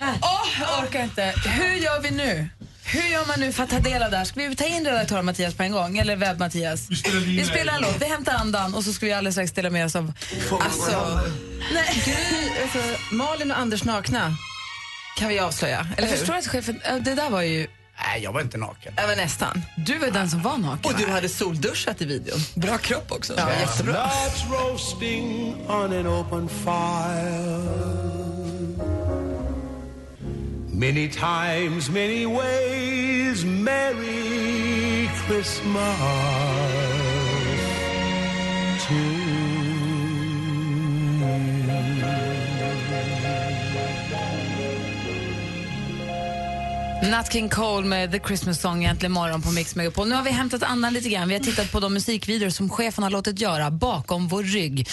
Åh, 0.00 0.46
jag 0.60 0.84
orkar 0.84 1.02
inte. 1.04 1.34
Hur 1.46 1.74
gör 1.74 2.00
vi 2.00 2.10
nu? 2.10 2.48
Hur 2.84 3.02
gör 3.02 3.26
man 3.26 3.40
nu 3.40 3.52
för 3.52 3.62
att 3.64 3.70
ta 3.70 3.78
del 3.78 4.02
av 4.02 4.10
det 4.10 4.16
här? 4.16 4.24
Ska 4.24 4.40
vi 4.40 4.56
ta 4.56 4.64
in 4.64 4.84
redaktör 4.84 5.22
Mattias 5.22 5.54
på 5.54 5.62
en 5.62 5.72
gång? 5.72 5.98
Eller 5.98 6.16
webb-Mattias? 6.16 6.88
Vi 7.26 7.44
spelar 7.44 7.74
en 7.74 7.80
låt, 7.82 7.96
vi 8.00 8.04
hämtar 8.04 8.32
andan 8.34 8.74
och 8.74 8.84
så 8.84 8.92
ska 8.92 9.06
vi 9.06 9.12
alldeles 9.12 9.34
strax 9.34 9.52
dela 9.52 9.70
med 9.70 9.86
oss 9.86 9.96
av... 9.96 10.12
Alltså, 10.60 11.20
nej. 11.74 12.02
Gry, 12.04 12.62
alltså, 12.62 12.78
Malin 13.14 13.50
och 13.50 13.58
Anders 13.58 13.84
nakna 13.84 14.36
kan 15.16 15.28
vi 15.28 15.38
avslöja, 15.38 15.86
eller 15.96 16.08
Jag 16.08 16.10
hur? 16.10 16.16
förstår 16.16 16.36
att 16.36 16.46
chefen... 16.46 16.80
Det 17.00 17.14
där 17.14 17.30
var 17.30 17.42
ju... 17.42 17.66
Nej, 17.98 18.22
jag 18.22 18.32
var 18.32 18.40
inte 18.40 18.58
naken. 18.58 18.92
Men 18.96 19.16
nästan. 19.16 19.62
Du 19.76 19.98
var 19.98 20.10
den 20.10 20.30
som 20.30 20.42
var 20.42 20.58
naken. 20.58 20.92
Och 20.92 21.00
du 21.00 21.06
hade 21.06 21.28
solduschat 21.28 22.02
i 22.02 22.04
videon. 22.04 22.38
Bra 22.54 22.78
kropp 22.78 23.12
också. 23.12 23.34
Ja, 23.36 23.50
jättebra. 23.60 24.04
Nuts 24.04 24.44
roasting 24.50 25.54
on 25.68 25.92
an 25.92 26.06
open 26.06 26.48
fire. 26.48 27.62
Many 30.74 31.08
times, 31.10 31.88
many 31.90 32.26
ways, 32.26 33.44
Merry 33.44 35.08
Christmas 35.26 35.98
to 38.88 39.41
Nat 47.10 47.32
King 47.32 47.48
Cole 47.48 47.86
med 47.86 48.12
The 48.12 48.18
Christmas 48.26 48.60
Song 48.60 48.84
äntligen 48.84 49.12
morgon 49.12 49.42
på 49.42 49.50
Mix 49.50 49.74
Megapol. 49.76 50.08
Nu 50.08 50.14
har 50.14 50.22
vi 50.22 50.30
hämtat 50.30 50.62
andan 50.62 50.92
lite 50.92 51.08
grann. 51.08 51.28
Vi 51.28 51.34
har 51.34 51.40
tittat 51.40 51.72
på 51.72 51.80
de 51.80 51.94
musikvideor 51.94 52.50
som 52.50 52.70
chefen 52.70 53.04
har 53.04 53.10
låtit 53.10 53.40
göra 53.40 53.70
bakom 53.70 54.28
vår 54.28 54.42
rygg. 54.42 54.88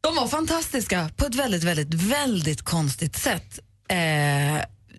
De 0.00 0.14
var 0.16 0.28
fantastiska 0.28 1.10
på 1.16 1.26
ett 1.26 1.34
väldigt, 1.34 1.64
väldigt, 1.64 1.94
väldigt 1.94 2.62
konstigt 2.62 3.16
sätt. 3.16 3.58
Eh, 3.88 3.96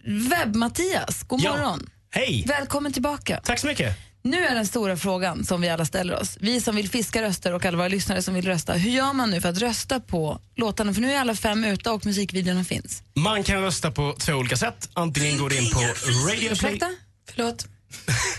Webb-Mattias, 0.05 1.23
god 1.27 1.41
Ja. 1.41 1.51
morgon. 1.55 1.89
Hej! 2.11 2.43
Välkommen 2.47 2.93
tillbaka. 2.93 3.41
Tack 3.43 3.59
så 3.59 3.67
mycket. 3.67 3.97
Nu 4.25 4.45
är 4.45 4.55
den 4.55 4.67
stora 4.67 4.97
frågan 4.97 5.43
som 5.43 5.61
vi 5.61 5.69
alla 5.69 5.85
ställer 5.85 6.19
oss. 6.19 6.37
Vi 6.39 6.61
som 6.61 6.75
vill 6.75 6.89
fiska 6.89 7.21
röster 7.21 7.53
och 7.53 7.65
alla 7.65 7.77
våra 7.77 7.87
lyssnare 7.87 8.21
som 8.21 8.33
vill 8.33 8.45
rösta. 8.45 8.73
Hur 8.73 8.91
gör 8.91 9.13
man 9.13 9.29
nu 9.31 9.41
för 9.41 9.49
att 9.49 9.57
rösta 9.57 9.99
på 9.99 10.39
låtarna? 10.55 10.93
För 10.93 11.01
nu 11.01 11.11
är 11.11 11.19
alla 11.19 11.35
fem 11.35 11.63
ute 11.63 11.89
och 11.89 12.05
musikvideorna 12.05 12.63
finns. 12.63 13.03
Man 13.13 13.43
kan 13.43 13.61
rösta 13.61 13.91
på 13.91 14.15
två 14.19 14.33
olika 14.33 14.57
sätt. 14.57 14.89
Antingen 14.93 15.37
går 15.37 15.49
du 15.49 15.57
in 15.57 15.71
på 15.71 15.79
Radio 15.79 16.25
Play. 16.25 16.47
Ursäkta? 16.51 16.89
Förlåt. 17.29 17.67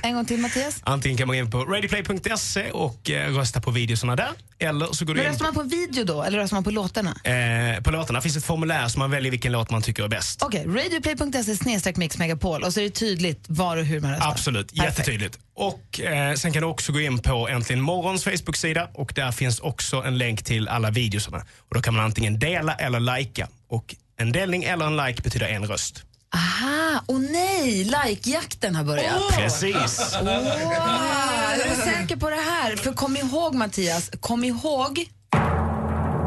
En 0.03 0.15
gång 0.15 0.25
till 0.27 0.39
Mattias. 0.41 0.77
Antingen 0.83 1.19
kan 1.19 1.27
man 1.27 1.37
gå 1.37 1.41
in 1.45 1.51
på 1.51 1.65
radioplay.se 1.65 2.71
och 2.71 3.11
eh, 3.11 3.35
rösta 3.35 3.61
på 3.61 3.71
videorna 3.71 4.17
där. 4.17 4.31
Eller 4.59 4.87
så 4.87 5.05
går 5.05 5.15
du 5.15 5.19
Men 5.19 5.27
in 5.27 5.33
röstar 5.33 5.45
man 5.45 5.55
på 5.55 5.63
video 5.63 6.05
då, 6.05 6.23
eller 6.23 6.39
röstar 6.39 6.57
man 6.57 6.65
på 6.65 6.71
låtarna? 6.71 7.17
eh, 7.25 7.83
på 7.83 7.91
låtarna. 7.91 8.21
finns 8.21 8.37
ett 8.37 8.45
formulär 8.45 8.89
som 8.89 8.99
man 8.99 9.11
väljer 9.11 9.31
vilken 9.31 9.53
låt 9.53 9.71
man 9.71 9.83
tycker 9.83 10.05
är 10.05 10.09
bäst. 10.09 10.43
Okej, 10.43 10.67
radioplay.se 10.67 11.57
snedstreck 11.57 11.97
mixmegapol 11.97 12.63
och 12.63 12.73
så 12.75 12.81
är 12.81 12.85
det 12.85 12.91
tydligt 12.91 13.45
var 13.49 13.77
och 13.77 13.85
hur 13.85 14.01
man 14.01 14.11
röstar. 14.13 14.31
Absolut, 14.31 14.77
jättetydligt. 14.77 15.39
Och 15.55 16.01
eh, 16.01 16.35
Sen 16.35 16.53
kan 16.53 16.63
du 16.63 16.69
också 16.69 16.93
gå 16.93 17.01
in 17.01 17.19
på 17.19 17.49
Äntligen 17.49 17.83
Morgons 17.83 18.25
Facebook-sida 18.25 18.89
och 18.95 19.13
där 19.15 19.33
finns 19.33 19.61
också 19.61 20.03
en 20.03 20.19
länk 20.19 20.43
till 20.45 20.69
alla 20.69 20.91
videorna. 20.91 21.39
Och 21.59 21.75
Då 21.75 21.81
kan 21.81 21.95
man 21.95 22.05
antingen 22.05 22.39
dela 22.39 22.75
eller 22.75 23.01
lajka. 23.01 23.49
Och 23.69 23.95
En 24.17 24.33
delning 24.33 24.65
eller 24.65 24.87
en 24.87 24.97
like 24.97 25.23
betyder 25.23 25.47
en 25.47 25.67
röst. 25.67 26.03
Aha, 26.35 27.01
och 27.07 27.20
nej, 27.20 27.85
like-jakten 27.85 28.76
har 28.76 28.85
börjat. 28.85 29.22
Precis. 29.37 30.16
Wow, 30.20 30.28
är 30.28 31.70
du 31.70 31.82
säker 31.82 32.16
på 32.16 32.30
det 32.30 32.37
här? 32.37 32.76
För 32.76 32.93
kom 32.93 33.16
ihåg 33.16 33.55
Mattias, 33.55 34.11
kom 34.20 34.45
ihåg 34.45 35.05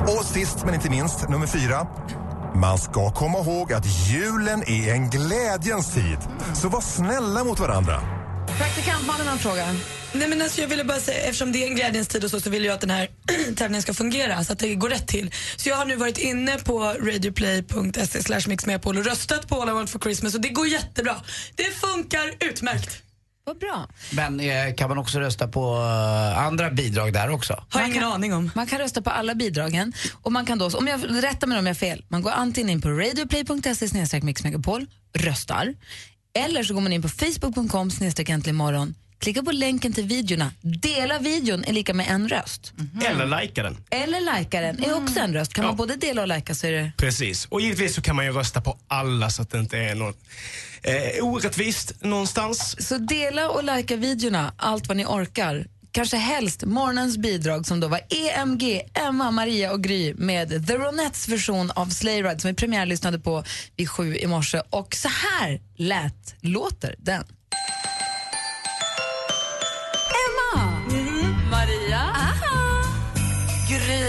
Och 0.07 0.25
sist 0.25 0.65
men 0.65 0.73
inte 0.73 0.89
minst, 0.89 1.29
nummer 1.29 1.47
fyra. 1.47 1.87
Man 2.55 2.77
ska 2.77 3.11
komma 3.11 3.39
ihåg 3.39 3.73
att 3.73 3.85
julen 4.09 4.63
är 4.67 4.93
en 4.93 5.09
glädjens 5.09 5.93
tid. 5.93 6.17
Så 6.53 6.69
var 6.69 6.81
snälla 6.81 7.43
mot 7.43 7.59
varandra. 7.59 8.01
Praktikantmannen 8.57 9.27
har 9.27 9.33
en 9.33 9.39
fråga. 9.39 9.65
Nej, 10.13 10.27
men 10.27 10.41
alltså 10.41 10.61
jag 10.61 10.67
ville 10.67 10.83
bara 10.83 10.99
säga, 10.99 11.19
eftersom 11.19 11.51
det 11.51 11.63
är 11.63 11.67
en 11.67 11.75
glädjens 11.75 12.07
tid 12.07 12.23
och 12.23 12.29
så, 12.29 12.39
så 12.39 12.49
vill 12.49 12.65
jag 12.65 12.73
att 12.73 12.81
den 12.81 12.89
här 12.89 13.09
tävlingen 13.55 13.81
ska 13.81 13.93
fungera 13.93 14.43
så 14.43 14.53
att 14.53 14.59
det 14.59 14.75
går 14.75 14.89
rätt 14.89 15.07
till. 15.07 15.31
Så 15.55 15.69
jag 15.69 15.75
har 15.75 15.85
nu 15.85 15.95
varit 15.95 16.17
inne 16.17 16.57
på 16.57 16.79
radioplay.se 16.79 18.23
slash 18.23 18.41
mixmegapol 18.47 18.97
och 18.97 19.05
röstat 19.05 19.47
på 19.47 19.61
All 19.61 19.69
I 19.69 19.71
want 19.71 19.89
for 19.89 19.99
Christmas 19.99 20.35
och 20.35 20.41
det 20.41 20.49
går 20.49 20.67
jättebra. 20.67 21.15
Det 21.55 21.63
funkar 21.63 22.31
utmärkt. 22.39 23.03
Vad 23.47 23.57
bra. 23.57 23.87
Men 24.11 24.39
eh, 24.39 24.73
kan 24.77 24.89
man 24.89 24.97
också 24.97 25.19
rösta 25.19 25.47
på 25.47 25.75
eh, 25.75 26.45
andra 26.45 26.71
bidrag 26.71 27.13
där 27.13 27.29
också? 27.29 27.63
Har 27.69 27.87
ingen 27.87 28.03
aning 28.03 28.33
om. 28.33 28.51
Man 28.55 28.67
kan 28.67 28.79
rösta 28.79 29.01
på 29.01 29.09
alla 29.09 29.35
bidragen. 29.35 29.93
Och 30.21 30.31
man 30.31 30.45
kan 30.45 30.57
då, 30.57 30.69
om 30.69 30.87
jag 30.87 31.23
rättar 31.23 31.47
mig 31.47 31.59
om 31.59 31.65
jag 31.65 31.73
har 31.73 31.79
fel, 31.79 32.05
man 32.07 32.21
går 32.21 32.31
antingen 32.31 32.69
in 32.69 32.81
på 32.81 32.89
radioplay.se 32.89 33.87
snedstreck 33.87 34.23
mixmegapol, 34.23 34.85
röstar, 35.13 35.73
eller 36.37 36.63
så 36.63 36.73
går 36.73 36.81
man 36.81 36.93
in 36.93 37.01
på 37.01 37.09
facebook.com 37.09 37.91
snedstreck 37.91 38.29
äntligen 38.29 38.55
morgon, 38.55 38.95
klicka 39.19 39.43
på 39.43 39.51
länken 39.51 39.93
till 39.93 40.05
videorna, 40.05 40.51
dela 40.61 41.19
videon 41.19 41.63
är 41.63 41.73
lika 41.73 41.93
med 41.93 42.07
en 42.09 42.29
röst. 42.29 42.73
Eller 43.05 43.25
lajka 43.25 43.63
den. 43.63 43.77
Eller 43.89 44.39
likea 44.39 44.61
den 44.61 44.83
är 44.83 44.97
också 45.03 45.19
en 45.19 45.33
röst. 45.33 45.53
Kan 45.53 45.65
man 45.65 45.75
både 45.75 45.95
dela 45.95 46.21
och 46.21 46.27
likea 46.27 46.55
så 46.55 46.67
är 46.67 46.71
det... 46.71 46.91
Precis. 46.97 47.45
Och 47.45 47.61
givetvis 47.61 47.95
så 47.95 48.01
kan 48.01 48.15
man 48.15 48.25
ju 48.25 48.31
rösta 48.31 48.61
på 48.61 48.77
alla 48.87 49.29
så 49.29 49.41
att 49.41 49.49
det 49.49 49.59
inte 49.59 49.77
är 49.77 49.95
något 49.95 50.17
eh, 50.83 51.25
orättvist 51.25 52.03
någonstans. 52.03 52.87
Så 52.87 52.97
dela 52.97 53.49
och 53.49 53.63
likea 53.63 53.97
videorna, 53.97 54.53
allt 54.57 54.87
vad 54.87 54.97
ni 54.97 55.05
orkar. 55.05 55.67
Kanske 55.91 56.17
helst 56.17 56.65
morgonens 56.65 57.17
bidrag 57.17 57.67
som 57.67 57.79
då 57.79 57.87
var 57.87 58.01
EMG, 58.09 58.81
Emma, 58.93 59.31
Maria 59.31 59.71
och 59.71 59.83
Gry 59.83 60.13
med 60.13 60.67
The 60.67 60.73
Ronettes 60.73 61.27
version 61.27 61.71
av 61.71 61.89
Sleigh 61.89 62.27
Ride 62.27 62.39
som 62.39 62.47
vi 62.47 62.55
premiärlyssnade 62.55 63.19
på 63.19 63.43
vid 63.75 63.89
sju 63.89 64.17
i 64.17 64.27
morse. 64.27 64.61
Och 64.69 64.95
så 64.95 65.07
här 65.07 65.61
lät, 65.75 66.35
låter 66.41 66.95
den. 66.97 67.23
Gry! 73.87 74.03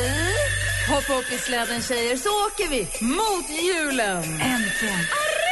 Hoppa 0.88 1.14
upp 1.14 1.32
i 1.32 1.38
släden 1.38 1.82
tjejer 1.82 2.16
så 2.16 2.28
åker 2.46 2.68
vi 2.68 2.80
mot 3.00 3.48
julen! 3.50 4.22
Äntligen! 4.24 5.04
Arr! 5.22 5.47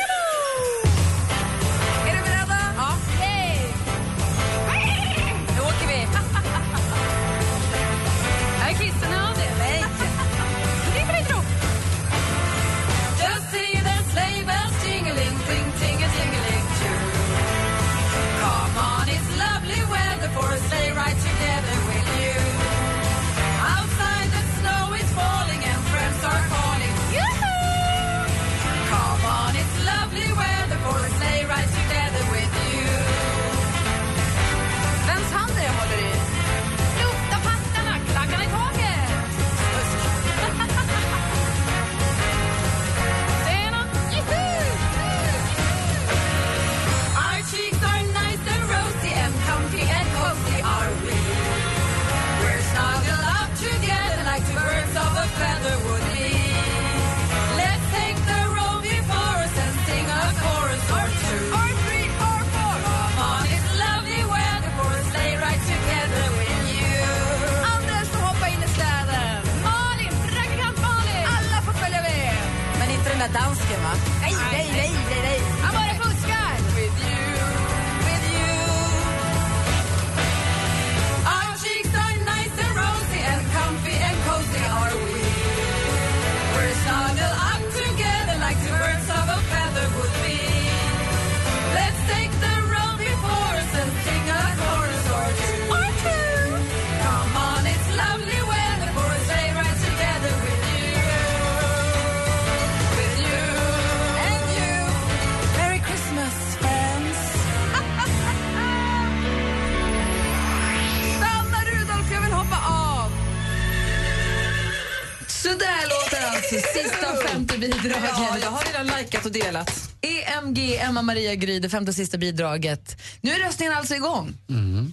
Delat. 119.41 119.91
EMG, 120.01 120.77
Emma 120.77 121.03
Maria 121.03 121.35
Gry, 121.35 121.59
det 121.61 121.69
femte 121.71 121.91
och 121.91 121.95
sista 121.95 122.19
bidraget. 122.19 122.97
Nu 123.21 123.31
är 123.33 123.39
röstningen 123.39 123.75
alltså 123.75 123.95
igång. 123.95 124.35
Mm. 124.49 124.93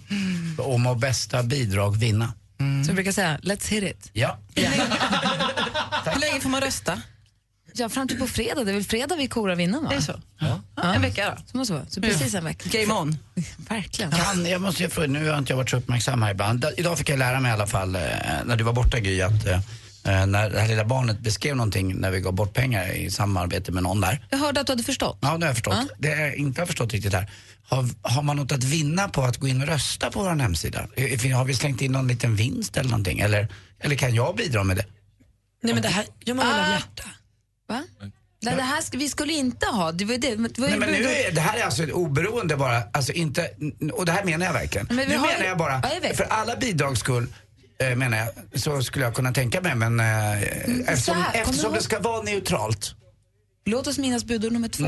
Och 0.58 0.80
må 0.80 0.94
bästa 0.94 1.42
bidrag 1.42 1.96
vinna. 1.96 2.32
Som 2.58 2.82
vi 2.86 2.92
brukar 2.92 3.12
säga, 3.12 3.38
let's 3.42 3.68
hit 3.70 3.82
it. 3.84 4.10
Ja. 4.12 4.38
Hur 6.06 6.20
länge 6.20 6.40
får 6.40 6.48
man 6.50 6.60
rösta? 6.60 7.02
Ja, 7.76 7.88
fram 7.88 8.08
till 8.08 8.18
på 8.18 8.26
fredag. 8.26 8.64
Det 8.64 8.70
är 8.70 8.74
väl 8.74 8.84
fredag 8.84 9.16
vi 9.16 9.28
korar 9.28 9.54
vinnaren 9.56 9.84
va? 9.84 9.90
Det 9.90 9.96
är 9.96 10.00
så. 10.00 10.20
Ja. 10.40 10.60
En 10.94 11.02
vecka 11.02 11.30
då? 11.36 11.42
Så 11.50 11.56
måste 11.56 11.72
det 11.74 11.78
vara. 11.78 11.88
Så 11.90 12.00
precis 12.00 12.34
en 12.34 12.44
vecka. 12.44 12.78
Game 12.80 12.94
on. 12.94 13.18
Verkligen. 13.68 14.10
Kan, 14.10 14.46
jag 14.46 14.60
måste 14.60 14.82
ju 14.82 14.88
fråga, 14.88 15.06
nu 15.08 15.28
har 15.28 15.38
inte 15.38 15.52
jag 15.52 15.56
varit 15.56 15.70
så 15.70 15.76
uppmärksam 15.76 16.22
här 16.22 16.30
ibland. 16.30 16.60
Da- 16.60 16.72
Idag 16.76 16.98
fick 16.98 17.08
jag 17.08 17.18
lära 17.18 17.40
mig 17.40 17.50
i 17.50 17.54
alla 17.54 17.66
fall, 17.66 17.94
eh, 17.96 18.02
när 18.44 18.56
du 18.56 18.64
var 18.64 18.72
borta 18.72 18.98
Gry, 19.00 19.22
att 19.22 19.46
eh, 19.46 19.60
när 20.04 20.50
det 20.50 20.60
här 20.60 20.68
lilla 20.68 20.84
barnet 20.84 21.18
beskrev 21.20 21.56
någonting 21.56 21.94
när 22.00 22.10
vi 22.10 22.20
gav 22.20 22.32
bort 22.32 22.52
pengar 22.54 22.92
i 22.92 23.10
samarbete 23.10 23.72
med 23.72 23.82
någon 23.82 24.00
där. 24.00 24.26
Jag 24.30 24.38
hörde 24.38 24.60
att 24.60 24.66
du 24.66 24.72
hade 24.72 24.82
förstått. 24.82 25.18
Ja, 25.20 25.28
det 25.28 25.32
har 25.34 25.46
jag 25.46 25.54
förstått. 25.56 25.74
Det 25.98 26.08
jag 26.08 26.34
inte 26.36 26.60
har 26.60 26.66
förstått 26.66 26.92
riktigt 26.92 27.12
här. 27.12 27.30
Har, 27.68 27.88
har 28.02 28.22
man 28.22 28.36
något 28.36 28.52
att 28.52 28.64
vinna 28.64 29.08
på 29.08 29.22
att 29.22 29.36
gå 29.36 29.48
in 29.48 29.60
och 29.62 29.68
rösta 29.68 30.10
på 30.10 30.22
vår 30.22 30.30
hemsida? 30.30 30.86
Eh, 30.96 31.36
Har 31.36 31.44
vi 31.44 31.54
slängt 31.54 31.80
in 31.82 31.92
någon 31.92 32.08
liten 32.08 32.36
vinst 32.36 32.76
eller 32.76 32.90
någonting? 32.90 33.18
Eller, 33.18 33.48
eller 33.80 33.96
kan 33.96 34.14
jag 34.14 34.36
bidra 34.36 34.64
med 34.64 34.76
det? 34.76 34.84
Nej 35.62 35.74
men 35.74 35.82
det 35.82 35.88
här 35.88 36.04
gör 36.24 36.34
man 36.34 36.46
väl 36.46 36.54
av 36.60 36.66
Ah. 36.66 36.72
hjärta? 36.72 37.04
Va? 37.68 37.82
Nej, 38.42 38.54
det 38.56 38.62
här 38.62 38.80
ska, 38.82 38.98
vi 38.98 39.08
skulle 39.08 39.32
inte 39.32 39.66
ha. 39.66 39.92
Det 39.92 40.04
var 40.04 40.14
det, 40.14 40.34
det 40.36 40.58
var 40.60 40.68
Nej, 40.68 40.78
men 40.78 40.90
nu 40.92 41.04
är, 41.04 41.32
det 41.32 41.40
här 41.40 41.58
är 41.58 41.64
alltså 41.64 41.82
ett 41.82 41.92
oberoende 41.92 42.56
bara, 42.56 42.82
alltså 42.92 43.12
inte, 43.12 43.50
och 43.92 44.06
det 44.06 44.12
här 44.12 44.24
menar 44.24 44.46
jag 44.46 44.52
verkligen. 44.52 44.86
Men 44.90 44.96
vi 44.96 45.06
nu 45.06 45.16
har 45.16 45.26
menar 45.26 45.44
jag 45.44 45.58
bara, 45.58 45.80
Ja, 45.82 45.90
jag 46.02 46.16
för 46.16 46.24
alla 46.24 46.56
bidrags 46.56 47.00
skull 47.00 47.26
eh, 47.78 47.96
menar 47.96 48.18
jag, 48.18 48.60
så 48.60 48.82
skulle 48.82 49.04
jag 49.04 49.14
kunna 49.14 49.32
tänka 49.32 49.60
mig 49.60 49.74
men 49.74 50.00
eh, 50.00 50.42
eftersom, 50.88 51.16
här, 51.16 51.40
eftersom 51.40 51.72
det 51.72 51.82
ska 51.82 52.00
vara 52.00 52.22
neutralt. 52.22 52.94
Låt 53.66 53.86
oss 53.86 53.98
minnas 53.98 54.24
budord 54.24 54.52
nummer 54.52 54.68
två. 54.68 54.86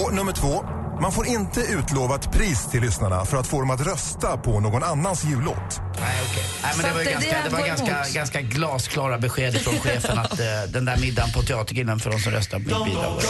Och 0.00 0.14
nummer 0.14 0.32
två, 0.32 0.64
man 1.00 1.12
får 1.12 1.26
inte 1.26 1.60
utlova 1.60 2.14
ett 2.14 2.32
pris 2.32 2.66
till 2.70 2.80
lyssnarna 2.80 3.24
för 3.24 3.36
att 3.36 3.46
få 3.46 3.60
dem 3.60 3.70
att 3.70 3.86
rösta 3.86 4.36
på 4.36 4.60
någon 4.60 4.82
annans 4.82 5.24
jullåt. 5.24 5.80
Nej, 6.04 6.20
okej. 6.30 6.44
Nej, 6.62 6.72
men 6.76 6.84
det 6.86 6.92
var, 6.92 7.00
att 7.00 7.06
det- 7.06 7.12
ganska, 7.12 7.30
det 7.42 7.48
det 7.48 7.56
var 7.56 7.66
ganska, 7.66 7.86
emot. 7.96 8.12
ganska 8.14 8.40
glasklara 8.40 9.18
besked 9.18 9.60
från 9.62 9.78
chefen 9.80 10.18
att 10.18 10.40
eh, 10.40 10.46
den 10.68 10.84
där 10.84 10.96
middagen 10.96 11.32
på 11.32 11.42
Teatergrillen 11.42 12.00
för 12.00 12.10
de 12.10 12.18
som 12.18 12.32
röstar 12.32 12.58
på 12.58 12.64
mitt 12.64 12.84
bidrag. 12.84 13.20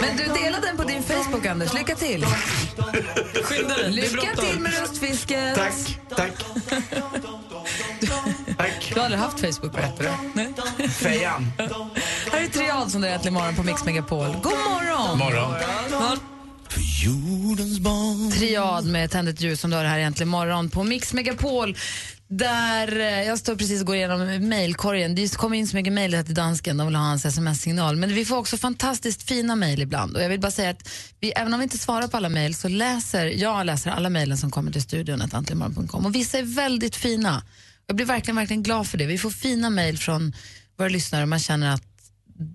Men 0.00 0.16
du 0.16 0.24
delade 0.42 0.66
den 0.66 0.76
på 0.76 0.84
din 0.84 1.02
Facebook, 1.02 1.46
Anders. 1.46 1.74
Lycka 1.74 1.94
till. 1.94 2.26
Skynda 3.44 3.74
dig, 3.76 3.82
det 3.82 3.86
är 3.86 3.90
Lycka 3.90 4.12
bråttom. 4.34 4.44
till 4.50 4.60
med 4.60 4.72
röstfisket. 4.80 5.54
Tack, 5.56 5.72
tack. 6.16 6.30
tack. 8.58 8.90
Du 8.94 9.00
har 9.00 9.04
aldrig 9.04 9.20
haft 9.22 9.40
Facebook? 9.40 9.74
va? 9.74 9.80
Bättre. 9.96 10.12
Nej. 10.34 10.54
Fejan. 10.90 11.52
Här 12.32 12.40
är 12.40 12.46
Triad 12.48 12.90
som 12.90 13.00
det 13.00 13.08
är 13.08 13.14
äntligen 13.14 13.34
morgon 13.34 13.54
på 13.56 13.62
Mix 13.62 13.84
Megapol. 13.84 14.26
God 14.42 14.52
morgon! 14.52 15.18
Morgon. 15.18 15.54
Triad 18.30 18.84
med 18.84 19.10
Tänd 19.10 19.28
ett 19.28 19.40
ljus 19.40 19.60
som 19.60 19.70
du 19.70 19.76
har 19.76 19.84
här 19.84 19.98
äntligen 19.98 20.28
morgon 20.28 20.70
på 20.70 20.84
Mix 20.84 21.12
Megapol. 21.12 21.76
Där 22.28 23.00
eh, 23.00 23.22
jag 23.22 23.38
står 23.38 23.56
precis 23.56 23.80
och 23.80 23.86
går 23.86 23.96
igenom 23.96 24.48
mejlkorgen. 24.48 25.14
Det 25.14 25.36
kommer 25.36 25.56
in 25.56 25.68
så 25.68 25.76
mycket 25.76 25.92
mejl 25.92 26.24
till 26.24 26.34
dansken, 26.34 26.76
de 26.76 26.86
vill 26.86 26.96
ha 26.96 27.02
hans 27.02 27.24
sms-signal. 27.24 27.96
Men 27.96 28.14
vi 28.14 28.24
får 28.24 28.36
också 28.36 28.56
fantastiskt 28.56 29.22
fina 29.22 29.56
mejl 29.56 29.82
ibland. 29.82 30.16
Och 30.16 30.22
jag 30.22 30.28
vill 30.28 30.40
bara 30.40 30.50
säga 30.50 30.70
att 30.70 30.88
vi, 31.20 31.32
även 31.36 31.54
om 31.54 31.60
vi 31.60 31.64
inte 31.64 31.78
svarar 31.78 32.08
på 32.08 32.16
alla 32.16 32.28
mejl 32.28 32.54
så 32.54 32.68
läser 32.68 33.26
jag 33.26 33.66
läser 33.66 33.90
alla 33.90 34.10
mejlen 34.10 34.38
som 34.38 34.50
kommer 34.50 34.72
till 34.72 34.82
studion, 34.82 35.22
antligenmorgon.com. 35.22 36.06
Och 36.06 36.14
vissa 36.14 36.38
är 36.38 36.42
väldigt 36.42 36.96
fina. 36.96 37.42
Jag 37.86 37.96
blir 37.96 38.06
verkligen, 38.06 38.36
verkligen 38.36 38.62
glad 38.62 38.86
för 38.86 38.98
det. 38.98 39.06
Vi 39.06 39.18
får 39.18 39.30
fina 39.30 39.70
mejl 39.70 39.98
från 39.98 40.32
våra 40.78 40.88
lyssnare 40.88 41.22
och 41.22 41.28
man 41.28 41.38
känner 41.38 41.74
att, 41.74 41.82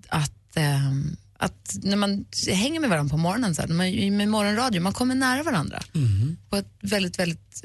att 0.08 0.56
eh, 0.56 0.90
att 1.38 1.76
när 1.82 1.96
man 1.96 2.24
hänger 2.48 2.80
med 2.80 2.90
varandra 2.90 3.10
på 3.10 3.16
morgonen, 3.16 3.54
så 3.54 3.62
här, 3.62 3.68
när 3.68 3.74
man, 3.74 4.16
med 4.16 4.28
morgonradio, 4.28 4.80
man 4.80 4.92
kommer 4.92 5.14
nära 5.14 5.42
varandra 5.42 5.82
på 6.50 6.56
ett 6.56 6.68
väldigt, 6.80 7.18
väldigt 7.18 7.64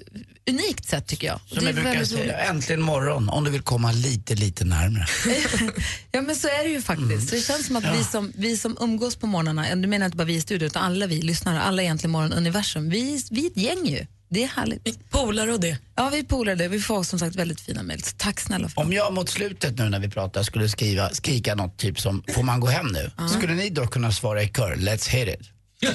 unikt 0.50 0.90
sätt 0.90 1.08
tycker 1.08 1.28
jag. 1.28 1.40
Som 1.46 1.66
jag 1.66 1.76
brukar 1.76 2.04
säga, 2.06 2.38
äntligen 2.38 2.82
morgon 2.82 3.30
om 3.30 3.44
du 3.44 3.52
vill 3.52 3.62
komma 3.62 3.92
lite, 3.92 4.36
lite 4.36 4.66
närmare. 4.66 5.06
Ja 6.12 6.22
men 6.22 6.36
så 6.36 6.48
är 6.48 6.64
det 6.64 6.70
ju 6.70 6.82
faktiskt. 6.82 7.30
Så 7.30 7.36
det 7.36 7.42
känns 7.42 7.68
som 7.68 7.76
att 7.76 7.98
vi, 8.00 8.04
som, 8.04 8.32
vi 8.36 8.58
som 8.58 8.78
umgås 8.80 9.16
på 9.16 9.28
morgnarna, 9.28 9.76
du 9.76 9.88
menar 9.88 10.06
inte 10.06 10.18
bara 10.18 10.24
vi 10.24 10.36
i 10.36 10.42
studion 10.42 10.68
utan 10.68 10.84
alla 10.84 11.08
vi 11.08 11.22
lyssnare, 11.22 11.62
alla 11.62 11.82
egentligen 11.82 12.12
morgon-universum, 12.12 12.90
vi, 12.90 13.24
vi 13.32 13.46
är 13.46 13.50
ett 13.50 13.58
gäng 13.58 13.86
ju. 13.86 14.06
Det 14.32 14.44
är 14.44 14.48
härligt. 14.48 15.10
Polare 15.10 15.54
och 15.54 15.60
det. 15.60 15.78
Ja, 15.96 16.10
vi 16.10 16.20
är 16.20 16.24
polare 16.24 16.56
det. 16.56 16.68
Vi 16.68 16.80
får 16.80 17.04
som 17.04 17.20
sagt 17.20 17.36
väldigt 17.36 17.62
fina 17.62 17.84
mejl. 17.84 18.02
Tack 18.18 18.40
snälla 18.40 18.70
för 18.70 18.82
Om 18.82 18.94
jag 18.94 19.14
mot 19.14 19.30
slutet 19.30 19.78
nu 19.78 19.90
när 19.90 20.00
vi 20.00 20.10
pratar 20.10 20.44
skulle 20.44 20.70
skriva, 20.70 21.10
skrika 21.10 21.56
något 21.56 21.78
typ 21.78 22.00
som 22.00 22.24
Får 22.34 22.44
man 22.44 22.60
gå 22.60 22.68
hem 22.68 22.88
nu? 22.88 23.12
Skulle 23.38 23.54
ni 23.54 23.70
då 23.70 23.88
kunna 23.88 24.12
svara 24.12 24.44
i 24.44 24.48
kör, 24.48 24.76
Let's 24.76 25.10
hit 25.10 25.28
it? 25.28 25.48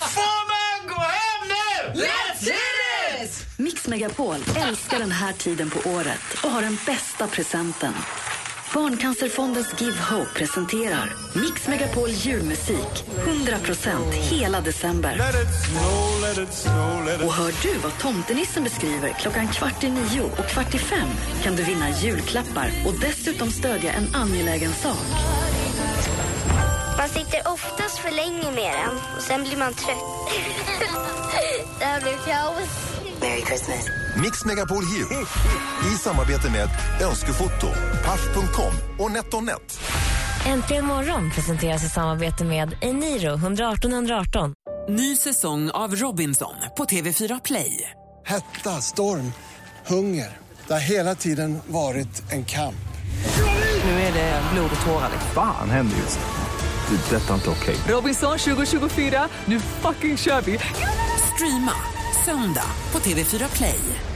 Får 0.00 0.42
man 0.52 0.88
gå 0.88 1.00
hem 1.00 1.48
nu? 1.48 2.00
Let's 2.00 2.44
hit 2.44 2.54
it! 3.22 3.46
Mix 3.58 3.88
Megapol 3.88 4.36
älskar 4.56 4.98
den 4.98 5.12
här 5.12 5.32
tiden 5.32 5.70
på 5.70 5.90
året 5.90 6.20
och 6.44 6.50
har 6.50 6.62
den 6.62 6.78
bästa 6.86 7.26
presenten. 7.28 7.92
Barncancerfondens 8.74 9.80
Give 9.80 9.98
Hope 9.98 10.30
presenterar 10.34 11.12
Mix 11.34 11.68
Megapol 11.68 12.08
julmusik 12.08 13.04
100% 13.26 14.12
hela 14.12 14.60
december. 14.60 15.20
Och 17.24 17.32
hör 17.32 17.62
du 17.62 17.78
vad 17.78 17.98
tomtenissen 17.98 18.64
beskriver 18.64 19.08
klockan 19.08 19.48
kvart 19.48 19.84
i 19.84 19.90
nio 19.90 20.22
och 20.22 20.46
kvart 20.46 20.74
i 20.74 20.78
fem 20.78 21.08
kan 21.42 21.56
du 21.56 21.62
vinna 21.62 21.90
julklappar 21.90 22.70
och 22.86 22.94
dessutom 23.00 23.50
stödja 23.50 23.92
en 23.92 24.14
angelägen 24.14 24.72
sak. 24.72 25.06
Man 26.98 27.08
sitter 27.08 27.52
oftast 27.52 27.98
för 27.98 28.10
länge 28.10 28.50
med 28.50 28.72
den 28.72 28.96
och 29.16 29.22
sen 29.22 29.42
blir 29.42 29.56
man 29.56 29.74
trött. 29.74 30.32
det 31.78 31.84
här 31.84 32.00
blir 32.00 32.16
kaos. 32.26 32.91
Merry 33.22 33.42
Christmas. 33.42 33.88
Mix 34.22 34.44
Megapol 34.44 34.84
Jul 34.84 35.26
i 35.92 35.98
samarbete 35.98 36.50
med 36.50 36.68
Önskefoto, 37.02 37.66
Paff.com 38.04 38.72
och 38.98 39.10
NetOnNet. 39.10 39.80
Äntligen 40.46 40.86
morgon 40.86 41.30
presenteras 41.30 41.84
i 41.84 41.88
samarbete 41.88 42.44
med 42.44 42.76
Eniro 42.80 43.34
118 43.34 43.92
118. 43.92 44.54
Ny 44.88 45.16
säsong 45.16 45.70
av 45.70 45.94
Robinson 45.94 46.54
på 46.76 46.84
TV4 46.84 47.40
Play. 47.44 47.90
Hetta, 48.26 48.70
storm, 48.70 49.32
hunger. 49.86 50.36
Det 50.66 50.72
har 50.72 50.80
hela 50.80 51.14
tiden 51.14 51.58
varit 51.66 52.32
en 52.32 52.44
kamp. 52.44 52.74
Nu 53.84 53.90
är 53.90 54.12
det 54.12 54.42
blod 54.52 54.70
och 54.80 54.86
tårar. 54.86 55.10
Fan 55.34 55.70
händer 55.70 55.96
just 55.96 56.18
det. 56.18 56.96
Det 56.96 57.16
är 57.16 57.20
detta 57.20 57.34
inte 57.34 57.50
okej. 57.50 57.76
Robinson 57.88 58.38
2024, 58.38 59.28
nu 59.44 59.60
fucking 59.60 60.16
kör 60.16 60.40
vi! 60.40 60.58
Streama 61.34 61.72
söndag 62.24 62.70
på 62.92 62.98
TV4 62.98 63.56
Play. 63.56 64.11